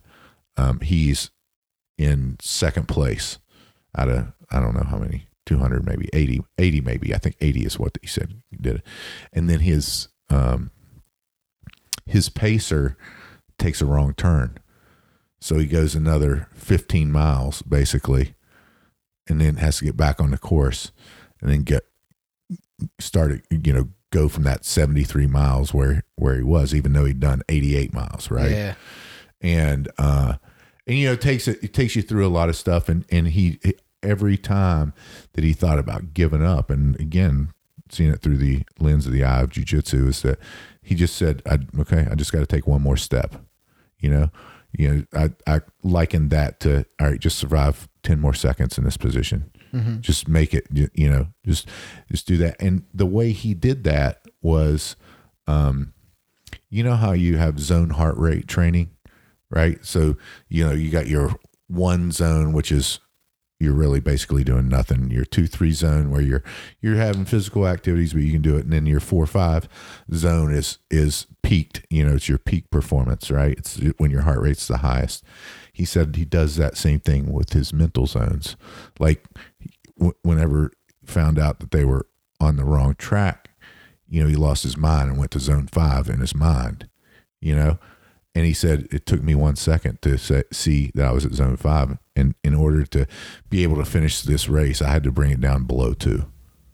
um, 0.56 0.80
he's 0.80 1.30
in 1.98 2.36
second 2.40 2.88
place 2.88 3.38
out 3.96 4.08
of 4.08 4.32
I 4.50 4.58
don't 4.58 4.74
know 4.74 4.86
how 4.88 4.98
many 4.98 5.26
200 5.46 5.84
maybe 5.84 6.08
80 6.12 6.42
80 6.58 6.80
maybe. 6.80 7.14
I 7.14 7.18
think 7.18 7.36
80 7.40 7.66
is 7.66 7.78
what 7.78 7.98
he 8.00 8.06
said 8.06 8.34
he 8.50 8.56
did. 8.56 8.76
It 8.76 8.82
and 9.32 9.50
then 9.50 9.60
his 9.60 10.08
um 10.28 10.70
his 12.06 12.28
pacer 12.28 12.96
takes 13.58 13.80
a 13.80 13.86
wrong 13.86 14.14
turn. 14.14 14.58
So 15.40 15.58
he 15.58 15.66
goes 15.66 15.94
another 15.94 16.48
15 16.54 17.10
miles 17.10 17.62
basically 17.62 18.34
and 19.28 19.40
then 19.40 19.56
has 19.56 19.78
to 19.78 19.84
get 19.84 19.96
back 19.96 20.20
on 20.20 20.30
the 20.30 20.38
course 20.38 20.92
and 21.40 21.50
then 21.50 21.62
get 21.62 21.84
started 22.98 23.42
you 23.50 23.72
know 23.72 23.88
go 24.10 24.28
from 24.28 24.42
that 24.44 24.64
73 24.64 25.26
miles 25.26 25.72
where 25.72 26.04
where 26.16 26.36
he 26.36 26.42
was 26.42 26.74
even 26.74 26.92
though 26.92 27.04
he'd 27.04 27.20
done 27.20 27.42
88 27.48 27.94
miles 27.94 28.30
right? 28.30 28.50
Yeah. 28.50 28.74
and 29.40 29.88
uh 29.98 30.34
and 30.86 30.98
you 30.98 31.06
know 31.06 31.12
it 31.12 31.20
takes 31.20 31.46
it, 31.48 31.62
it 31.62 31.72
takes 31.72 31.94
you 31.96 32.02
through 32.02 32.26
a 32.26 32.28
lot 32.28 32.48
of 32.48 32.56
stuff. 32.56 32.88
And 32.88 33.04
and 33.10 33.28
he 33.28 33.60
every 34.02 34.36
time 34.36 34.92
that 35.34 35.44
he 35.44 35.52
thought 35.52 35.78
about 35.78 36.14
giving 36.14 36.44
up 36.44 36.70
and 36.70 36.98
again 37.00 37.52
seeing 37.90 38.10
it 38.10 38.22
through 38.22 38.36
the 38.36 38.62
lens 38.78 39.06
of 39.06 39.12
the 39.12 39.24
eye 39.24 39.40
of 39.40 39.50
jujitsu 39.50 40.08
is 40.08 40.22
that 40.22 40.38
he 40.82 40.94
just 40.94 41.16
said 41.16 41.42
I, 41.44 41.58
okay 41.80 42.06
i 42.10 42.14
just 42.14 42.32
got 42.32 42.38
to 42.38 42.46
take 42.46 42.66
one 42.66 42.82
more 42.82 42.96
step 42.96 43.36
you 43.98 44.08
know? 44.08 44.30
You 44.72 44.88
know 44.88 45.04
i 45.12 45.54
i 45.54 45.60
liken 45.82 46.28
that 46.30 46.60
to 46.60 46.86
all 47.00 47.08
right 47.08 47.20
just 47.20 47.38
survive 47.38 47.88
10 48.04 48.20
more 48.20 48.34
seconds 48.34 48.78
in 48.78 48.84
this 48.84 48.96
position 48.96 49.50
Mm-hmm. 49.72 50.00
Just 50.00 50.28
make 50.28 50.54
it, 50.54 50.66
you 50.70 51.10
know, 51.10 51.28
just 51.44 51.68
just 52.10 52.26
do 52.26 52.36
that. 52.38 52.56
And 52.60 52.84
the 52.92 53.06
way 53.06 53.32
he 53.32 53.54
did 53.54 53.84
that 53.84 54.26
was, 54.42 54.96
um, 55.46 55.92
you 56.68 56.82
know 56.82 56.96
how 56.96 57.12
you 57.12 57.36
have 57.36 57.60
zone 57.60 57.90
heart 57.90 58.16
rate 58.16 58.46
training, 58.46 58.90
right? 59.50 59.84
So 59.84 60.16
you 60.48 60.66
know 60.66 60.72
you 60.72 60.90
got 60.90 61.06
your 61.06 61.34
one 61.68 62.12
zone, 62.12 62.52
which 62.52 62.72
is 62.72 63.00
you're 63.60 63.74
really 63.74 64.00
basically 64.00 64.42
doing 64.42 64.68
nothing. 64.68 65.10
Your 65.10 65.26
two 65.26 65.46
three 65.46 65.72
zone 65.72 66.10
where 66.10 66.22
you're 66.22 66.42
you're 66.80 66.96
having 66.96 67.26
physical 67.26 67.68
activities, 67.68 68.14
but 68.14 68.22
you 68.22 68.32
can 68.32 68.42
do 68.42 68.56
it, 68.56 68.64
and 68.64 68.72
then 68.72 68.86
your 68.86 69.00
four 69.00 69.26
five 69.26 69.68
zone 70.12 70.52
is 70.52 70.78
is 70.90 71.26
peaked. 71.42 71.86
You 71.90 72.06
know, 72.06 72.14
it's 72.14 72.28
your 72.28 72.38
peak 72.38 72.70
performance, 72.70 73.30
right? 73.30 73.56
It's 73.58 73.78
when 73.98 74.10
your 74.10 74.22
heart 74.22 74.40
rate's 74.40 74.66
the 74.66 74.78
highest. 74.78 75.22
He 75.72 75.84
said 75.84 76.16
he 76.16 76.24
does 76.24 76.56
that 76.56 76.76
same 76.76 77.00
thing 77.00 77.32
with 77.32 77.52
his 77.52 77.72
mental 77.72 78.06
zones. 78.06 78.56
Like 78.98 79.24
whenever 80.22 80.72
found 81.04 81.38
out 81.38 81.60
that 81.60 81.70
they 81.70 81.84
were 81.84 82.06
on 82.40 82.56
the 82.56 82.64
wrong 82.64 82.94
track, 82.94 83.50
you 84.08 84.22
know, 84.22 84.28
he 84.28 84.36
lost 84.36 84.62
his 84.62 84.76
mind 84.76 85.10
and 85.10 85.18
went 85.18 85.30
to 85.32 85.38
zone 85.38 85.66
five 85.66 86.08
in 86.08 86.20
his 86.20 86.34
mind, 86.34 86.88
you 87.40 87.54
know. 87.54 87.78
And 88.34 88.46
he 88.46 88.52
said 88.52 88.88
it 88.90 89.06
took 89.06 89.22
me 89.22 89.34
one 89.34 89.56
second 89.56 90.00
to 90.02 90.16
say, 90.16 90.44
see 90.52 90.92
that 90.94 91.06
I 91.06 91.12
was 91.12 91.26
at 91.26 91.32
zone 91.32 91.56
five, 91.56 91.98
and 92.20 92.34
in 92.44 92.54
order 92.54 92.84
to 92.86 93.06
be 93.48 93.62
able 93.62 93.76
to 93.76 93.84
finish 93.84 94.22
this 94.22 94.48
race, 94.48 94.80
I 94.80 94.90
had 94.90 95.02
to 95.04 95.12
bring 95.12 95.30
it 95.30 95.40
down 95.40 95.64
below 95.64 95.94
2 95.94 96.24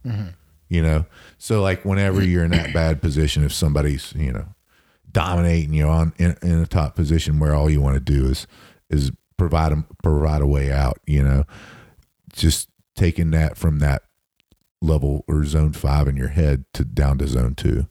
mm-hmm. 0.06 0.26
You 0.68 0.82
know, 0.82 1.06
so 1.38 1.62
like 1.62 1.84
whenever 1.84 2.24
you're 2.24 2.44
in 2.44 2.50
that 2.50 2.74
bad 2.74 3.00
position, 3.00 3.44
if 3.44 3.52
somebody's 3.52 4.12
you 4.16 4.32
know 4.32 4.46
dominating 5.12 5.72
you 5.72 5.86
on 5.86 6.12
in, 6.18 6.36
in 6.42 6.58
a 6.58 6.66
top 6.66 6.96
position 6.96 7.38
where 7.38 7.54
all 7.54 7.70
you 7.70 7.80
want 7.80 7.94
to 7.94 8.00
do 8.00 8.26
is 8.26 8.48
is 8.90 9.12
provide 9.36 9.72
a, 9.72 9.84
provide 10.02 10.42
a 10.42 10.46
way 10.46 10.72
out, 10.72 10.98
you 11.06 11.22
know, 11.22 11.44
just 12.32 12.68
taking 12.94 13.30
that 13.30 13.56
from 13.56 13.78
that 13.78 14.02
level 14.80 15.24
or 15.28 15.44
zone 15.44 15.72
five 15.72 16.08
in 16.08 16.16
your 16.16 16.28
head 16.28 16.64
to 16.74 16.84
down 16.84 17.18
to 17.18 17.26
zone 17.26 17.54
two. 17.54 17.86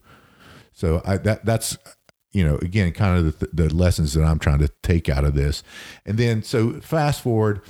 So 0.73 1.01
I, 1.05 1.17
that 1.17 1.45
that's 1.45 1.77
you 2.35 2.45
know, 2.45 2.57
again, 2.57 2.91
kind 2.91 3.17
of 3.17 3.39
the, 3.39 3.47
the 3.53 3.73
lessons 3.73 4.13
that 4.13 4.23
I'm 4.23 4.39
trying 4.39 4.59
to 4.59 4.67
take 4.83 5.07
out 5.07 5.23
of 5.23 5.35
this. 5.35 5.63
And 6.05 6.17
then, 6.17 6.43
so 6.43 6.81
fast 6.81 7.21
forward, 7.21 7.61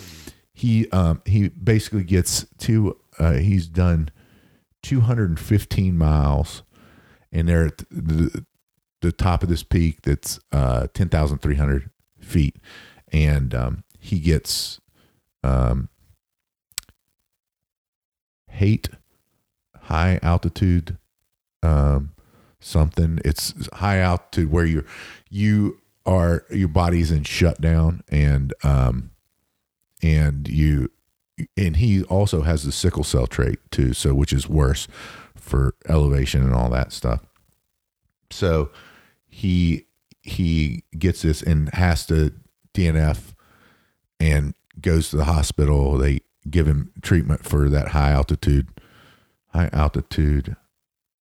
he 0.53 0.89
um, 0.89 1.21
he 1.25 1.49
basically 1.49 2.03
gets 2.03 2.47
to 2.59 2.97
uh, 3.19 3.33
he's 3.33 3.67
done 3.67 4.09
215 4.81 5.95
miles, 5.95 6.63
and 7.31 7.47
they're 7.47 7.67
at 7.67 7.77
the, 7.91 8.43
the 9.01 9.11
top 9.11 9.43
of 9.43 9.49
this 9.49 9.61
peak 9.61 10.01
that's 10.01 10.39
uh, 10.51 10.87
10,300 10.95 11.91
feet, 12.19 12.55
and 13.11 13.53
um, 13.53 13.83
he 13.99 14.19
gets 14.19 14.81
um, 15.43 15.89
hate 18.49 18.89
high 19.83 20.19
altitude 20.23 20.97
um, 21.61 22.14
something. 22.65 23.19
It's 23.23 23.53
high 23.73 23.99
altitude 23.99 24.51
where 24.51 24.65
you're 24.65 24.85
you 25.29 25.79
are 26.05 26.45
your 26.49 26.67
body's 26.67 27.11
in 27.11 27.23
shutdown 27.23 28.03
and 28.09 28.53
um 28.63 29.11
and 30.01 30.47
you 30.47 30.89
and 31.57 31.77
he 31.77 32.03
also 32.03 32.41
has 32.41 32.63
the 32.63 32.71
sickle 32.71 33.03
cell 33.03 33.27
trait 33.27 33.59
too, 33.71 33.93
so 33.93 34.13
which 34.13 34.33
is 34.33 34.47
worse 34.47 34.87
for 35.35 35.75
elevation 35.87 36.41
and 36.43 36.53
all 36.53 36.69
that 36.69 36.91
stuff. 36.91 37.21
So 38.31 38.69
he 39.27 39.85
he 40.21 40.83
gets 40.97 41.21
this 41.21 41.41
and 41.41 41.69
has 41.73 42.05
to 42.07 42.33
DNF 42.73 43.33
and 44.19 44.55
goes 44.81 45.09
to 45.09 45.17
the 45.17 45.25
hospital. 45.25 45.97
They 45.97 46.21
give 46.49 46.67
him 46.67 46.91
treatment 47.01 47.43
for 47.45 47.69
that 47.69 47.89
high 47.89 48.11
altitude 48.11 48.69
high 49.49 49.69
altitude 49.71 50.55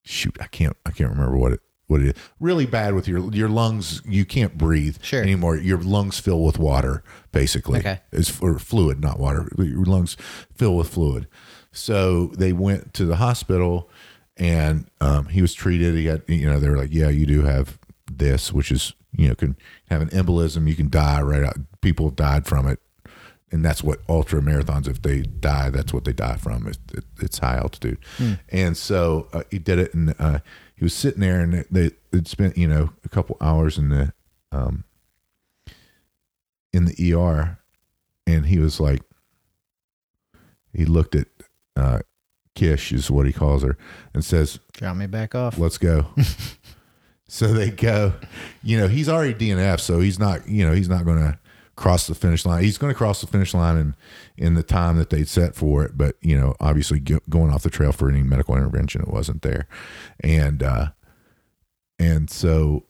shoot 0.05 0.37
i 0.41 0.47
can't 0.47 0.77
i 0.87 0.91
can't 0.91 1.11
remember 1.11 1.37
what 1.37 1.53
it 1.53 1.61
what 1.87 2.01
it 2.01 2.17
is. 2.17 2.23
Really 2.41 2.65
bad 2.65 2.95
with 2.95 3.07
your 3.07 3.31
your 3.35 3.49
lungs 3.51 4.01
you 4.07 4.25
can't 4.25 4.57
breathe 4.57 4.97
Sure. 5.03 5.21
anymore. 5.21 5.57
Your 5.59 5.77
lungs 5.83 6.19
fill 6.19 6.43
with 6.43 6.59
water 6.59 7.05
basically. 7.31 7.81
Okay. 7.81 8.01
it's 8.11 8.31
for 8.31 8.59
fluid 8.59 9.01
not 9.03 9.19
water. 9.21 9.47
Your 9.59 9.85
lungs 9.85 10.17
fill 10.57 10.77
with 10.77 10.89
fluid. 10.89 11.29
So 11.73 12.29
they 12.29 12.55
went 12.55 12.95
to 12.95 13.05
the 13.05 13.17
hospital 13.17 13.91
and 14.39 14.89
um, 15.03 15.27
he 15.27 15.43
was 15.43 15.53
treated. 15.53 15.95
He 15.95 16.07
had 16.07 16.23
you 16.27 16.47
know 16.51 16.59
they 16.59 16.71
were 16.71 16.79
like 16.79 16.93
yeah 16.93 17.11
you 17.11 17.27
do 17.27 17.43
have 17.43 17.79
this 18.11 18.51
which 18.51 18.73
is 18.73 18.95
you 19.15 19.29
know 19.29 19.35
can 19.35 19.55
have 19.91 20.01
an 20.01 20.09
embolism. 20.09 20.67
You 20.67 20.77
can 20.77 20.89
die 20.89 21.21
right 21.21 21.45
out 21.45 21.57
people 21.83 22.07
have 22.07 22.17
died 22.17 22.47
from 22.47 22.67
it 22.67 22.81
and 23.55 23.65
that's 23.65 23.85
what 23.85 24.01
ultra 24.09 24.41
marathons 24.41 24.89
if 24.89 25.01
they 25.01 25.23
die 25.23 25.71
that's 25.71 25.93
what 25.95 26.05
they 26.05 26.13
die 26.13 26.37
from 26.37 26.67
it, 26.67 26.77
it, 26.93 27.05
it's 27.21 27.39
high 27.39 27.57
altitude 27.57 27.99
and 28.49 28.77
so 28.77 29.29
uh, 29.33 29.43
he 29.51 29.59
did 29.59 29.79
it 29.79 29.95
and 29.95 30.15
uh, 30.19 30.41
he 30.75 30.85
was 30.85 30.93
sitting 30.93 31.21
there 31.21 31.41
and 31.41 31.65
they 31.71 31.93
would 32.13 32.27
spent 32.27 32.59
you 32.59 32.67
know 32.67 32.91
a 33.05 33.09
couple 33.09 33.37
hours 33.41 33.79
in 33.79 33.89
the 33.91 34.13
um 34.51 34.83
in 36.73 36.87
the 36.87 37.15
er 37.15 37.59
and 38.27 38.47
he 38.47 38.59
was 38.59 38.81
like 38.81 39.03
he 40.73 40.85
looked 40.85 41.15
at 41.15 41.29
uh 41.77 42.01
kish 42.57 42.93
is 42.93 43.11
what 43.11 43.27
he 43.27 43.33
calls 43.33 43.63
her 43.63 43.77
and 44.13 44.25
says 44.25 44.59
Drop 44.73 44.97
me 44.97 45.07
back 45.07 45.35
off. 45.35 45.59
let's 45.59 45.79
go. 45.79 46.07
so 47.29 47.49
they 47.53 47.71
go, 47.71 48.13
you 48.63 48.79
know, 48.79 48.87
he's 48.87 49.09
already 49.09 49.35
DNF, 49.35 49.81
so 49.81 50.01
he's 50.01 50.19
not, 50.19 50.49
you 50.49 50.65
know, 50.67 50.73
he's 50.73 50.89
not 50.89 51.05
going 51.05 51.19
to 51.19 51.39
cross 51.77 52.07
the 52.07 52.15
finish 52.15 52.45
line. 52.47 52.63
He's 52.63 52.79
going 52.79 52.93
to 52.93 52.97
cross 52.97 53.21
the 53.21 53.27
finish 53.27 53.55
line 53.55 53.77
in, 53.77 53.97
in 54.37 54.55
the 54.55 54.63
time 54.63 54.97
that 54.97 55.11
they'd 55.11 55.29
set 55.29 55.55
for 55.55 55.85
it. 55.85 55.97
But, 55.97 56.17
you 56.21 56.39
know, 56.39 56.55
obviously 56.61 57.01
go, 57.01 57.21
going 57.29 57.53
off 57.53 57.63
the 57.63 57.71
trail 57.71 57.93
for 57.93 58.09
any 58.09 58.23
medical 58.23 58.57
intervention, 58.57 59.03
it 59.03 59.09
wasn't 59.09 59.43
there. 59.43 59.67
And, 60.21 60.63
uh, 60.63 60.89
and 61.99 62.31
so 62.31 62.85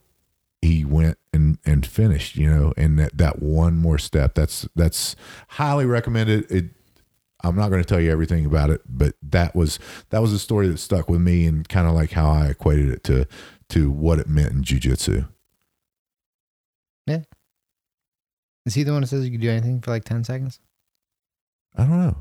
he 0.60 0.84
went 0.84 1.18
and, 1.32 1.58
and 1.64 1.86
finished, 1.86 2.36
you 2.36 2.50
know, 2.50 2.72
and 2.76 2.98
that, 2.98 3.16
that 3.18 3.40
one 3.42 3.76
more 3.76 3.98
step, 3.98 4.34
that's, 4.34 4.68
that's 4.74 5.16
highly 5.48 5.86
recommended. 5.86 6.50
It, 6.50 6.66
I'm 7.44 7.56
not 7.56 7.68
going 7.68 7.82
to 7.82 7.88
tell 7.88 8.00
you 8.00 8.10
everything 8.10 8.46
about 8.46 8.70
it, 8.70 8.80
but 8.88 9.16
that 9.22 9.54
was 9.54 9.78
that 10.08 10.22
was 10.22 10.32
a 10.32 10.38
story 10.38 10.66
that 10.68 10.78
stuck 10.78 11.10
with 11.10 11.20
me 11.20 11.46
and 11.46 11.68
kind 11.68 11.86
of 11.86 11.92
like 11.92 12.12
how 12.12 12.30
I 12.30 12.46
equated 12.46 12.88
it 12.88 13.04
to 13.04 13.26
to 13.68 13.90
what 13.90 14.18
it 14.18 14.28
meant 14.28 14.52
in 14.52 14.62
jujitsu. 14.62 15.28
Is 18.66 18.74
he 18.74 18.82
the 18.82 18.92
one 18.92 19.02
that 19.02 19.08
says 19.08 19.24
you 19.24 19.30
can 19.30 19.40
do 19.40 19.50
anything 19.50 19.80
for 19.80 19.90
like 19.90 20.04
10 20.04 20.24
seconds? 20.24 20.58
I 21.76 21.82
don't 21.84 21.98
know 21.98 22.16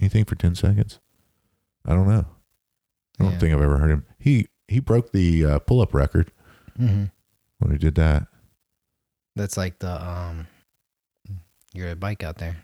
anything 0.00 0.24
for 0.24 0.34
ten 0.34 0.54
seconds. 0.54 0.98
I 1.84 1.90
don't 1.94 2.08
know. 2.08 2.24
I 3.18 3.22
don't 3.24 3.32
Yeah. 3.32 3.38
think 3.38 3.54
I've 3.54 3.60
ever 3.62 3.78
heard 3.78 3.90
him. 3.90 4.06
He 4.18 4.48
he 4.68 4.78
broke 4.80 5.12
the 5.12 5.44
uh, 5.44 5.58
pull 5.58 5.80
up 5.80 5.92
record 5.92 6.32
Mm-hmm. 6.78 7.04
when 7.58 7.72
he 7.72 7.76
did 7.78 7.96
that. 7.96 8.28
That's 9.36 9.56
like 9.56 9.78
the, 9.80 9.90
um, 10.02 10.46
your 11.74 11.94
bike 11.96 12.22
out 12.22 12.38
there. 12.38 12.56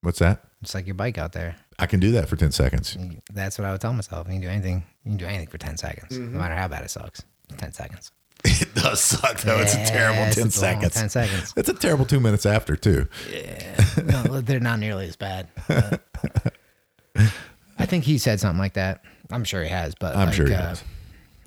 What's 0.00 0.20
that? 0.20 0.42
It's 0.62 0.74
like 0.74 0.86
your 0.86 0.94
bike 0.94 1.18
out 1.18 1.32
there. 1.32 1.56
I 1.78 1.86
can 1.86 2.00
do 2.00 2.12
that 2.12 2.28
for 2.28 2.36
ten 2.36 2.52
seconds. 2.52 2.96
That's 3.32 3.58
what 3.58 3.66
I 3.66 3.72
would 3.72 3.80
tell 3.80 3.92
myself. 3.92 4.26
You 4.28 4.34
can 4.34 4.42
do 4.42 4.48
anything. 4.48 4.84
You 5.04 5.10
can 5.10 5.16
do 5.18 5.26
anything 5.26 5.48
for 5.48 5.58
10 5.58 5.76
seconds, 5.76 6.12
Mm-hmm. 6.16 6.32
no 6.32 6.38
matter 6.38 6.54
how 6.54 6.68
bad 6.68 6.84
it 6.84 6.90
sucks. 6.90 7.22
10 7.58 7.72
seconds. 7.72 8.10
It 8.44 8.74
does 8.74 9.00
suck 9.00 9.40
though. 9.40 9.58
it's 9.60 9.74
a 9.74 9.84
terrible 9.86 10.20
Yes, 10.20 10.34
ten 10.36 10.50
seconds. 10.50 10.94
10 10.94 11.08
seconds. 11.08 11.52
It's 11.56 11.68
a 11.68 11.74
terrible 11.74 12.04
two 12.04 12.20
minutes 12.20 12.46
after 12.46 12.76
too. 12.76 13.08
Yeah. 13.32 13.76
no, 14.04 14.40
they're 14.40 14.60
not 14.60 14.78
nearly 14.78 15.08
as 15.08 15.16
bad. 15.16 15.48
I 17.78 17.86
think 17.86 18.04
he 18.04 18.18
said 18.18 18.40
something 18.40 18.58
like 18.58 18.74
that. 18.74 19.04
I'm 19.30 19.44
sure 19.44 19.62
he 19.62 19.68
has, 19.68 19.94
but 19.94 20.14
I'm 20.16 20.26
like, 20.26 20.34
sure 20.34 20.46
he 20.46 20.54
uh, 20.54 20.68
has. 20.68 20.84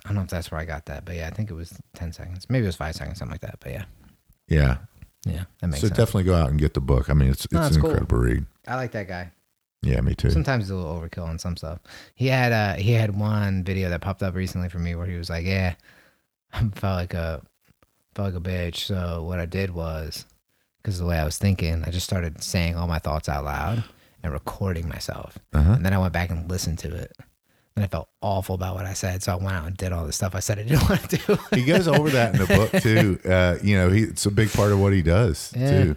I 0.06 0.10
don't 0.10 0.16
know 0.16 0.22
if 0.24 0.30
that's 0.30 0.52
where 0.52 0.60
I 0.60 0.66
got 0.66 0.86
that, 0.88 1.06
but 1.06 1.16
yeah, 1.16 1.28
I 1.28 1.30
think 1.32 1.50
it 1.50 1.54
was 1.54 1.74
10 1.96 2.14
seconds. 2.14 2.48
Maybe 2.50 2.64
it 2.64 2.68
was 2.68 2.76
five 2.76 2.96
seconds, 2.96 3.20
something 3.20 3.32
like 3.34 3.42
that. 3.42 3.58
But 3.60 3.72
yeah, 3.72 3.86
Yeah. 4.48 4.78
yeah, 5.26 5.44
that 5.62 5.68
makes 5.68 5.82
So 5.82 5.88
sense. 5.88 5.98
definitely 5.98 6.24
go 6.24 6.36
out 6.36 6.50
and 6.50 6.60
get 6.60 6.74
the 6.74 6.82
book. 6.82 7.10
I 7.10 7.14
mean, 7.14 7.30
it's 7.30 7.46
it's 7.46 7.54
No, 7.54 7.62
an 7.62 7.68
it's 7.68 7.78
cool. 7.78 7.90
incredible 7.92 8.18
read. 8.18 8.46
I 8.68 8.76
like 8.76 8.92
that 8.92 9.08
guy. 9.08 9.32
Yeah, 9.82 10.02
me 10.02 10.14
too. 10.14 10.30
Sometimes 10.32 10.64
it's 10.66 10.72
a 10.72 10.76
little 10.76 10.94
overkill 11.00 11.26
on 11.26 11.40
some 11.40 11.56
stuff. 11.56 11.80
He 12.16 12.28
had 12.28 12.52
uh 12.52 12.74
he 12.76 12.92
had 12.92 13.18
one 13.18 13.64
video 13.64 13.90
that 13.90 14.02
popped 14.02 14.22
up 14.22 14.36
recently 14.36 14.68
for 14.70 14.80
me 14.80 14.94
where 14.96 15.08
he 15.08 15.16
was 15.18 15.30
like, 15.30 15.46
"Yeah, 15.46 15.76
I 16.54 16.60
felt 16.76 16.96
like 16.98 17.14
a 17.14 17.42
felt 18.16 18.34
like 18.34 18.46
a 18.46 18.50
bitch." 18.50 18.78
So 18.88 19.24
what 19.24 19.40
I 19.40 19.46
did 19.46 19.72
was, 19.72 20.26
because 20.82 21.00
the 21.00 21.06
way 21.06 21.18
I 21.20 21.26
was 21.26 21.38
thinking, 21.38 21.84
I 21.86 21.92
just 21.92 22.06
started 22.06 22.42
saying 22.44 22.76
all 22.76 22.88
my 22.88 23.00
thoughts 23.00 23.30
out 23.30 23.46
loud 23.46 23.84
and 24.24 24.34
recording 24.34 24.88
myself, 24.90 25.38
Uh-huh. 25.54 25.74
and 25.74 25.86
then 25.86 25.94
I 25.94 25.98
went 25.98 26.14
back 26.14 26.30
and 26.30 26.50
listened 26.50 26.80
to 26.80 26.94
it. 26.96 27.16
And 27.76 27.86
I 27.86 27.88
felt 27.88 28.10
awful 28.22 28.56
about 28.56 28.76
what 28.76 28.86
I 28.86 28.92
said, 28.94 29.24
so 29.24 29.32
I 29.32 29.36
went 29.36 29.56
out 29.56 29.66
and 29.68 29.78
did 29.78 29.94
all 29.94 30.06
the 30.06 30.12
stuff 30.12 30.36
I 30.36 30.40
said 30.42 30.60
I 30.60 30.64
didn't 30.68 30.90
want 30.90 31.10
to 31.12 31.18
do. 31.18 31.38
he 31.56 31.64
goes 31.64 31.88
over 31.88 32.10
that 32.10 32.34
in 32.34 32.42
the 32.42 32.48
book 32.48 32.82
too. 32.82 33.20
Uh, 33.30 33.58
you 33.64 33.78
know, 33.78 33.90
he, 33.90 34.04
it's 34.04 34.26
a 34.26 34.32
big 34.32 34.52
part 34.52 34.72
of 34.74 34.80
what 34.82 34.92
he 34.92 35.02
does 35.02 35.54
Yeah. 35.56 35.70
too. 35.70 35.96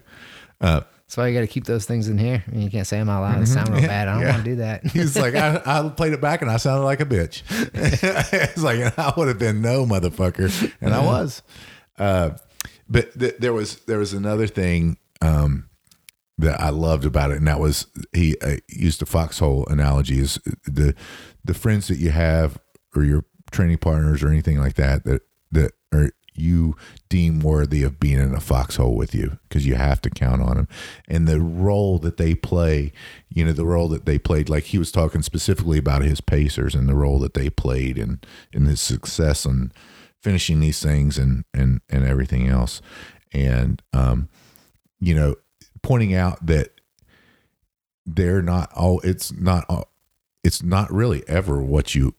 Uh, 0.61 0.81
so 1.13 1.23
you 1.25 1.35
got 1.35 1.43
to 1.43 1.47
keep 1.47 1.67
those 1.67 1.85
things 1.85 2.09
in 2.09 2.17
here. 2.17 2.43
I 2.47 2.51
mean, 2.51 2.63
you 2.63 2.71
can't 2.71 2.87
say 2.87 2.97
them 2.97 3.11
out 3.11 3.21
loud; 3.21 3.39
they 3.39 3.45
sound 3.45 3.69
real 3.69 3.83
bad. 3.83 4.09
I 4.09 4.15
don't 4.15 4.23
yeah. 4.23 4.31
want 4.33 4.45
to 4.47 4.51
do 4.51 4.57
that. 4.57 4.87
he's 4.93 5.15
like, 5.15 5.35
I, 5.35 5.61
I 5.63 5.87
played 5.91 6.15
it 6.15 6.23
back 6.23 6.41
and 6.41 6.51
I 6.51 6.57
sounded 6.57 6.85
like 6.85 7.01
a 7.01 7.05
bitch. 7.05 7.43
it's 7.75 8.63
like 8.63 8.99
I 8.99 9.13
would 9.15 9.29
have 9.29 9.39
been 9.39 9.61
no 9.61 9.85
motherfucker, 9.85 10.73
and 10.81 10.95
I 10.95 11.05
was. 11.05 11.43
Uh, 11.99 12.31
but 12.89 13.13
th- 13.19 13.37
there 13.41 13.53
was 13.53 13.77
there 13.81 13.99
was 13.99 14.15
another 14.15 14.47
thing 14.47 14.97
um, 15.21 15.69
that 16.39 16.59
I 16.59 16.71
loved 16.71 17.05
about 17.05 17.31
it, 17.31 17.37
and 17.37 17.47
that 17.47 17.61
was 17.61 17.89
he 18.15 18.39
uh, 18.39 18.57
used 18.71 19.03
the 19.03 19.07
foxhole 19.07 19.67
analogy. 19.67 20.19
Is 20.19 20.37
the 20.65 20.95
the 21.45 21.53
friends 21.53 21.89
that 21.89 21.99
you 21.99 22.09
have 22.09 22.59
or 22.97 23.05
your 23.05 23.27
training 23.51 23.77
partners 23.77 24.23
or 24.23 24.29
anything 24.29 24.59
like 24.59 24.77
that 24.77 25.05
that 25.05 25.21
that 25.51 25.73
are 25.93 26.11
you 26.35 26.75
deem 27.09 27.41
worthy 27.41 27.83
of 27.83 28.01
being 28.01 28.19
in 28.19 28.35
a 28.35 28.41
foxhole 28.41 28.97
with 28.97 29.15
you 29.15 29.39
because 29.49 29.67
you 29.67 29.75
have 29.75 30.01
to 30.01 30.11
count 30.11 30.41
on 30.41 30.57
them 30.57 30.69
and 31.07 31.29
the 31.29 31.41
role 31.41 31.99
that 31.99 32.17
they 32.17 32.35
play 32.35 32.93
you 33.29 33.45
know 33.45 33.53
the 33.53 33.67
role 33.67 33.89
that 33.89 34.07
they 34.07 34.19
played 34.19 34.49
like 34.49 34.65
he 34.65 34.79
was 34.79 34.91
talking 34.91 35.23
specifically 35.23 35.79
about 35.79 36.03
his 36.03 36.21
pacers 36.21 36.75
and 36.75 36.89
the 36.89 36.95
role 36.95 37.19
that 37.19 37.35
they 37.35 37.51
played 37.51 37.99
in 37.99 38.21
in 38.53 38.65
his 38.65 38.81
success 38.81 39.45
and 39.45 39.73
finishing 40.23 40.61
these 40.61 40.81
things 40.81 41.19
and 41.19 41.45
and 41.53 41.81
and 41.91 42.07
everything 42.07 42.49
else. 42.49 42.81
And 43.33 43.83
um 43.93 44.29
you 45.01 45.15
know 45.15 45.35
pointing 45.83 46.15
out 46.15 46.45
that 46.47 46.81
they're 48.07 48.43
not 48.43 48.73
all 48.75 49.01
it's 49.01 49.33
not 49.33 49.65
all 49.69 49.89
it's 50.45 50.63
not 50.63 50.93
really 50.93 51.25
ever 51.29 51.61
what 51.61 51.95
you 51.95 52.15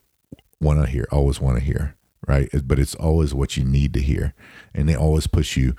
want 0.59 0.79
to 0.79 0.89
hear 0.89 1.07
always 1.11 1.39
want 1.39 1.57
to 1.57 1.63
hear 1.63 1.95
right? 2.27 2.49
But 2.65 2.79
it's 2.79 2.95
always 2.95 3.33
what 3.33 3.57
you 3.57 3.65
need 3.65 3.93
to 3.93 4.01
hear 4.01 4.33
and 4.73 4.87
they 4.87 4.95
always 4.95 5.27
push 5.27 5.57
you 5.57 5.75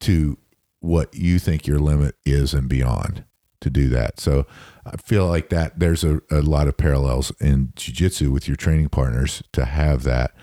to 0.00 0.38
what 0.80 1.14
you 1.14 1.38
think 1.38 1.66
your 1.66 1.78
limit 1.78 2.16
is 2.24 2.54
and 2.54 2.68
beyond 2.68 3.24
to 3.60 3.70
do 3.70 3.88
that. 3.88 4.18
So 4.18 4.46
i 4.86 4.96
feel 4.96 5.26
like 5.26 5.50
that 5.50 5.78
there's 5.78 6.02
a, 6.02 6.20
a 6.30 6.40
lot 6.40 6.66
of 6.66 6.76
parallels 6.76 7.30
in 7.40 7.72
jiu-jitsu 7.76 8.32
with 8.32 8.48
your 8.48 8.56
training 8.56 8.88
partners 8.88 9.42
to 9.52 9.66
have 9.66 10.02
that 10.04 10.34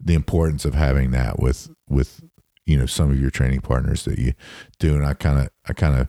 the 0.00 0.14
importance 0.14 0.64
of 0.64 0.74
having 0.74 1.12
that 1.12 1.38
with 1.38 1.70
with 1.88 2.20
you 2.66 2.76
know 2.76 2.86
some 2.86 3.10
of 3.10 3.20
your 3.20 3.30
training 3.30 3.60
partners 3.60 4.04
that 4.04 4.18
you 4.18 4.32
do. 4.78 4.94
And 4.94 5.06
i 5.06 5.14
kind 5.14 5.38
of 5.38 5.50
i 5.68 5.72
kind 5.72 5.98
of 5.98 6.08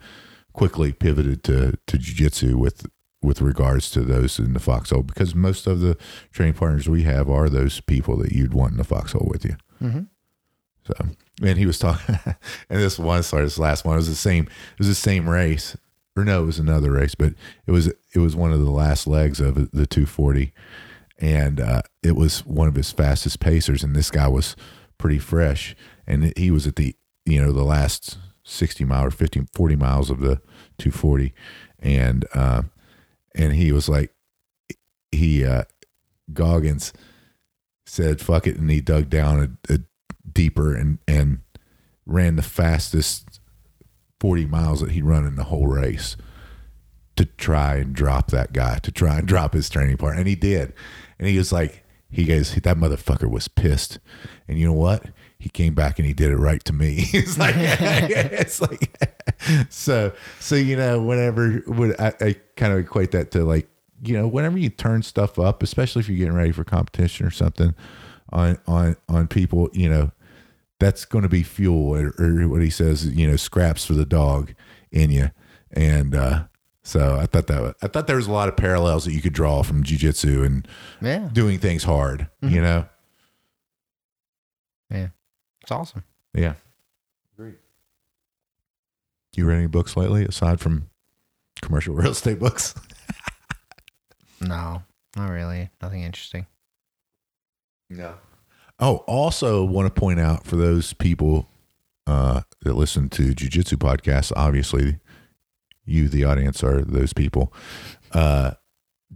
quickly 0.53 0.91
pivoted 0.91 1.43
to 1.43 1.78
to 1.86 1.97
jiu-jitsu 1.97 2.57
with 2.57 2.88
with 3.26 3.41
regards 3.41 3.89
to 3.91 4.01
those 4.01 4.39
in 4.39 4.53
the 4.53 4.59
foxhole 4.59 5.03
because 5.03 5.36
most 5.36 5.67
of 5.67 5.80
the 5.82 5.97
training 6.32 6.53
partners 6.53 6.88
we 6.88 7.03
have 7.03 7.30
are 7.30 7.49
those 7.49 7.82
people 7.82 8.15
that 8.17 8.32
you'd 8.32 8.53
want 8.53 8.71
in 8.71 8.78
the 8.78 8.84
foxhole 8.84 9.28
with 9.30 9.43
you 9.43 9.55
Mhm. 9.82 10.07
So, 10.88 10.93
and 11.41 11.57
he 11.57 11.65
was 11.65 11.80
talking, 11.80 12.15
and 12.69 12.80
this 12.80 12.99
one, 12.99 13.23
sorry, 13.23 13.43
this 13.43 13.57
last 13.57 13.84
one 13.86 13.95
was 13.95 14.07
the 14.07 14.13
same. 14.15 14.43
It 14.45 14.78
was 14.80 14.88
the 14.88 14.93
same 14.93 15.28
race, 15.28 15.76
or 16.15 16.23
no, 16.23 16.43
it 16.43 16.45
was 16.45 16.59
another 16.59 16.91
race, 16.91 17.15
but 17.15 17.34
it 17.65 17.71
was 17.71 17.88
it 17.88 18.19
was 18.19 18.36
one 18.36 18.53
of 18.53 18.59
the 18.61 18.69
last 18.69 19.07
legs 19.07 19.39
of 19.39 19.55
the 19.71 19.88
240, 19.88 20.53
and 21.19 21.59
uh, 21.59 21.82
it 22.03 22.15
was 22.15 22.45
one 22.45 22.67
of 22.67 22.76
his 22.76 22.91
fastest 22.91 23.39
pacers, 23.39 23.84
and 23.84 23.95
this 23.95 24.11
guy 24.11 24.28
was 24.28 24.55
pretty 24.99 25.17
fresh, 25.19 25.76
and 26.05 26.32
he 26.38 26.51
was 26.51 26.67
at 26.67 26.76
the 26.76 26.95
you 27.26 27.41
know 27.41 27.51
the 27.51 27.63
last 27.63 28.19
60 28.43 28.86
mile 28.86 29.05
or 29.05 29.11
50 29.11 29.47
40 29.55 29.76
miles 29.76 30.11
of 30.11 30.19
the 30.19 30.36
240 30.78 31.34
and 31.80 32.26
uh, 32.36 32.61
and 33.36 33.54
he 33.54 33.72
was 33.72 33.88
like 33.88 34.14
he 35.12 35.46
uh, 35.46 35.64
Goggins 36.34 36.94
said 37.86 38.20
fuck 38.20 38.48
it 38.48 38.58
and 38.58 38.70
he 38.72 38.82
dug 38.82 39.10
down 39.10 39.58
a, 39.70 39.74
a 39.74 39.80
deeper 40.32 40.76
and 40.76 41.00
and 41.08 41.40
ran 42.06 42.36
the 42.36 42.42
fastest 42.42 43.40
40 44.20 44.46
miles 44.46 44.82
that 44.82 44.92
he'd 44.92 45.04
run 45.04 45.26
in 45.26 45.36
the 45.36 45.46
whole 45.46 45.68
race 45.68 46.16
to 47.16 47.26
try 47.26 47.76
and 47.76 47.94
drop 47.94 48.32
that 48.32 48.54
guy 48.54 48.78
to 48.80 48.92
try 48.92 49.18
and 49.18 49.28
drop 49.28 49.54
his 49.54 49.70
training 49.70 49.98
partner 49.98 50.20
and 50.20 50.28
he 50.28 50.36
did. 50.36 50.74
And 51.20 51.28
he 51.28 51.38
was 51.38 51.52
like 51.52 51.84
he 52.10 52.26
goes 52.26 52.54
that 52.54 52.78
motherfucker 52.78 53.30
was 53.30 53.48
pissed. 53.48 54.00
And 54.48 54.58
you 54.58 54.66
know 54.66 54.74
what 54.74 55.06
he 55.46 55.50
came 55.50 55.76
back 55.76 56.00
and 56.00 56.08
he 56.08 56.14
did 56.14 56.32
it 56.32 56.38
right 56.38 56.66
to 56.66 56.74
me 56.74 56.96
it's 57.14 57.38
like 57.38 57.54
it's 57.58 58.60
like 58.60 58.98
so 59.70 60.12
so 60.39 60.56
you 60.56 60.76
know 60.76 61.00
whenever 61.00 61.62
would 61.68 61.93
I, 62.02 62.14
I 62.20 62.36
kind 62.58 62.74
of 62.74 62.80
equate 62.80 63.12
that 63.12 63.30
to 63.32 63.43
like 63.46 63.68
you 64.04 64.18
know 64.18 64.28
whenever 64.28 64.58
you 64.58 64.70
turn 64.70 65.04
stuff 65.04 65.38
up 65.38 65.62
especially 65.62 66.00
if 66.00 66.10
you're 66.10 66.18
getting 66.18 66.34
ready 66.34 66.52
for 66.52 66.64
competition 66.64 67.28
or 67.28 67.30
something 67.30 67.76
on 68.34 68.58
on 68.66 68.96
on 69.08 69.28
people 69.28 69.70
you 69.72 69.88
know 69.88 70.12
that's 70.80 71.06
going 71.06 71.22
to 71.22 71.30
be 71.30 71.43
fuel 71.43 71.96
or, 71.96 72.16
or 72.18 72.50
what 72.50 72.64
he 72.64 72.72
says 72.72 73.06
you 73.06 73.28
know 73.30 73.36
scraps 73.36 73.86
for 73.86 73.93
the 73.93 74.04
dog 74.06 74.56
in 74.91 75.12
you 75.12 75.30
and 75.72 76.16
uh 76.16 76.46
so 76.82 77.18
I 77.22 77.28
thought 77.28 77.46
that 77.48 77.62
was, 77.62 77.74
I 77.84 77.88
thought 77.88 78.08
there 78.08 78.16
was 78.16 78.26
a 78.28 78.32
lot 78.32 78.48
of 78.50 78.56
parallels 78.58 79.06
that 79.06 79.14
you 79.14 79.22
could 79.22 79.34
draw 79.34 79.62
from 79.64 79.84
jujitsu 79.84 80.43
and 80.43 80.68
Yeah. 81.02 81.30
doing 81.34 81.58
things 81.58 81.84
hard, 81.84 82.30
you 82.43 82.62
know. 82.62 82.86
Yeah. 84.91 85.08
It's 85.66 85.72
awesome. 85.72 86.03
Yeah. 86.36 86.53
Great. 87.36 87.55
You 89.36 89.45
read 89.47 89.57
any 89.57 89.68
books 89.68 89.97
lately 89.97 90.24
aside 90.26 90.59
from 90.59 90.89
commercial 91.61 91.95
real 91.95 92.11
estate 92.11 92.39
books? 92.39 92.76
No, 94.41 94.84
not 95.16 95.30
really. 95.30 95.70
Nothing 95.82 96.03
interesting. 96.03 96.45
No. 97.89 98.16
Oh, 98.80 98.97
also 99.07 99.63
want 99.63 99.88
to 99.88 99.99
point 99.99 100.20
out 100.20 100.45
for 100.45 100.57
those 100.57 100.91
people 100.93 101.47
uh, 102.05 102.41
that 102.61 102.74
listen 102.76 103.07
to 103.11 103.30
jujitsu 103.34 103.78
podcasts, 103.78 104.34
obviously 104.36 104.99
you, 105.86 106.09
the 106.09 106.26
audience, 106.26 106.63
are 106.63 106.82
those 106.82 107.13
people. 107.13 107.53
Uh, 108.11 108.51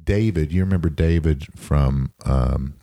David, 0.03 0.51
you 0.53 0.61
remember 0.63 0.89
David 0.89 1.45
from 1.55 2.13
um, 2.25 2.75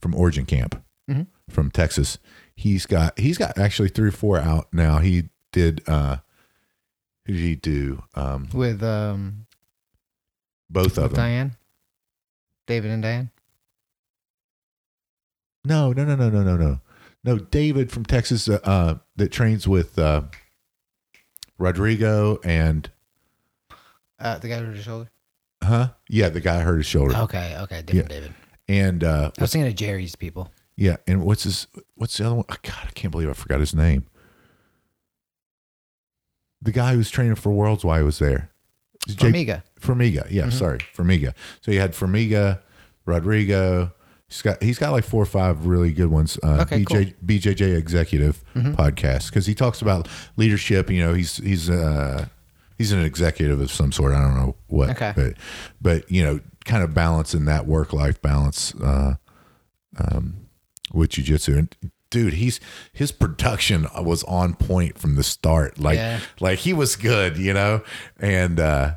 from 0.00 0.14
Origin 0.14 0.46
Camp 0.46 0.82
Mhm. 1.08 1.26
From 1.48 1.70
Texas. 1.70 2.18
He's 2.54 2.86
got 2.86 3.18
he's 3.18 3.38
got 3.38 3.58
actually 3.58 3.88
three 3.88 4.08
or 4.08 4.12
four 4.12 4.38
out 4.38 4.68
now. 4.72 4.98
He 4.98 5.24
did 5.52 5.82
uh, 5.88 6.18
who 7.26 7.32
did 7.34 7.42
he 7.42 7.54
do? 7.56 8.02
Um, 8.14 8.48
With 8.52 8.82
um 8.82 9.46
both 10.70 10.98
of 10.98 11.10
them. 11.10 11.16
Diane? 11.16 11.56
David 12.66 12.90
and 12.90 13.02
Diane? 13.02 13.30
No, 15.64 15.92
no, 15.92 16.04
no, 16.04 16.14
no, 16.16 16.28
no, 16.30 16.42
no, 16.42 16.56
no. 16.56 16.80
No, 17.24 17.38
David 17.38 17.90
from 17.90 18.04
Texas 18.04 18.48
uh, 18.48 18.58
uh, 18.64 18.94
that 19.16 19.32
trains 19.32 19.66
with 19.66 19.98
uh, 19.98 20.22
Rodrigo 21.58 22.38
and 22.44 22.90
Uh 24.18 24.38
the 24.38 24.48
guy 24.48 24.60
with 24.60 24.74
his 24.76 24.84
shoulder? 24.84 25.10
huh? 25.62 25.88
Yeah, 26.08 26.28
the 26.28 26.40
guy 26.40 26.60
hurt 26.60 26.76
his 26.78 26.86
shoulder. 26.86 27.16
Okay, 27.16 27.56
okay, 27.62 27.82
different 27.82 28.08
David. 28.08 28.34
And 28.68 29.02
uh, 29.04 29.30
I 29.38 29.40
was 29.42 29.52
thinking 29.52 29.68
of 29.68 29.74
Jerry's 29.76 30.14
people. 30.16 30.50
Yeah, 30.76 30.96
and 31.06 31.22
what's 31.24 31.44
his 31.44 31.66
what's 31.94 32.16
the 32.18 32.26
other 32.26 32.34
one? 32.36 32.44
Oh, 32.48 32.56
God, 32.62 32.78
I 32.86 32.90
can't 32.94 33.10
believe 33.10 33.28
I 33.30 33.32
forgot 33.32 33.60
his 33.60 33.74
name. 33.74 34.06
The 36.62 36.72
guy 36.72 36.92
who 36.92 36.98
was 36.98 37.10
training 37.10 37.34
for 37.36 37.52
Worlds 37.52 37.84
while 37.84 37.98
he 37.98 38.04
was 38.04 38.18
there. 38.18 38.50
Jay- 39.06 39.30
Formiga. 39.30 39.62
Formiga. 39.80 40.26
Yeah, 40.30 40.48
sorry, 40.50 40.78
Formiga. 40.96 41.32
So 41.60 41.70
you 41.70 41.80
had 41.80 41.92
Formiga, 41.92 42.60
Rodrigo. 43.04 43.92
He's 44.28 44.42
got 44.42 44.60
he's 44.62 44.78
got 44.78 44.90
like 44.90 45.04
four 45.04 45.22
or 45.22 45.26
five 45.26 45.66
really 45.66 45.92
good 45.92 46.08
ones. 46.10 46.38
Uh, 46.42 46.58
Okay, 46.62 46.82
BJ, 46.82 47.14
BJJ 47.24 47.76
Executive 47.76 48.42
podcast 48.54 49.28
because 49.30 49.46
he 49.46 49.54
talks 49.54 49.80
about 49.80 50.08
leadership. 50.36 50.90
You 50.90 51.00
know, 51.04 51.14
he's 51.14 51.36
he's 51.36 51.70
uh 51.70 52.26
he's 52.78 52.90
an 52.90 53.00
executive 53.04 53.60
of 53.60 53.70
some 53.70 53.92
sort. 53.92 54.12
I 54.14 54.22
don't 54.22 54.34
know 54.34 54.56
what. 54.66 54.90
Okay. 54.90 55.12
But 55.14 55.34
but 55.80 56.10
you 56.10 56.24
know, 56.24 56.40
kind 56.64 56.82
of 56.82 56.92
balancing 56.92 57.44
that 57.44 57.66
work 57.66 57.92
life 57.92 58.20
balance 58.20 58.74
uh, 58.82 59.14
um, 59.98 60.45
with 60.92 61.10
jujitsu 61.10 61.58
and. 61.58 61.76
Dude, 62.08 62.34
he's 62.34 62.60
his 62.92 63.10
production 63.10 63.88
was 64.00 64.22
on 64.24 64.54
point 64.54 64.96
from 64.96 65.16
the 65.16 65.24
start. 65.24 65.80
Like, 65.80 65.96
Yeah. 65.96 66.20
like 66.38 66.60
he 66.60 66.72
was 66.72 66.94
good, 66.94 67.36
you 67.36 67.52
know. 67.52 67.82
And 68.20 68.60
uh, 68.60 68.94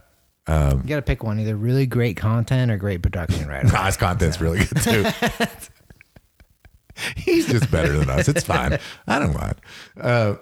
You 0.48 0.84
gotta 0.86 1.02
pick 1.02 1.24
one, 1.24 1.40
either 1.40 1.56
really 1.56 1.88
great 1.88 2.18
content 2.18 2.70
or 2.70 2.78
great 2.78 3.02
production 3.02 3.48
right. 3.48 3.66
Nah, 3.66 3.88
his 3.88 3.98
content's 3.98 4.40
really 4.40 4.60
good 4.60 4.78
too. 4.84 5.06
He's 7.16 7.48
just 7.48 7.72
better 7.72 7.98
than 7.98 8.10
us. 8.12 8.28
It's 8.28 8.44
fine. 8.44 8.78
I 9.08 9.20
don't 9.20 9.34
mind. 9.34 9.56
Uh, 10.00 10.36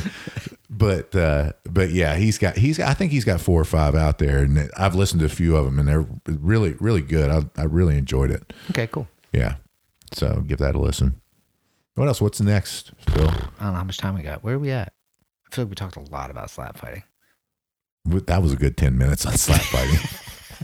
but 0.70 1.14
uh, 1.14 1.52
but 1.64 1.90
yeah, 1.90 2.14
he's 2.14 2.38
got 2.38 2.56
he's 2.56 2.78
I 2.78 2.94
think 2.94 3.10
he's 3.12 3.24
got 3.24 3.40
four 3.40 3.60
or 3.60 3.64
five 3.64 3.94
out 3.96 4.18
there, 4.18 4.38
and 4.38 4.70
I've 4.76 4.94
listened 4.94 5.20
to 5.20 5.26
a 5.26 5.30
few 5.30 5.56
of 5.56 5.64
them, 5.64 5.78
and 5.78 5.88
they're 5.88 6.06
really 6.26 6.74
really 6.80 7.02
good. 7.02 7.30
I 7.30 7.60
I 7.60 7.64
really 7.64 7.98
enjoyed 7.98 8.30
it. 8.30 8.52
Okay, 8.70 8.86
cool. 8.86 9.08
Yeah, 9.32 9.56
so 10.12 10.42
give 10.46 10.58
that 10.58 10.74
a 10.74 10.78
listen. 10.78 11.20
What 11.94 12.08
else? 12.08 12.20
What's 12.20 12.40
next, 12.40 12.92
Phil? 13.10 13.28
I 13.28 13.32
don't 13.32 13.60
know 13.60 13.72
how 13.72 13.84
much 13.84 13.98
time 13.98 14.14
we 14.14 14.22
got. 14.22 14.44
Where 14.44 14.54
are 14.54 14.58
we 14.58 14.70
at? 14.70 14.92
I 15.50 15.54
feel 15.54 15.64
like 15.64 15.70
we 15.70 15.74
talked 15.74 15.96
a 15.96 16.00
lot 16.00 16.30
about 16.30 16.50
slap 16.50 16.76
fighting. 16.76 17.02
That 18.04 18.42
was 18.42 18.52
a 18.52 18.56
good 18.56 18.76
ten 18.76 18.96
minutes 18.96 19.26
on 19.26 19.32
slap 19.36 19.62
fighting. 19.62 20.00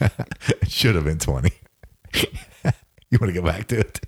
it 0.62 0.70
should 0.70 0.94
have 0.94 1.04
been 1.04 1.18
twenty. 1.18 1.52
you 2.14 3.18
want 3.20 3.32
to 3.34 3.40
go 3.40 3.42
back 3.42 3.66
to 3.68 3.80
it? 3.80 4.00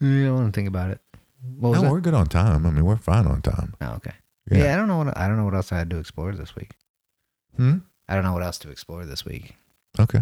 Yeah, 0.00 0.28
I 0.28 0.32
want 0.32 0.52
to 0.52 0.58
think 0.58 0.68
about 0.68 0.90
it. 0.90 1.00
No, 1.44 1.72
that? 1.72 1.90
we're 1.90 2.00
good 2.00 2.14
on 2.14 2.26
time. 2.26 2.66
I 2.66 2.70
mean, 2.70 2.84
we're 2.84 2.96
fine 2.96 3.26
on 3.26 3.42
time. 3.42 3.74
Oh, 3.80 3.94
okay. 3.96 4.12
Yeah. 4.50 4.64
Yeah. 4.64 4.74
I 4.74 4.76
don't 4.76 4.88
know 4.88 4.98
what 4.98 5.18
I 5.18 5.28
don't 5.28 5.36
know 5.36 5.44
what 5.44 5.54
else 5.54 5.72
I 5.72 5.78
had 5.78 5.90
to 5.90 5.98
explore 5.98 6.32
this 6.32 6.56
week. 6.56 6.72
Hmm. 7.56 7.78
I 8.08 8.14
don't 8.14 8.24
know 8.24 8.32
what 8.32 8.42
else 8.42 8.58
to 8.60 8.70
explore 8.70 9.04
this 9.04 9.24
week. 9.24 9.54
Okay. 9.98 10.20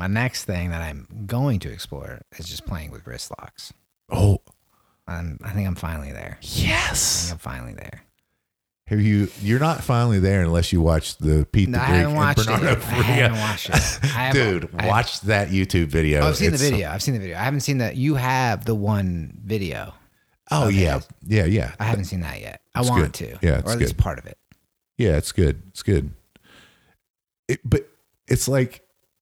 My 0.00 0.06
next 0.06 0.44
thing 0.46 0.70
that 0.70 0.80
I'm 0.80 1.06
going 1.26 1.58
to 1.60 1.70
explore 1.70 2.22
is 2.38 2.48
just 2.48 2.64
playing 2.64 2.90
with 2.90 3.06
wrist 3.06 3.30
locks. 3.38 3.70
Oh, 4.10 4.38
I'm, 5.06 5.38
I 5.44 5.50
think 5.50 5.68
I'm 5.68 5.74
finally 5.74 6.10
there. 6.10 6.38
I 6.40 6.46
yes. 6.46 7.24
think 7.28 7.32
I'm 7.34 7.38
finally 7.38 7.74
there. 7.74 8.00
Have 8.86 9.02
you? 9.02 9.28
You're 9.42 9.60
not 9.60 9.84
finally 9.84 10.18
there 10.18 10.40
unless 10.42 10.72
you 10.72 10.80
watch 10.80 11.18
the 11.18 11.46
Pete 11.52 11.68
No, 11.68 11.76
the 11.76 11.84
I 11.84 11.86
Greek 11.88 11.96
haven't 11.98 12.10
and 12.12 12.16
watched 12.16 12.40
it. 12.40 12.46
Bernardo. 12.46 12.80
I 12.80 13.02
haven't 13.02 13.38
watched 13.40 13.68
it. 13.68 13.74
I 14.04 14.06
haven't- 14.06 14.60
Dude, 14.60 14.70
I- 14.78 14.88
watch 14.88 15.20
that 15.20 15.48
YouTube 15.48 15.88
video. 15.88 16.22
Oh, 16.22 16.28
I've 16.28 16.36
seen 16.38 16.48
the 16.50 16.54
It's- 16.54 16.70
video. 16.70 16.88
I've 16.90 17.02
seen 17.02 17.12
the 17.14 17.20
video. 17.20 17.36
I 17.36 17.42
haven't 17.42 17.60
seen 17.60 17.78
that. 17.78 17.96
You 17.96 18.14
have 18.14 18.64
the 18.64 18.74
one 18.74 19.38
video. 19.44 19.92
Oh 20.50 20.68
Okay. 20.68 20.76
yeah, 20.82 21.00
yeah, 21.26 21.44
yeah, 21.44 21.74
I 21.78 21.84
haven't 21.84 22.06
seen 22.06 22.20
that 22.20 22.40
yet. 22.40 22.62
I 22.74 22.80
It's 22.80 22.88
want 22.88 23.02
good. 23.02 23.14
to. 23.14 23.46
Yeah, 23.46 23.58
it's 23.58 23.68
or 23.68 23.72
at 23.72 23.78
least 23.78 23.96
good. 23.96 24.02
part 24.02 24.18
of 24.18 24.24
it. 24.24 24.38
yeah. 24.96 25.18
It's 25.18 25.30
good. 25.32 25.62
It's 25.68 25.82
good. 25.82 26.10
It, 27.48 27.60
but 27.64 27.86
it's 28.26 28.48
like 28.48 28.80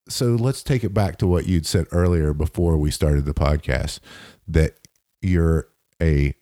so. 0.08 0.34
Let's 0.34 0.62
take 0.62 0.84
it 0.84 0.92
back 0.94 1.18
to 1.18 1.26
what 1.26 1.46
you'd 1.46 1.66
said 1.66 1.86
earlier 1.92 2.32
before 2.32 2.76
we 2.76 2.90
started 2.90 3.24
the 3.24 3.34
podcast 3.34 4.00
that 4.46 4.74
you're 5.22 5.68
a 6.02 6.34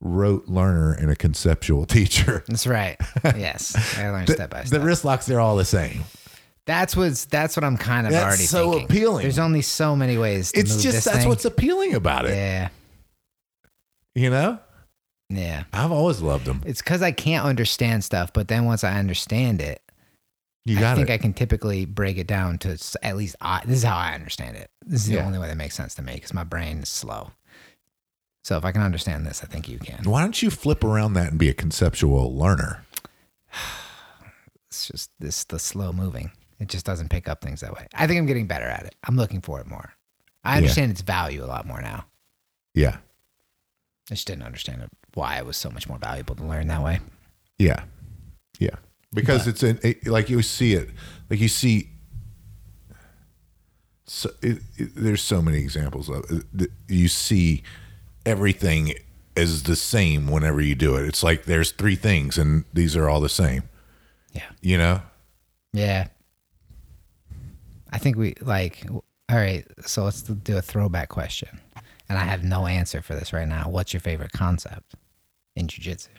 rote 0.00 0.46
learner 0.46 0.92
and 0.92 1.10
a 1.10 1.16
conceptual 1.16 1.86
teacher. 1.86 2.44
That's 2.48 2.66
right. 2.66 2.96
yes, 3.24 3.98
I 3.98 4.10
learned 4.10 4.28
step 4.30 4.50
by 4.50 4.64
step. 4.64 4.80
The 4.80 4.84
wrist 4.86 5.04
locks, 5.04 5.26
they're 5.26 5.40
all 5.40 5.56
the 5.56 5.64
same. 5.64 6.04
That's 6.66 6.96
what's 6.96 7.26
that's 7.26 7.56
what 7.56 7.62
I'm 7.62 7.76
kind 7.76 8.06
of 8.08 8.12
That's 8.12 8.24
already 8.24 8.42
so 8.42 8.70
thinking. 8.72 8.84
appealing. 8.86 9.22
There's 9.22 9.38
only 9.38 9.62
so 9.62 9.94
many 9.94 10.18
ways 10.18 10.50
to 10.52 10.58
It's 10.60 10.82
just 10.82 11.04
that's 11.04 11.18
thing. 11.18 11.28
what's 11.28 11.44
appealing 11.44 11.94
about 11.94 12.24
it. 12.26 12.30
yeah, 12.34 12.68
You 14.16 14.30
know, 14.30 14.58
yeah. 15.30 15.62
I've 15.72 15.92
always 15.92 16.20
loved 16.20 16.44
them. 16.44 16.62
It's 16.66 16.82
because 16.82 17.02
I 17.02 17.12
can't 17.12 17.44
understand 17.46 18.02
stuff, 18.02 18.32
but 18.32 18.48
then 18.48 18.64
once 18.64 18.82
I 18.82 18.98
understand 18.98 19.60
it, 19.62 19.80
You 20.66 20.84
I 20.84 20.94
think 20.96 21.08
it. 21.10 21.12
I 21.14 21.18
can 21.18 21.32
typically 21.32 21.84
break 21.84 22.18
it 22.18 22.26
down 22.26 22.58
to 22.58 22.76
at 23.02 23.16
least 23.16 23.36
I, 23.40 23.62
this 23.64 23.78
is 23.78 23.84
how 23.84 23.96
I 23.96 24.14
understand 24.14 24.56
it. 24.56 24.70
This 24.84 25.02
is 25.02 25.08
the 25.08 25.22
only 25.24 25.38
way 25.38 25.46
that 25.48 25.56
makes 25.56 25.74
sense 25.76 25.94
to 25.94 26.02
me 26.02 26.14
because 26.14 26.34
my 26.34 26.44
brain 26.44 26.78
is 26.80 26.88
slow. 26.88 27.30
So 28.44 28.56
if 28.56 28.64
I 28.64 28.72
can 28.72 28.82
understand 28.82 29.26
this, 29.26 29.42
I 29.42 29.46
think 29.46 29.68
you 29.68 29.78
can. 29.78 30.04
Why 30.04 30.20
don't 30.22 30.40
you 30.42 30.50
flip 30.50 30.84
around 30.84 31.14
that 31.14 31.30
and 31.30 31.38
be 31.38 31.48
a 31.48 31.54
conceptual 31.54 32.36
learner? 32.36 32.84
It's 34.68 34.88
just 34.88 35.10
this 35.18 35.44
the 35.44 35.58
slow 35.58 35.92
moving. 35.92 36.32
It 36.58 36.68
just 36.68 36.84
doesn't 36.84 37.08
pick 37.08 37.28
up 37.28 37.40
things 37.40 37.60
that 37.60 37.72
way. 37.72 37.86
I 37.94 38.06
think 38.06 38.18
I'm 38.18 38.26
getting 38.26 38.46
better 38.46 38.66
at 38.66 38.84
it. 38.84 38.94
I'm 39.04 39.16
looking 39.16 39.40
for 39.40 39.58
it 39.60 39.66
more. 39.66 39.92
I 40.44 40.52
Yeah. 40.52 40.56
understand 40.58 40.90
its 40.90 41.00
value 41.00 41.42
a 41.42 41.46
lot 41.46 41.66
more 41.66 41.80
now. 41.80 42.04
Yeah. 42.74 42.96
I 44.10 44.14
just 44.14 44.26
didn't 44.26 44.42
understand 44.42 44.86
why 45.14 45.38
it 45.38 45.46
was 45.46 45.56
so 45.56 45.70
much 45.70 45.88
more 45.88 45.98
valuable 45.98 46.34
to 46.34 46.44
learn 46.44 46.66
that 46.68 46.82
way. 46.82 47.00
Yeah, 47.58 47.84
yeah, 48.58 48.76
because 49.16 49.46
it's 49.46 49.62
an 49.62 49.78
it, 49.82 50.06
like 50.06 50.30
you 50.30 50.42
see 50.42 50.74
it, 50.74 50.90
like 51.28 51.40
you 51.40 51.48
see. 51.48 51.90
So 54.08 54.30
it, 54.40 54.58
it, 54.76 54.90
there's 54.94 55.22
so 55.22 55.42
many 55.42 55.58
examples 55.58 56.08
of 56.08 56.24
uh, 56.30 56.40
it. 56.58 56.70
you 56.86 57.08
see 57.08 57.64
everything 58.24 58.94
is 59.34 59.64
the 59.64 59.74
same 59.74 60.28
whenever 60.28 60.60
you 60.60 60.76
do 60.76 60.94
it. 60.94 61.06
It's 61.06 61.24
like 61.24 61.44
there's 61.44 61.72
three 61.72 61.96
things 61.96 62.38
and 62.38 62.64
these 62.72 62.96
are 62.96 63.08
all 63.08 63.20
the 63.20 63.28
same. 63.28 63.64
Yeah. 64.32 64.48
You 64.60 64.78
know? 64.78 65.02
Yeah. 65.72 66.06
I 67.92 67.98
think 67.98 68.16
we 68.16 68.34
like. 68.40 68.86
All 69.28 69.36
right, 69.36 69.66
so 69.84 70.04
let's 70.04 70.22
do 70.22 70.56
a 70.56 70.62
throwback 70.62 71.08
question, 71.08 71.48
and 72.08 72.16
I 72.16 72.22
have 72.22 72.44
no 72.44 72.68
answer 72.68 73.02
for 73.02 73.16
this 73.16 73.32
right 73.32 73.48
now. 73.48 73.68
What's 73.68 73.92
your 73.92 74.00
favorite 74.00 74.30
concept 74.30 74.94
in 75.56 75.66
jujitsu? 75.66 76.10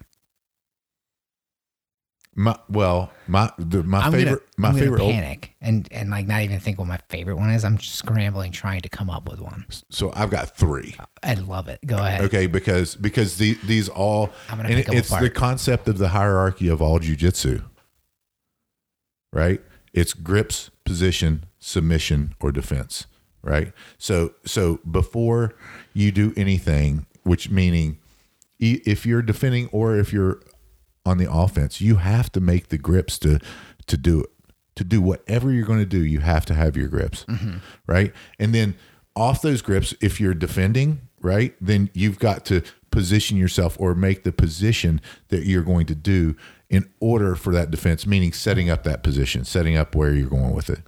My 2.40 2.56
well, 2.70 3.10
my 3.28 3.52
the, 3.58 3.82
my 3.82 4.00
I'm 4.00 4.12
favorite 4.12 4.44
gonna, 4.60 4.74
my 4.74 4.80
favorite 4.80 5.02
old- 5.02 5.12
panic 5.12 5.56
and 5.60 5.88
and 5.92 6.12
like 6.12 6.28
not 6.28 6.44
even 6.44 6.60
think 6.60 6.78
what 6.78 6.88
my 6.88 7.00
favorite 7.10 7.36
one 7.36 7.50
is. 7.50 7.66
I'm 7.66 7.80
just 7.80 7.96
scrambling 7.96 8.52
trying 8.52 8.82
to 8.82 8.90
come 8.90 9.10
up 9.10 9.28
with 9.28 9.42
one. 9.42 9.66
so 9.90 10.14
I've 10.16 10.30
got 10.30 10.56
3. 10.56 10.96
I 11.24 11.34
love 11.34 11.68
it. 11.68 11.80
Go 11.84 11.98
ahead. 11.98 12.22
Okay, 12.22 12.46
because 12.46 12.96
because 12.96 13.38
the, 13.38 13.56
these 13.66 13.90
all 13.90 14.30
I'm 14.50 14.58
gonna 14.58 14.70
pick 14.70 14.88
it's 14.90 15.10
the 15.10 15.32
concept 15.32 15.88
of 15.88 15.98
the 15.98 16.10
hierarchy 16.10 16.68
of 16.68 16.80
all 16.80 17.00
jujitsu. 17.00 17.64
Right? 19.34 19.60
It's 19.92 20.14
grips, 20.14 20.70
position, 20.86 21.46
submission, 21.58 22.36
or 22.40 22.52
defense. 22.52 23.08
Right? 23.42 23.74
So 23.98 24.36
so 24.46 24.80
before 24.90 25.56
you 25.94 26.12
do 26.12 26.34
anything, 26.38 27.08
which 27.24 27.50
meaning 27.50 27.98
if 28.60 29.08
you're 29.08 29.24
defending 29.24 29.70
or 29.72 29.98
if 29.98 30.14
you're 30.14 30.40
on 31.08 31.18
the 31.18 31.32
offense, 31.32 31.82
you 31.82 31.96
have 31.96 32.32
to 32.34 32.42
make 32.42 32.68
the 32.68 32.78
grips 32.78 33.18
to 33.20 33.40
to 33.88 33.98
do 33.98 34.22
it. 34.22 34.30
To 34.76 34.84
do 34.84 35.02
whatever 35.02 35.52
you're 35.52 35.66
going 35.66 35.80
to 35.80 35.88
do, 35.88 36.06
you 36.06 36.20
have 36.20 36.46
to 36.46 36.54
have 36.54 36.78
your 36.78 36.88
grips, 36.88 37.24
mm-hmm. 37.24 37.58
right? 37.88 38.14
And 38.38 38.54
then 38.54 38.76
off 39.16 39.42
those 39.42 39.64
grips, 39.64 39.96
if 40.02 40.22
you're 40.22 40.36
defending, 40.36 41.02
right, 41.20 41.56
then 41.60 41.90
you've 41.96 42.20
got 42.20 42.46
to 42.46 42.62
position 42.92 43.38
yourself 43.38 43.76
or 43.80 43.96
make 43.96 44.24
the 44.24 44.32
position 44.32 45.02
that 45.30 45.46
you're 45.46 45.64
going 45.64 45.88
to 45.88 45.96
do 45.96 46.36
in 46.70 46.88
order 47.00 47.36
for 47.36 47.52
that 47.54 47.72
defense, 47.72 48.06
meaning 48.06 48.32
setting 48.32 48.70
up 48.70 48.84
that 48.84 49.02
position, 49.02 49.46
setting 49.46 49.76
up 49.76 49.96
where 49.96 50.14
you're 50.14 50.30
going 50.30 50.54
with 50.54 50.70
it. 50.70 50.82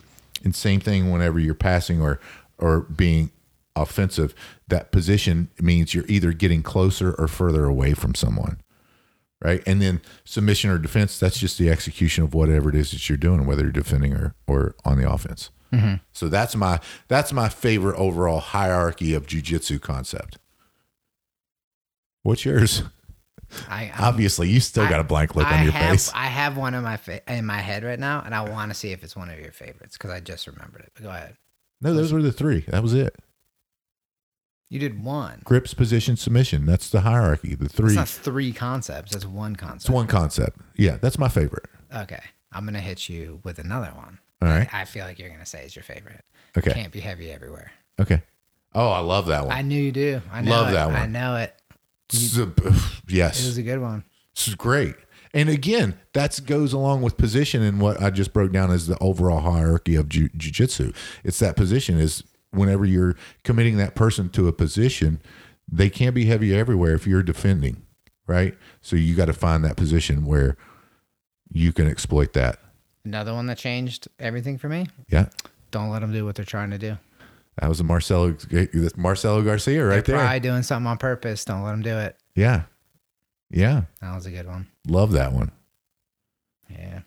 And 0.43 0.55
same 0.55 0.79
thing 0.79 1.09
whenever 1.09 1.39
you're 1.39 1.55
passing 1.55 1.99
or 1.99 2.19
or 2.59 2.81
being 2.81 3.31
offensive, 3.75 4.35
that 4.67 4.91
position 4.91 5.49
means 5.59 5.95
you're 5.95 6.05
either 6.07 6.31
getting 6.33 6.61
closer 6.61 7.13
or 7.13 7.27
further 7.27 7.65
away 7.65 7.93
from 7.93 8.13
someone 8.13 8.59
right? 9.41 9.61
And 9.65 9.81
then 9.81 10.01
submission 10.25 10.69
or 10.69 10.77
defense, 10.77 11.19
that's 11.19 11.39
just 11.39 11.57
the 11.57 11.69
execution 11.69 12.23
of 12.23 12.33
whatever 12.33 12.69
it 12.69 12.75
is 12.75 12.91
that 12.91 13.07
you're 13.09 13.17
doing, 13.17 13.45
whether 13.45 13.63
you're 13.63 13.71
defending 13.71 14.13
or 14.13 14.35
or 14.47 14.75
on 14.85 14.97
the 14.99 15.09
offense. 15.09 15.49
Mm-hmm. 15.73 15.95
So 16.13 16.29
that's 16.29 16.55
my 16.55 16.79
that's 17.07 17.31
my 17.31 17.49
favorite 17.49 17.97
overall 17.97 18.39
hierarchy 18.39 19.13
of 19.13 19.27
jujitsu 19.27 19.79
concept. 19.81 20.37
What's 22.23 22.43
yours? 22.45 22.83
I, 23.67 23.85
I'm- 23.85 23.93
Obviously, 23.99 24.49
you 24.49 24.59
still 24.59 24.87
got 24.87 24.99
a 24.99 25.03
blank 25.03 25.35
look 25.35 25.47
on 25.47 25.63
your 25.63 25.71
have, 25.71 25.89
face. 25.91 26.11
I 26.13 26.25
have 26.25 26.55
one 26.57 26.73
in 26.75 26.83
my 26.83 26.97
fa- 26.97 27.21
in 27.31 27.45
my 27.45 27.59
head 27.59 27.83
right 27.83 27.99
now, 27.99 28.21
and 28.23 28.35
I 28.35 28.41
want 28.47 28.71
to 28.71 28.75
see 28.77 28.91
if 28.91 29.03
it's 29.03 29.15
one 29.15 29.29
of 29.29 29.39
your 29.39 29.51
favorites 29.51 29.97
because 29.97 30.11
I 30.11 30.19
just 30.19 30.45
remembered 30.47 30.81
it. 30.81 30.91
But 30.93 31.03
go 31.03 31.09
ahead. 31.09 31.35
No, 31.81 31.93
those 31.93 32.13
were 32.13 32.21
the 32.21 32.31
three. 32.31 32.61
That 32.67 32.83
was 32.83 32.93
it. 32.93 33.15
You 34.69 34.79
did 34.79 35.03
one. 35.03 35.41
Grips, 35.43 35.73
position, 35.73 36.15
submission. 36.15 36.65
That's 36.65 36.89
the 36.89 37.01
hierarchy. 37.01 37.55
The 37.55 37.67
three. 37.69 37.95
not 37.95 38.07
three 38.07 38.53
concepts. 38.53 39.11
That's 39.11 39.25
one 39.25 39.55
concept. 39.55 39.81
It's 39.81 39.89
one 39.89 40.07
concept. 40.07 40.59
Yeah, 40.75 40.97
that's 41.01 41.17
my 41.17 41.27
favorite. 41.27 41.65
Okay, 41.93 42.21
I'm 42.51 42.65
gonna 42.65 42.79
hit 42.79 43.09
you 43.09 43.39
with 43.43 43.57
another 43.57 43.91
one. 43.95 44.19
All 44.41 44.47
right. 44.47 44.71
I 44.73 44.85
feel 44.85 45.05
like 45.05 45.17
you're 45.19 45.29
gonna 45.29 45.45
say 45.45 45.65
is 45.65 45.75
your 45.75 45.83
favorite. 45.83 46.23
Okay. 46.57 46.71
Can't 46.71 46.93
be 46.93 46.99
heavy 46.99 47.31
everywhere. 47.31 47.71
Okay. 47.99 48.21
Oh, 48.73 48.89
I 48.89 48.99
love 48.99 49.25
that 49.27 49.45
one. 49.47 49.55
I 49.55 49.61
knew 49.63 49.81
you 49.81 49.91
do. 49.91 50.21
I 50.31 50.41
know 50.41 50.51
Love 50.51 50.69
it. 50.69 50.73
that 50.73 50.85
one. 50.87 50.95
I 50.95 51.07
know 51.07 51.35
it. 51.37 51.55
It 52.13 52.91
yes. 53.07 53.45
was 53.45 53.57
a 53.57 53.63
good 53.63 53.79
one. 53.79 54.03
This 54.35 54.47
is 54.47 54.55
great. 54.55 54.95
And 55.33 55.49
again, 55.49 55.99
that 56.13 56.39
goes 56.45 56.73
along 56.73 57.01
with 57.01 57.17
position 57.17 57.61
and 57.61 57.79
what 57.79 58.01
I 58.01 58.09
just 58.09 58.33
broke 58.33 58.51
down 58.51 58.71
as 58.71 58.87
the 58.87 58.97
overall 58.99 59.39
hierarchy 59.41 59.95
of 59.95 60.09
ju- 60.09 60.29
jujitsu. 60.29 60.95
It's 61.23 61.39
that 61.39 61.55
position 61.55 61.99
is 61.99 62.23
whenever 62.51 62.85
you're 62.85 63.15
committing 63.43 63.77
that 63.77 63.95
person 63.95 64.29
to 64.29 64.47
a 64.47 64.53
position, 64.53 65.21
they 65.71 65.89
can't 65.89 66.15
be 66.15 66.25
heavy 66.25 66.55
everywhere 66.55 66.93
if 66.93 67.05
you're 67.05 67.23
defending, 67.23 67.83
right? 68.27 68.57
So 68.81 68.95
you 68.95 69.15
got 69.15 69.25
to 69.25 69.33
find 69.33 69.63
that 69.63 69.75
position 69.77 70.25
where 70.25 70.57
you 71.51 71.71
can 71.71 71.87
exploit 71.87 72.33
that. 72.33 72.59
Another 73.05 73.33
one 73.33 73.45
that 73.47 73.57
changed 73.57 74.07
everything 74.19 74.57
for 74.57 74.69
me. 74.69 74.87
Yeah. 75.09 75.29
Don't 75.71 75.89
let 75.89 75.99
them 75.99 76.11
do 76.11 76.25
what 76.25 76.35
they're 76.35 76.45
trying 76.45 76.71
to 76.71 76.77
do. 76.77 76.97
That 77.59 77.67
was 77.69 77.79
a 77.79 77.83
Marcelo 77.83 78.35
Marcelo 78.95 79.41
Garcia 79.41 79.85
right 79.85 80.03
they're 80.05 80.15
there. 80.15 80.25
probably 80.25 80.39
doing 80.39 80.63
something 80.63 80.87
on 80.87 80.97
purpose. 80.97 81.43
Don't 81.45 81.61
let 81.63 81.71
them 81.71 81.81
do 81.81 81.97
it. 81.97 82.15
Yeah. 82.35 82.63
Yeah. 83.51 83.83
That 84.01 84.15
was 84.15 84.25
a 84.25 84.31
good 84.31 84.47
one. 84.47 84.67
Love 84.87 85.11
that 85.11 85.33
one. 85.33 85.51
Yeah. 86.69 87.01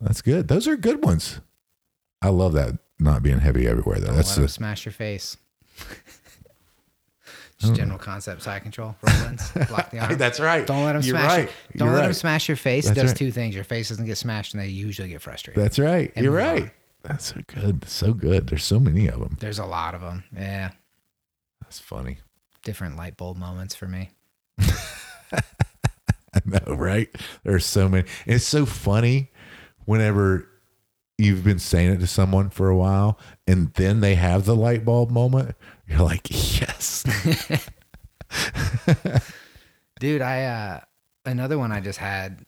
That's 0.00 0.20
good. 0.22 0.48
Those 0.48 0.66
are 0.66 0.76
good 0.76 1.04
ones. 1.04 1.40
I 2.20 2.28
love 2.28 2.54
that 2.54 2.70
not 2.98 3.22
being 3.22 3.38
heavy 3.38 3.66
everywhere 3.66 3.98
though. 3.98 4.08
Don't 4.08 4.16
That's 4.16 4.30
let 4.30 4.34
them 4.36 4.44
the, 4.44 4.48
smash 4.48 4.84
your 4.84 4.92
face. 4.92 5.36
Just 7.58 7.72
oh. 7.72 7.76
general 7.76 7.98
concept, 7.98 8.42
side 8.42 8.62
control, 8.62 8.96
Rollins, 9.00 9.50
block 9.68 9.90
the 9.90 10.00
arm. 10.00 10.18
That's 10.18 10.40
right. 10.40 10.66
Don't 10.66 10.84
let 10.84 10.94
them 10.94 11.02
You're 11.02 11.16
smash. 11.16 11.28
right. 11.28 11.50
Don't 11.76 11.86
You're 11.86 11.94
let 11.94 12.02
them 12.02 12.08
right. 12.10 12.16
smash 12.16 12.48
your 12.48 12.56
face. 12.56 12.86
That's 12.86 12.98
it 12.98 13.00
does 13.00 13.10
right. 13.10 13.16
two 13.16 13.30
things. 13.30 13.54
Your 13.54 13.64
face 13.64 13.90
doesn't 13.90 14.06
get 14.06 14.18
smashed, 14.18 14.54
and 14.54 14.62
they 14.62 14.68
usually 14.68 15.08
get 15.08 15.22
frustrated. 15.22 15.62
That's 15.62 15.78
right. 15.78 16.12
And 16.16 16.24
You're 16.24 16.40
on. 16.40 16.46
right. 16.46 16.70
That's 17.02 17.26
so 17.26 17.40
good. 17.46 17.88
So 17.88 18.12
good. 18.12 18.48
There's 18.48 18.64
so 18.64 18.80
many 18.80 19.06
of 19.08 19.20
them. 19.20 19.36
There's 19.38 19.58
a 19.58 19.66
lot 19.66 19.94
of 19.94 20.00
them. 20.00 20.24
Yeah, 20.34 20.70
That's 21.62 21.78
funny. 21.78 22.18
different 22.64 22.96
light 22.96 23.16
bulb 23.16 23.36
moments 23.36 23.74
for 23.74 23.86
me. 23.86 24.10
I 24.58 26.40
know, 26.44 26.74
right? 26.74 27.08
There's 27.44 27.64
so 27.64 27.88
many. 27.88 28.08
It's 28.26 28.46
so 28.46 28.66
funny 28.66 29.30
whenever 29.84 30.48
you've 31.18 31.44
been 31.44 31.58
saying 31.58 31.92
it 31.92 32.00
to 32.00 32.06
someone 32.06 32.50
for 32.50 32.68
a 32.68 32.76
while 32.76 33.18
and 33.46 33.72
then 33.74 34.00
they 34.00 34.14
have 34.14 34.44
the 34.44 34.56
light 34.56 34.84
bulb 34.84 35.10
moment. 35.10 35.54
You're 35.86 36.00
like, 36.00 36.28
yes. 36.30 37.04
Dude, 40.00 40.22
I 40.22 40.44
uh 40.44 40.80
another 41.24 41.58
one 41.58 41.72
I 41.72 41.80
just 41.80 41.98
had 41.98 42.44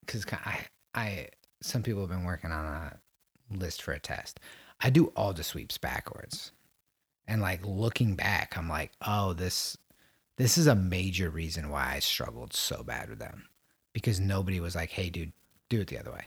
because 0.00 0.26
I 0.32 0.60
I 0.94 1.28
some 1.60 1.82
people 1.82 2.02
have 2.02 2.10
been 2.10 2.24
working 2.24 2.50
on 2.50 2.64
a 2.64 2.98
list 3.56 3.82
for 3.82 3.92
a 3.92 4.00
test. 4.00 4.40
I 4.80 4.90
do 4.90 5.12
all 5.16 5.32
the 5.32 5.44
sweeps 5.44 5.78
backwards, 5.78 6.50
and 7.28 7.40
like 7.40 7.64
looking 7.64 8.16
back, 8.16 8.58
I'm 8.58 8.68
like, 8.68 8.90
oh, 9.06 9.32
this 9.32 9.76
this 10.38 10.58
is 10.58 10.66
a 10.66 10.74
major 10.74 11.30
reason 11.30 11.70
why 11.70 11.92
I 11.94 11.98
struggled 12.00 12.52
so 12.52 12.82
bad 12.82 13.10
with 13.10 13.18
them 13.20 13.44
because 13.92 14.18
nobody 14.18 14.60
was 14.60 14.74
like, 14.74 14.90
hey, 14.90 15.10
dude, 15.10 15.32
do 15.68 15.80
it 15.80 15.86
the 15.86 15.98
other 15.98 16.10
way. 16.10 16.24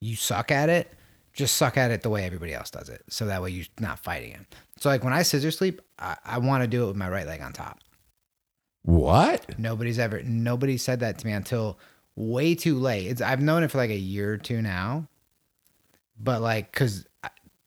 You 0.00 0.16
suck 0.16 0.50
at 0.50 0.68
it. 0.68 0.92
Just 1.32 1.56
suck 1.56 1.76
at 1.76 1.90
it 1.90 2.02
the 2.02 2.10
way 2.10 2.24
everybody 2.24 2.52
else 2.52 2.70
does 2.70 2.88
it. 2.88 3.02
So 3.08 3.26
that 3.26 3.42
way 3.42 3.50
you're 3.50 3.66
not 3.78 3.98
fighting 3.98 4.32
it. 4.32 4.40
So 4.78 4.88
like 4.88 5.04
when 5.04 5.12
I 5.12 5.22
scissor 5.22 5.50
sweep, 5.50 5.80
I, 5.98 6.16
I 6.24 6.38
want 6.38 6.62
to 6.62 6.68
do 6.68 6.84
it 6.84 6.86
with 6.88 6.96
my 6.96 7.08
right 7.08 7.26
leg 7.26 7.40
on 7.40 7.52
top. 7.52 7.78
what? 8.82 9.58
Nobody's 9.58 9.98
ever 9.98 10.22
nobody 10.22 10.76
said 10.76 11.00
that 11.00 11.18
to 11.18 11.26
me 11.26 11.32
until 11.32 11.78
way 12.16 12.54
too 12.54 12.78
late. 12.78 13.06
It's 13.06 13.20
I've 13.20 13.40
known 13.40 13.62
it 13.62 13.70
for 13.70 13.78
like 13.78 13.90
a 13.90 13.96
year 13.96 14.32
or 14.34 14.38
two 14.38 14.62
now, 14.62 15.06
but 16.18 16.40
like 16.42 16.72
because 16.72 17.06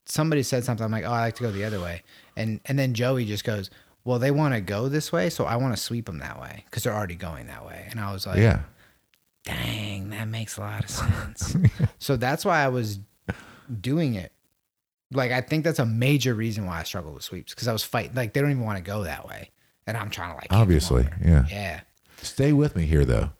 somebody 0.05 0.43
said 0.43 0.63
something, 0.65 0.83
I'm 0.83 0.91
like, 0.91 1.05
oh, 1.05 1.11
I 1.11 1.21
like 1.21 1.35
to 1.35 1.43
go 1.43 1.51
the 1.51 1.63
other 1.63 1.79
way, 1.79 2.03
and 2.35 2.59
and 2.65 2.77
then 2.77 2.93
Joey 2.93 3.25
just 3.25 3.43
goes, 3.43 3.69
well, 4.03 4.19
they 4.19 4.31
want 4.31 4.53
to 4.53 4.61
go 4.61 4.89
this 4.89 5.11
way, 5.11 5.29
so 5.29 5.45
I 5.45 5.55
want 5.57 5.75
to 5.75 5.81
sweep 5.81 6.05
them 6.07 6.19
that 6.19 6.41
way 6.41 6.63
because 6.65 6.83
they're 6.83 6.93
already 6.93 7.15
going 7.15 7.47
that 7.47 7.65
way, 7.65 7.87
and 7.89 7.99
I 7.99 8.11
was 8.11 8.25
like, 8.27 8.37
Yeah. 8.37 8.61
Dang, 9.43 10.09
that 10.11 10.27
makes 10.27 10.57
a 10.57 10.61
lot 10.61 10.83
of 10.83 10.89
sense. 10.91 11.55
so 11.99 12.15
that's 12.17 12.45
why 12.45 12.63
I 12.63 12.67
was 12.69 12.99
doing 13.79 14.15
it. 14.15 14.31
Like 15.13 15.31
I 15.31 15.41
think 15.41 15.63
that's 15.65 15.79
a 15.79 15.85
major 15.85 16.33
reason 16.33 16.65
why 16.65 16.79
I 16.79 16.83
struggle 16.83 17.13
with 17.13 17.23
sweeps 17.23 17.53
because 17.53 17.67
I 17.67 17.73
was 17.73 17.83
fighting 17.83 18.15
like 18.15 18.33
they 18.33 18.41
don't 18.41 18.51
even 18.51 18.63
want 18.63 18.77
to 18.77 18.83
go 18.83 19.03
that 19.03 19.27
way, 19.27 19.49
and 19.85 19.97
I'm 19.97 20.09
trying 20.09 20.29
to 20.31 20.35
like 20.35 20.47
Obviously. 20.51 21.07
Yeah. 21.23 21.45
yeah. 21.49 21.81
Stay 22.21 22.53
with 22.53 22.75
me 22.75 22.85
here 22.85 23.03
though. 23.03 23.31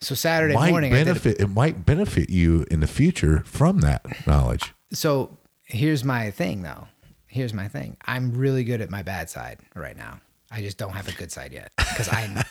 So 0.00 0.14
Saturday 0.14 0.54
might 0.54 0.70
morning, 0.70 0.92
I 0.92 0.96
did 0.96 1.02
a- 1.02 1.04
benefit 1.10 1.40
it 1.40 1.46
might 1.48 1.84
benefit 1.86 2.30
you 2.30 2.64
in 2.70 2.80
the 2.80 2.86
future 2.88 3.42
from 3.44 3.80
that 3.80 4.26
knowledge. 4.26 4.72
so 4.92 5.36
here's 5.64 6.02
my 6.04 6.30
thing 6.32 6.62
though. 6.62 6.88
Here's 7.28 7.54
my 7.54 7.68
thing. 7.68 7.96
I'm 8.06 8.32
really 8.32 8.64
good 8.64 8.80
at 8.80 8.90
my 8.90 9.02
bad 9.04 9.30
side 9.30 9.58
right 9.76 9.96
now. 9.96 10.20
I 10.50 10.62
just 10.62 10.78
don't 10.78 10.94
have 10.94 11.06
a 11.06 11.12
good 11.12 11.30
side 11.30 11.52
yet 11.52 11.70
because 11.78 12.08
I, 12.08 12.44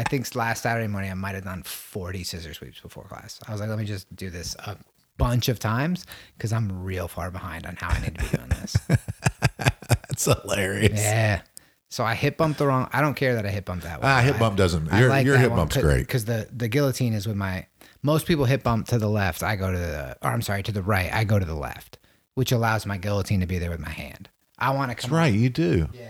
I 0.00 0.04
think 0.04 0.34
last 0.34 0.62
Saturday 0.62 0.86
morning 0.88 1.10
I 1.10 1.14
might 1.14 1.34
have 1.34 1.44
done 1.44 1.62
40 1.62 2.24
scissor 2.24 2.54
sweeps 2.54 2.80
before 2.80 3.04
class. 3.04 3.38
I 3.46 3.52
was 3.52 3.60
like, 3.60 3.68
let 3.68 3.78
me 3.78 3.84
just 3.84 4.14
do 4.16 4.30
this 4.30 4.56
a 4.60 4.76
bunch 5.18 5.48
of 5.50 5.58
times 5.58 6.06
because 6.36 6.52
I'm 6.54 6.82
real 6.82 7.06
far 7.06 7.30
behind 7.30 7.66
on 7.66 7.76
how 7.76 7.90
I 7.90 8.00
need 8.00 8.14
to 8.16 8.24
be 8.24 8.36
doing 8.36 8.48
this. 8.48 8.76
That's 9.58 10.24
hilarious. 10.24 10.98
yeah. 11.00 11.42
So 11.90 12.04
I 12.04 12.14
hip 12.14 12.36
bumped 12.36 12.58
the 12.58 12.66
wrong. 12.66 12.88
I 12.92 13.00
don't 13.00 13.14
care 13.14 13.34
that 13.34 13.44
I 13.44 13.50
hip 13.50 13.64
bumped 13.66 13.84
that 13.84 14.00
way. 14.00 14.08
Ah, 14.08 14.20
hip 14.20 14.36
I- 14.36 14.38
bump 14.38 14.56
doesn't. 14.56 14.92
I 14.92 15.00
Your, 15.00 15.08
like 15.08 15.26
your 15.26 15.36
hip 15.36 15.50
bump's 15.50 15.76
great. 15.76 16.06
because 16.06 16.24
the 16.24 16.48
the 16.52 16.68
guillotine 16.68 17.12
is 17.14 17.26
with 17.26 17.36
my. 17.36 17.66
Most 18.02 18.26
people 18.26 18.46
hip 18.46 18.62
bump 18.62 18.86
to 18.88 18.98
the 18.98 19.08
left. 19.08 19.42
I 19.42 19.56
go 19.56 19.70
to 19.70 19.78
the. 19.78 20.16
Or 20.22 20.30
I'm 20.30 20.40
sorry, 20.40 20.62
to 20.62 20.72
the 20.72 20.82
right. 20.82 21.12
I 21.12 21.24
go 21.24 21.38
to 21.38 21.44
the 21.44 21.54
left, 21.54 21.98
which 22.36 22.52
allows 22.52 22.86
my 22.86 22.96
guillotine 22.96 23.40
to 23.40 23.46
be 23.46 23.58
there 23.58 23.70
with 23.70 23.80
my 23.80 23.90
hand. 23.90 24.28
I 24.58 24.70
want 24.70 24.90
to 24.90 24.94
That's 24.94 25.06
come. 25.08 25.16
right. 25.18 25.34
You 25.34 25.50
do. 25.50 25.88
Yeah, 25.92 26.08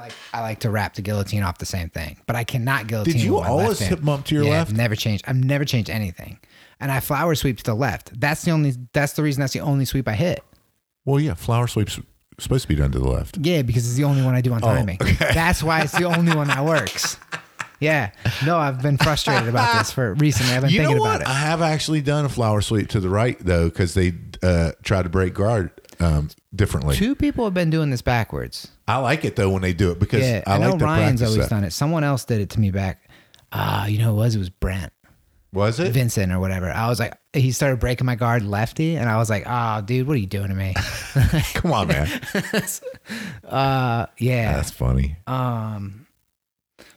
like 0.00 0.12
I 0.32 0.40
like 0.40 0.60
to 0.60 0.70
wrap 0.70 0.94
the 0.94 1.02
guillotine 1.02 1.42
off 1.42 1.58
the 1.58 1.66
same 1.66 1.88
thing, 1.90 2.18
but 2.26 2.36
I 2.36 2.44
cannot 2.44 2.86
guillotine. 2.86 3.14
Did 3.14 3.22
you 3.22 3.34
with 3.34 3.42
my 3.44 3.48
always 3.48 3.68
left 3.68 3.80
hand. 3.80 3.90
hip 3.96 4.04
bump 4.04 4.26
to 4.26 4.34
your 4.34 4.44
Yeah, 4.44 4.50
left? 4.50 4.70
I've 4.70 4.76
never 4.76 4.96
changed. 4.96 5.24
I've 5.28 5.36
never 5.44 5.64
changed 5.64 5.90
anything, 5.90 6.38
and 6.80 6.90
I 6.90 7.00
flower 7.00 7.34
sweep 7.34 7.58
to 7.58 7.64
the 7.64 7.74
left. 7.74 8.18
That's 8.20 8.42
the 8.44 8.50
only. 8.50 8.74
That's 8.92 9.12
the 9.14 9.22
reason. 9.22 9.40
That's 9.40 9.52
the 9.52 9.60
only 9.60 9.84
sweep 9.84 10.08
I 10.08 10.14
hit. 10.14 10.42
Well, 11.04 11.20
yeah. 11.20 11.34
Flower 11.34 11.66
sweep's 11.66 11.98
supposed 12.38 12.62
to 12.62 12.68
be 12.68 12.74
done 12.74 12.90
to 12.92 12.98
the 12.98 13.08
left. 13.08 13.38
Yeah, 13.40 13.62
because 13.62 13.86
it's 13.86 13.96
the 13.96 14.04
only 14.04 14.22
one 14.22 14.34
I 14.34 14.40
do 14.40 14.52
on 14.52 14.60
timing. 14.60 14.98
Okay, 15.00 15.14
That's 15.34 15.62
why 15.62 15.82
it's 15.82 15.92
the 15.92 16.04
only 16.04 16.34
one 16.34 16.48
that 16.48 16.64
works. 16.64 17.16
Yeah. 17.80 18.10
No, 18.44 18.58
I've 18.58 18.82
been 18.82 18.98
frustrated 18.98 19.48
about 19.48 19.78
this 19.78 19.90
for 19.90 20.12
recently. 20.14 20.52
I've 20.54 20.60
been 20.62 20.70
You 20.70 20.80
thinking 20.80 20.96
know 20.98 21.02
what? 21.02 21.22
about 21.22 21.22
it. 21.22 21.28
I 21.28 21.38
have 21.38 21.62
actually 21.62 22.02
done 22.02 22.26
a 22.26 22.28
flower 22.28 22.60
sweep 22.60 22.88
to 22.90 23.00
the 23.00 23.08
right 23.08 23.38
though, 23.40 23.70
because 23.70 23.94
they 23.94 24.12
uh, 24.42 24.72
try 24.82 25.02
to 25.02 25.08
break 25.08 25.32
guard 25.32 25.70
um, 25.98 26.28
differently. 26.54 26.94
Two 26.96 27.14
people 27.14 27.44
have 27.44 27.54
been 27.54 27.70
doing 27.70 27.88
this 27.90 28.02
backwards. 28.02 28.68
I 28.90 28.96
like 28.96 29.24
it 29.24 29.36
though 29.36 29.50
when 29.50 29.62
they 29.62 29.72
do 29.72 29.90
it 29.90 29.98
because 29.98 30.22
Yeah, 30.22 30.42
I, 30.46 30.56
I, 30.56 30.58
know 30.58 30.72
like 30.72 30.80
Ryan's 30.80 31.22
always 31.22 31.38
that. 31.38 31.50
done 31.50 31.64
it. 31.64 31.72
Someone 31.72 32.04
else 32.04 32.24
did 32.24 32.40
it 32.40 32.50
to 32.50 32.60
me 32.60 32.70
back. 32.70 33.08
Ah, 33.52 33.86
you 33.86 33.98
know 33.98 34.06
who 34.06 34.10
it 34.12 34.24
was? 34.24 34.34
It 34.36 34.38
was 34.38 34.50
Brent. 34.50 34.92
Was 35.52 35.80
it? 35.80 35.92
Vincent 35.92 36.30
or 36.30 36.38
whatever. 36.38 36.70
I 36.70 36.88
was 36.88 37.00
like, 37.00 37.14
he 37.32 37.50
started 37.50 37.80
breaking 37.80 38.06
my 38.06 38.14
guard 38.14 38.44
lefty, 38.44 38.96
and 38.96 39.08
I 39.08 39.16
was 39.16 39.28
like, 39.28 39.44
oh, 39.46 39.80
dude, 39.80 40.06
what 40.06 40.14
are 40.14 40.20
you 40.20 40.26
doing 40.26 40.48
to 40.48 40.54
me? 40.54 40.74
Come 41.54 41.72
on, 41.72 41.88
man. 41.88 42.06
uh, 43.44 44.06
yeah. 44.18 44.54
That's 44.54 44.70
funny. 44.70 45.16
Um, 45.26 46.06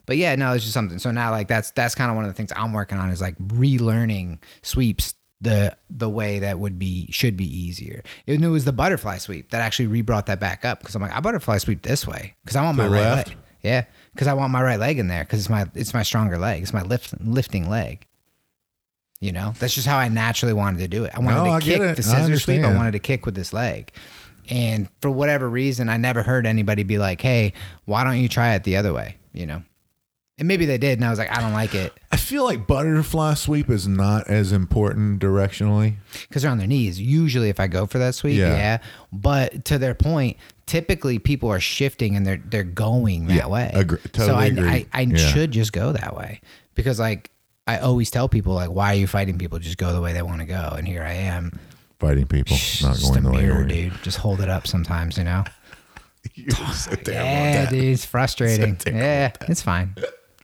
but 0.05 0.17
yeah, 0.17 0.35
no, 0.35 0.53
it's 0.53 0.63
just 0.63 0.73
something. 0.73 0.99
So 0.99 1.09
now, 1.09 1.31
like, 1.31 1.47
that's 1.47 1.71
that's 1.71 1.95
kind 1.95 2.11
of 2.11 2.15
one 2.15 2.25
of 2.25 2.29
the 2.29 2.35
things 2.35 2.51
I'm 2.55 2.73
working 2.73 2.99
on 2.99 3.09
is 3.09 3.21
like 3.21 3.37
relearning 3.39 4.37
sweeps 4.61 5.15
the 5.43 5.77
the 5.89 6.09
way 6.09 6.39
that 6.39 6.57
would 6.59 6.79
be 6.79 7.07
should 7.11 7.37
be 7.37 7.45
easier. 7.45 8.01
It, 8.25 8.41
it 8.41 8.47
was 8.47 8.65
the 8.65 8.71
butterfly 8.73 9.17
sweep 9.17 9.51
that 9.51 9.61
actually 9.61 9.87
re-brought 9.87 10.25
that 10.27 10.39
back 10.39 10.65
up 10.65 10.79
because 10.79 10.95
I'm 10.95 11.01
like, 11.01 11.15
I 11.15 11.19
butterfly 11.19 11.57
sweep 11.59 11.81
this 11.81 12.07
way 12.07 12.35
because 12.43 12.55
I 12.55 12.63
want 12.63 12.77
my 12.77 12.87
right 12.87 13.27
leg. 13.27 13.37
Yeah, 13.61 13.85
because 14.13 14.27
I 14.27 14.33
want 14.33 14.51
my 14.51 14.61
right 14.61 14.79
leg 14.79 14.99
in 14.99 15.07
there 15.07 15.23
because 15.23 15.39
it's 15.39 15.49
my 15.49 15.65
it's 15.75 15.93
my 15.93 16.03
stronger 16.03 16.37
leg. 16.37 16.63
It's 16.63 16.73
my 16.73 16.81
lift 16.81 17.13
lifting 17.21 17.69
leg. 17.69 18.07
You 19.19 19.31
know, 19.31 19.53
that's 19.59 19.73
just 19.73 19.87
how 19.87 19.97
I 19.97 20.09
naturally 20.09 20.53
wanted 20.53 20.79
to 20.79 20.87
do 20.89 21.05
it. 21.05 21.11
I 21.15 21.19
wanted 21.19 21.37
No, 21.37 21.45
to 21.45 21.51
I 21.51 21.59
kick 21.61 21.79
the 21.79 22.13
I 22.13 22.35
sweep. 22.35 22.63
I 22.63 22.75
wanted 22.75 22.91
to 22.91 22.99
kick 22.99 23.25
with 23.25 23.35
this 23.35 23.53
leg. 23.53 23.91
And 24.49 24.89
for 25.01 25.09
whatever 25.09 25.49
reason, 25.49 25.87
I 25.87 25.95
never 25.95 26.23
heard 26.23 26.45
anybody 26.45 26.83
be 26.83 26.97
like, 26.97 27.21
hey, 27.21 27.53
why 27.85 28.03
don't 28.03 28.17
you 28.17 28.27
try 28.27 28.55
it 28.55 28.63
the 28.65 28.75
other 28.75 28.91
way? 28.91 29.15
You 29.31 29.45
know? 29.45 29.63
And 30.43 30.47
maybe 30.49 30.65
they 30.65 30.77
did. 30.77 30.99
And 30.99 31.05
I 31.05 31.09
was 31.09 31.19
like, 31.19 31.31
I 31.31 31.39
don't 31.39 31.53
like 31.53 31.73
it 31.73 31.93
I 32.11 32.17
feel 32.17 32.43
like 32.43 32.67
butterfly 32.67 33.35
sweep 33.35 33.69
is 33.69 33.87
not 33.87 34.27
as 34.27 34.51
important 34.51 35.21
directionally. 35.21 35.95
because 36.27 36.41
they're 36.41 36.51
on 36.51 36.57
their 36.57 36.67
knees. 36.67 36.99
Usually, 36.99 37.47
if 37.47 37.61
I 37.61 37.67
go 37.67 37.85
for 37.85 37.97
that 37.99 38.13
sweep, 38.13 38.37
Yeah. 38.37 38.49
yeah. 38.55 38.77
But 39.13 39.63
to 39.65 39.77
their 39.77 39.93
point, 39.95 40.35
typically 40.65 41.17
people 41.17 41.47
are 41.49 41.61
shifting 41.61 42.15
and 42.17 42.25
they're 42.27 42.41
they're 42.45 42.63
going 42.65 43.27
that 43.27 43.35
Yeah, 43.35 43.47
way. 43.47 43.71
agree- 43.73 43.99
so 44.03 44.09
totally 44.27 44.37
I, 44.43 44.45
agree. 44.47 44.69
I, 44.69 44.85
I 44.93 45.01
Yeah. 45.03 45.15
should 45.17 45.51
just 45.51 45.71
go 45.71 45.93
that 45.93 46.15
way 46.17 46.41
because, 46.75 46.99
like, 46.99 47.31
I 47.65 47.77
always 47.77 48.11
tell 48.11 48.27
people, 48.27 48.53
like, 48.53 48.69
why 48.69 48.91
are 48.91 48.97
you 48.97 49.07
fighting 49.07 49.37
people? 49.37 49.57
Just 49.59 49.77
go 49.77 49.93
the 49.93 50.01
way 50.01 50.11
they 50.11 50.21
want 50.23 50.39
to 50.41 50.45
go. 50.45 50.73
And 50.77 50.85
here 50.85 51.03
I 51.03 51.13
am. 51.13 51.57
Fighting 51.99 52.27
people, 52.27 52.57
not 52.81 52.95
just 52.97 53.09
a 53.15 53.21
going 53.21 53.23
the 53.23 53.31
way 53.31 53.43
mirror, 53.43 53.63
dude. 53.63 53.93
Just 54.03 54.17
hold 54.17 54.41
it 54.41 54.49
up 54.49 54.67
sometimes, 54.67 55.17
you 55.17 55.23
know? 55.23 55.45
So 56.73 56.91
terrible 56.95 57.13
Yeah, 57.13 57.53
that. 57.65 57.69
dude, 57.69 57.83
it's 57.83 58.05
frustrating. 58.05 58.77
yeah, 58.87 59.31
it's 59.47 59.61
fine. 59.61 59.95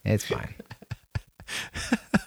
It's 0.05 0.25
fine. 0.25 0.53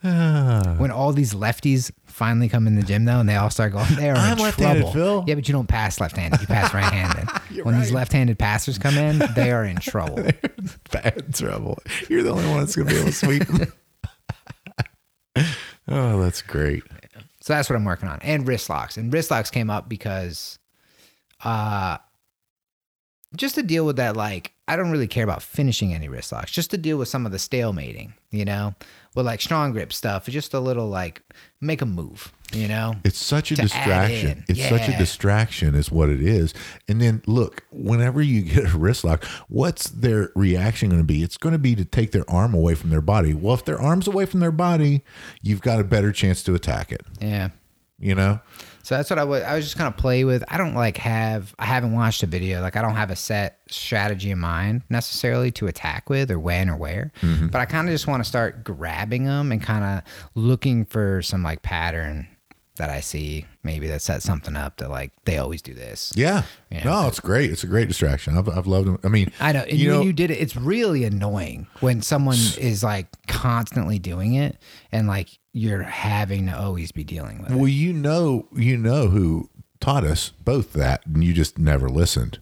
When 0.00 0.90
all 0.90 1.12
these 1.12 1.34
lefties 1.34 1.90
finally 2.06 2.48
come 2.48 2.66
in 2.66 2.76
the 2.76 2.82
gym 2.82 3.04
though, 3.04 3.18
and 3.20 3.28
they 3.28 3.36
all 3.36 3.50
start 3.50 3.72
going, 3.72 3.94
they 3.96 4.10
are 4.10 4.16
I'm 4.16 4.38
in 4.38 4.52
trouble. 4.52 4.92
Phil. 4.92 5.24
Yeah, 5.26 5.34
but 5.34 5.48
you 5.48 5.52
don't 5.52 5.66
pass 5.66 6.00
left-handed. 6.00 6.40
You 6.40 6.46
pass 6.46 6.72
right-handed. 6.74 7.64
when 7.64 7.78
these 7.80 7.92
left-handed 7.92 8.38
passers 8.38 8.78
come 8.78 8.96
in, 8.96 9.20
they 9.34 9.50
are 9.50 9.64
in 9.64 9.76
trouble. 9.76 10.16
Bad 10.92 11.34
trouble. 11.34 11.78
You're 12.08 12.22
the 12.22 12.30
only 12.30 12.46
one 12.46 12.60
that's 12.60 12.76
gonna 12.76 12.90
be 12.90 12.96
able 12.96 13.06
to 13.06 13.12
sweep. 13.12 13.42
oh, 15.88 16.20
that's 16.22 16.42
great. 16.42 16.84
So 17.40 17.54
that's 17.54 17.68
what 17.70 17.76
I'm 17.76 17.84
working 17.84 18.08
on, 18.08 18.20
and 18.22 18.46
wrist 18.46 18.68
locks. 18.68 18.96
And 18.96 19.12
wrist 19.12 19.30
locks 19.30 19.50
came 19.50 19.70
up 19.70 19.88
because, 19.88 20.58
uh, 21.44 21.98
just 23.36 23.54
to 23.56 23.62
deal 23.62 23.86
with 23.86 23.96
that, 23.96 24.16
like 24.16 24.52
I 24.68 24.76
don't 24.76 24.90
really 24.90 25.08
care 25.08 25.24
about 25.24 25.42
finishing 25.42 25.94
any 25.94 26.08
wrist 26.08 26.30
locks. 26.30 26.52
Just 26.52 26.70
to 26.72 26.78
deal 26.78 26.98
with 26.98 27.08
some 27.08 27.24
of 27.24 27.32
the 27.32 27.38
stalemating, 27.38 28.12
you 28.30 28.44
know, 28.44 28.74
with 29.14 29.24
like 29.24 29.40
strong 29.40 29.72
grip 29.72 29.94
stuff. 29.94 30.26
Just 30.26 30.52
a 30.52 30.60
little 30.60 30.88
like 30.88 31.22
make 31.62 31.80
a 31.80 31.86
move, 31.86 32.32
you 32.52 32.68
know. 32.68 32.94
It's 33.02 33.18
such 33.18 33.50
a 33.50 33.56
distraction. 33.56 34.44
It's 34.46 34.68
such 34.68 34.86
a 34.86 34.96
distraction, 34.98 35.74
is 35.74 35.90
what 35.90 36.10
it 36.10 36.20
is. 36.20 36.52
And 36.86 37.00
then 37.00 37.22
look, 37.26 37.64
whenever 37.72 38.20
you 38.20 38.42
get 38.42 38.74
a 38.74 38.76
wrist 38.76 39.04
lock, 39.04 39.24
what's 39.48 39.88
their 39.88 40.30
reaction 40.36 40.90
going 40.90 41.00
to 41.00 41.06
be? 41.06 41.22
It's 41.22 41.38
going 41.38 41.54
to 41.54 41.58
be 41.58 41.74
to 41.74 41.86
take 41.86 42.12
their 42.12 42.30
arm 42.30 42.52
away 42.52 42.74
from 42.74 42.90
their 42.90 43.00
body. 43.00 43.32
Well, 43.32 43.54
if 43.54 43.64
their 43.64 43.80
arm's 43.80 44.06
away 44.06 44.26
from 44.26 44.40
their 44.40 44.52
body, 44.52 45.02
you've 45.40 45.62
got 45.62 45.80
a 45.80 45.84
better 45.84 46.12
chance 46.12 46.42
to 46.42 46.54
attack 46.54 46.92
it. 46.92 47.06
Yeah. 47.22 47.48
You 47.98 48.14
know? 48.14 48.40
So 48.88 48.96
that's 48.96 49.10
what 49.10 49.18
I 49.18 49.24
was. 49.24 49.42
I 49.42 49.54
was 49.54 49.66
just 49.66 49.76
kind 49.76 49.86
of 49.86 49.98
play 49.98 50.24
with. 50.24 50.42
I 50.48 50.56
don't 50.56 50.72
like 50.72 50.96
have. 50.96 51.54
I 51.58 51.66
haven't 51.66 51.92
watched 51.92 52.22
a 52.22 52.26
video. 52.26 52.62
Like 52.62 52.74
I 52.74 52.80
don't 52.80 52.94
have 52.94 53.10
a 53.10 53.16
set 53.16 53.58
strategy 53.68 54.30
in 54.30 54.38
mind 54.38 54.80
necessarily 54.88 55.50
to 55.52 55.66
attack 55.66 56.08
with 56.08 56.30
or 56.30 56.38
when 56.38 56.70
or 56.70 56.76
where. 56.78 57.12
Mm-hmm. 57.20 57.48
But 57.48 57.60
I 57.60 57.66
kind 57.66 57.86
of 57.86 57.92
just 57.92 58.06
want 58.06 58.24
to 58.24 58.26
start 58.26 58.64
grabbing 58.64 59.24
them 59.24 59.52
and 59.52 59.62
kind 59.62 59.84
of 59.84 60.10
looking 60.34 60.86
for 60.86 61.20
some 61.20 61.42
like 61.42 61.60
pattern 61.60 62.28
that 62.78 62.90
I 62.90 63.00
see. 63.00 63.44
Maybe 63.62 63.86
that 63.88 64.02
sets 64.02 64.24
something 64.24 64.56
up 64.56 64.78
that 64.78 64.90
like 64.90 65.12
they 65.24 65.38
always 65.38 65.62
do 65.62 65.74
this. 65.74 66.12
Yeah. 66.16 66.42
Yeah. 66.70 66.84
No, 66.84 67.06
it's 67.06 67.20
great. 67.20 67.50
It's 67.50 67.62
a 67.62 67.66
great 67.66 67.86
distraction. 67.86 68.36
I've, 68.36 68.48
I've 68.48 68.66
loved 68.66 68.88
them. 68.88 68.98
I 69.04 69.08
mean, 69.08 69.30
I 69.40 69.52
know. 69.52 69.60
And 69.60 69.78
you 69.78 69.90
know, 69.90 70.02
you 70.02 70.12
did 70.12 70.30
it, 70.30 70.38
it's 70.40 70.56
really 70.56 71.04
annoying 71.04 71.66
when 71.80 72.02
someone 72.02 72.38
is 72.58 72.82
like 72.82 73.06
constantly 73.26 73.98
doing 73.98 74.34
it 74.34 74.56
and 74.90 75.06
like 75.06 75.28
you're 75.52 75.82
having 75.82 76.46
to 76.46 76.58
always 76.58 76.90
be 76.92 77.04
dealing 77.04 77.42
with 77.42 77.50
it. 77.50 77.56
well, 77.56 77.68
you 77.68 77.92
know, 77.92 78.46
you 78.54 78.76
know 78.76 79.08
who 79.08 79.50
taught 79.80 80.04
us 80.04 80.30
both 80.44 80.72
that, 80.72 81.04
and 81.06 81.22
you 81.22 81.32
just 81.32 81.58
never 81.58 81.88
listened. 81.88 82.40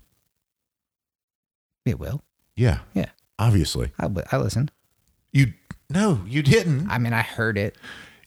It 1.85 1.99
will. 1.99 2.23
Yeah. 2.55 2.81
Yeah. 2.95 3.11
Obviously. 3.39 3.93
I, 3.99 4.09
I 4.33 4.37
listened. 4.39 4.73
You, 5.33 5.53
no, 5.89 6.21
you 6.27 6.43
didn't. 6.43 6.89
I 6.91 6.99
mean, 6.99 7.13
I 7.13 7.23
heard 7.23 7.59
it. 7.59 7.77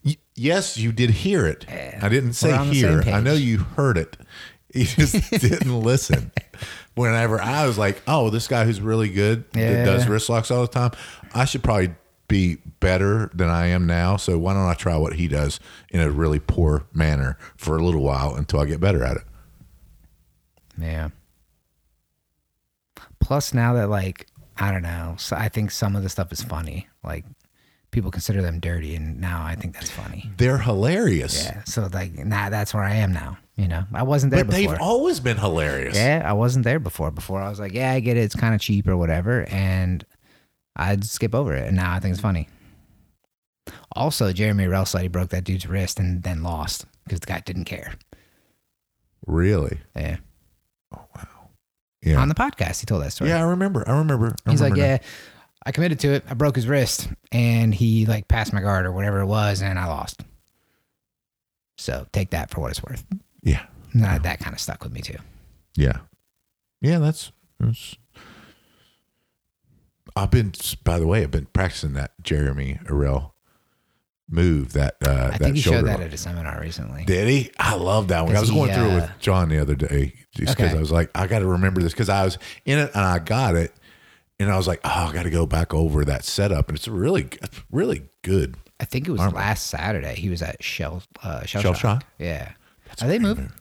Y- 0.05 0.17
yes, 0.35 0.77
you 0.77 0.91
did 0.91 1.09
hear 1.09 1.45
it. 1.45 1.65
Yeah. 1.67 1.99
I 2.01 2.09
didn't 2.09 2.33
say 2.33 2.49
We're 2.49 2.55
on 2.55 2.69
the 2.69 2.79
same 2.79 3.01
hear. 3.03 3.13
I 3.13 3.21
know 3.21 3.33
you 3.33 3.59
heard 3.59 3.97
it. 3.97 4.17
You 4.73 4.85
just 4.85 5.13
didn't 5.31 5.79
listen. 5.81 6.31
Whenever 6.95 7.41
I 7.41 7.65
was 7.65 7.77
like, 7.77 8.01
oh, 8.07 8.29
this 8.29 8.47
guy 8.47 8.65
who's 8.65 8.81
really 8.81 9.09
good 9.09 9.49
that 9.53 9.85
does 9.85 10.07
wrist 10.07 10.29
locks 10.29 10.51
all 10.51 10.61
the 10.61 10.67
time, 10.67 10.91
I 11.33 11.45
should 11.45 11.63
probably 11.63 11.91
be 12.27 12.57
better 12.79 13.31
than 13.33 13.49
I 13.49 13.67
am 13.67 13.87
now. 13.87 14.17
So 14.17 14.37
why 14.37 14.53
don't 14.53 14.67
I 14.67 14.73
try 14.75 14.95
what 14.97 15.13
he 15.13 15.27
does 15.27 15.59
in 15.89 15.99
a 16.01 16.11
really 16.11 16.39
poor 16.39 16.85
manner 16.93 17.37
for 17.57 17.77
a 17.77 17.83
little 17.83 18.03
while 18.03 18.35
until 18.35 18.59
I 18.59 18.65
get 18.65 18.79
better 18.79 19.03
at 19.03 19.17
it? 19.17 19.23
Yeah. 20.77 21.09
Plus, 23.19 23.53
now 23.53 23.73
that 23.73 23.89
like 23.89 24.27
I 24.57 24.71
don't 24.71 24.83
know, 24.83 25.15
so 25.17 25.35
I 25.35 25.49
think 25.49 25.71
some 25.71 25.95
of 25.95 26.03
the 26.03 26.09
stuff 26.09 26.31
is 26.31 26.43
funny. 26.43 26.87
Like 27.03 27.25
people 27.91 28.11
consider 28.11 28.41
them 28.41 28.59
dirty, 28.59 28.95
and 28.95 29.19
now 29.19 29.43
I 29.43 29.55
think 29.55 29.73
that's 29.73 29.89
funny. 29.89 30.29
They're 30.37 30.57
hilarious. 30.59 31.43
Yeah. 31.45 31.63
So 31.65 31.89
like, 31.93 32.13
nah, 32.17 32.49
that's 32.49 32.73
where 32.73 32.83
I 32.83 32.95
am 32.95 33.11
now. 33.13 33.37
You 33.55 33.67
know, 33.67 33.83
I 33.93 34.03
wasn't 34.03 34.31
there 34.31 34.45
But 34.45 34.55
before. 34.55 34.73
they've 34.73 34.81
always 34.81 35.19
been 35.19 35.37
hilarious. 35.37 35.95
yeah, 35.95 36.21
I 36.25 36.33
wasn't 36.33 36.63
there 36.65 36.79
before. 36.79 37.11
Before 37.11 37.41
I 37.41 37.49
was 37.49 37.59
like, 37.59 37.73
yeah, 37.73 37.91
I 37.91 37.99
get 37.99 38.15
it. 38.15 38.21
It's 38.21 38.35
kind 38.35 38.55
of 38.55 38.61
cheap 38.61 38.87
or 38.87 38.95
whatever, 38.95 39.45
and 39.49 40.05
I'd 40.75 41.03
skip 41.03 41.35
over 41.35 41.53
it. 41.55 41.67
And 41.67 41.75
now 41.75 41.93
I 41.93 41.99
think 41.99 42.13
it's 42.13 42.21
funny. 42.21 42.47
Also, 43.95 44.31
Jeremy 44.31 44.65
Arel 44.65 44.87
said 44.87 45.01
he 45.01 45.07
broke 45.09 45.29
that 45.29 45.43
dude's 45.43 45.67
wrist 45.67 45.99
and 45.99 46.23
then 46.23 46.41
lost 46.41 46.85
because 47.03 47.19
the 47.19 47.25
guy 47.27 47.41
didn't 47.45 47.65
care. 47.65 47.93
Really? 49.25 49.77
Yeah. 49.95 50.17
Oh 50.95 51.05
wow. 51.15 51.49
Yeah. 52.01 52.21
On 52.21 52.29
the 52.29 52.35
podcast, 52.35 52.79
he 52.79 52.85
told 52.85 53.03
that 53.03 53.11
story. 53.11 53.29
Yeah, 53.29 53.39
I 53.39 53.49
remember. 53.49 53.83
I 53.87 53.97
remember. 53.97 54.35
I 54.45 54.51
He's 54.51 54.61
like, 54.61 54.73
now. 54.73 54.83
yeah, 54.83 54.97
I 55.69 55.71
committed 55.71 55.99
to 55.99 56.13
it. 56.13 56.23
I 56.27 56.33
broke 56.33 56.55
his 56.55 56.67
wrist 56.67 57.09
and 57.31 57.75
he 57.75 58.07
like 58.07 58.27
passed 58.27 58.53
my 58.53 58.59
guard 58.59 58.87
or 58.87 58.91
whatever 58.91 59.19
it 59.19 59.27
was, 59.27 59.61
and 59.61 59.77
I 59.77 59.85
lost. 59.85 60.23
So 61.77 62.07
take 62.11 62.31
that 62.31 62.49
for 62.49 62.59
what 62.59 62.71
it's 62.71 62.81
worth. 62.81 63.05
Yeah. 63.43 63.67
And 63.93 64.03
that, 64.03 64.23
that 64.23 64.39
kind 64.39 64.55
of 64.55 64.59
stuck 64.59 64.83
with 64.83 64.91
me 64.91 65.01
too. 65.01 65.17
Yeah. 65.75 65.99
Yeah, 66.81 66.97
that's, 66.97 67.31
that's 67.59 67.97
I've 70.15 70.31
been 70.31 70.53
by 70.83 70.97
the 70.97 71.05
way, 71.05 71.21
I've 71.21 71.29
been 71.29 71.45
practicing 71.53 71.93
that 71.93 72.13
Jeremy 72.23 72.79
Arel 72.85 73.33
move 74.27 74.73
that 74.73 74.95
uh, 75.05 75.09
I 75.09 75.29
that 75.29 75.39
think 75.39 75.55
he 75.55 75.61
showed 75.61 75.85
that 75.85 75.99
at 75.99 76.11
a 76.11 76.17
seminar 76.17 76.59
recently. 76.59 77.05
Did 77.05 77.27
he? 77.27 77.51
I 77.59 77.75
love 77.75 78.07
that 78.07 78.25
one. 78.25 78.35
I 78.35 78.39
was 78.39 78.49
he, 78.49 78.55
going 78.55 78.73
through 78.73 78.89
it 78.89 78.91
uh, 78.91 79.01
with 79.01 79.11
John 79.19 79.49
the 79.49 79.59
other 79.59 79.75
day 79.75 80.15
just 80.33 80.57
because 80.57 80.71
Okay. 80.71 80.77
I 80.77 80.79
was 80.79 80.91
like, 80.91 81.11
I 81.13 81.27
got 81.27 81.39
to 81.39 81.47
remember 81.47 81.79
this 81.79 81.93
because 81.93 82.09
I 82.09 82.25
was 82.25 82.39
in 82.65 82.79
it 82.79 82.89
and 82.95 83.03
I 83.03 83.19
got 83.19 83.55
it, 83.55 83.71
and 84.39 84.51
I 84.51 84.57
was 84.57 84.67
like, 84.67 84.79
oh, 84.83 85.07
I 85.09 85.13
got 85.13 85.23
to 85.23 85.29
go 85.29 85.45
back 85.45 85.73
over 85.73 86.05
that 86.05 86.23
setup, 86.23 86.69
and 86.69 86.77
it's 86.77 86.87
really, 86.87 87.29
really 87.71 88.03
good. 88.23 88.55
I 88.79 88.85
think 88.85 89.07
it 89.07 89.11
was 89.11 89.19
Armor. 89.21 89.35
last 89.37 89.67
Saturday. 89.67 90.15
He 90.15 90.29
was 90.29 90.41
at 90.41 90.63
Shell 90.63 91.03
uh, 91.23 91.43
Shell, 91.45 91.61
Shell 91.61 91.73
Shock. 91.73 92.01
Shock? 92.01 92.05
Yeah. 92.17 92.51
Are 93.01 93.07
they 93.07 93.19
moving? 93.19 93.51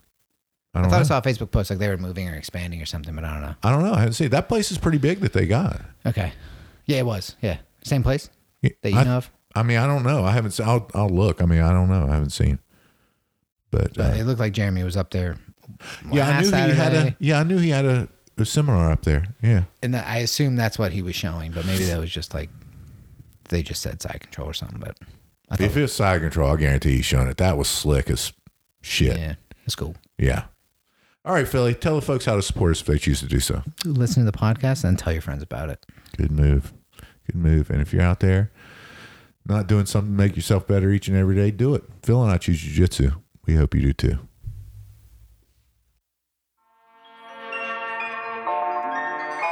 I 0.75 0.81
I 0.81 0.89
thought 0.89 1.01
I 1.01 1.03
saw 1.03 1.19
a 1.19 1.23
Facebook 1.23 1.51
post 1.51 1.71
like 1.71 1.79
they 1.81 1.89
were 1.89 1.97
moving 1.97 2.29
or 2.29 2.35
expanding 2.35 2.81
or 2.81 2.87
something, 2.87 3.15
but 3.15 3.25
I 3.25 3.33
don't 3.33 3.43
know. 3.43 3.55
I 3.65 3.71
don't 3.73 3.83
know. 3.83 3.93
I 3.95 3.99
haven't 3.99 4.13
seen 4.13 4.29
that 4.31 4.49
place 4.49 4.71
is 4.71 4.79
pretty 4.79 4.99
big 4.99 5.21
that 5.21 5.33
they 5.33 5.47
got. 5.47 5.81
Okay. 6.07 6.33
Yeah, 6.87 6.99
it 6.99 7.07
was. 7.07 7.35
Yeah. 7.43 7.59
Same 7.83 8.03
place 8.03 8.31
Yeah, 8.63 8.71
that 8.83 8.93
you 8.93 8.99
I, 8.99 9.05
know 9.05 9.17
of. 9.19 9.31
I 9.57 9.63
mean, 9.65 9.79
I 9.79 9.87
don't 9.87 10.05
know. 10.05 10.25
I 10.25 10.31
haven't. 10.31 10.53
Seen, 10.53 10.67
I'll 10.69 10.89
I'll 10.95 11.09
look. 11.09 11.43
I 11.43 11.47
mean, 11.47 11.61
I 11.63 11.73
don't 11.73 11.89
know. 11.89 12.07
I 12.07 12.13
haven't 12.15 12.31
seen. 12.31 12.59
But, 13.71 13.95
But 13.95 14.15
uh, 14.15 14.17
it 14.19 14.25
looked 14.25 14.41
like 14.41 14.53
Jeremy 14.53 14.85
was 14.85 14.97
up 14.97 15.11
there. 15.11 15.37
yeah, 16.13 16.29
I 16.29 16.41
knew 16.43 16.47
he 16.51 16.75
had 16.75 16.95
a. 16.95 17.17
Yeah, 17.19 17.41
I 17.41 17.43
knew 17.43 17.59
he 17.59 17.71
had 17.71 17.85
a, 17.85 18.09
a 18.41 18.45
seminar 18.47 18.91
up 18.91 19.03
there. 19.03 19.35
Yeah. 19.43 19.65
and 19.83 19.95
that, 19.95 20.07
I 20.07 20.19
assume 20.19 20.57
that's 20.57 20.79
what 20.79 20.93
he 20.93 21.03
was 21.03 21.15
showing, 21.15 21.53
but 21.53 21.67
maybe 21.67 21.85
that 21.85 21.99
was 21.99 22.11
just 22.11 22.35
like 22.35 22.51
they 23.49 23.63
just 23.63 23.81
said 23.83 24.01
side 24.03 24.21
control 24.21 24.49
or 24.49 24.55
something. 24.55 24.79
But 24.79 24.97
I 25.51 25.57
thought, 25.57 25.65
If 25.67 25.77
it's 25.77 25.93
side 25.93 26.21
control, 26.21 26.53
I 26.53 26.57
guarantee 26.57 26.97
he's 26.97 27.05
showing 27.07 27.29
it. 27.29 27.37
That 27.39 27.57
was 27.57 27.69
slick 27.69 28.11
as 28.11 28.33
shit. 28.83 29.17
yeah, 29.17 29.35
it's 29.65 29.75
cool. 29.75 29.95
Yeah. 30.19 30.45
All 31.25 31.35
right, 31.35 31.47
Philly. 31.49 31.75
Tell 31.75 31.95
the 31.97 32.03
folks 32.03 32.25
how 32.25 32.37
to 32.37 32.43
support 32.43 32.71
us 32.73 32.81
if 32.81 32.87
they 32.87 32.99
choose 32.99 33.21
to 33.21 33.27
do 33.27 33.41
so. 33.41 33.63
Listen 33.85 34.25
to 34.25 34.31
the 34.31 34.37
podcast 34.37 34.85
and 34.85 34.99
tell 34.99 35.13
your 35.13 35.21
friends 35.23 35.43
about 35.43 35.69
it. 35.69 35.85
Good 36.17 36.31
move. 36.31 36.73
Good 37.27 37.37
move. 37.37 37.69
And 37.71 37.83
if 37.83 37.93
you're 37.93 38.03
out 38.03 38.21
there 38.21 38.51
not 39.47 39.67
doing 39.67 39.85
something 39.87 40.13
to 40.13 40.17
make 40.17 40.37
yourself 40.37 40.67
better 40.67 40.91
each 40.91 41.09
and 41.09 41.17
every 41.17 41.35
day, 41.35 41.51
do 41.51 41.75
it. 41.75 41.85
Phil 42.03 42.23
and 42.23 42.31
I 42.33 42.39
choose 42.39 42.63
jujitsu. 42.63 43.15
We 43.47 43.55
hope 43.57 43.75
you 43.75 43.81
do 43.81 43.93
too. 43.93 44.19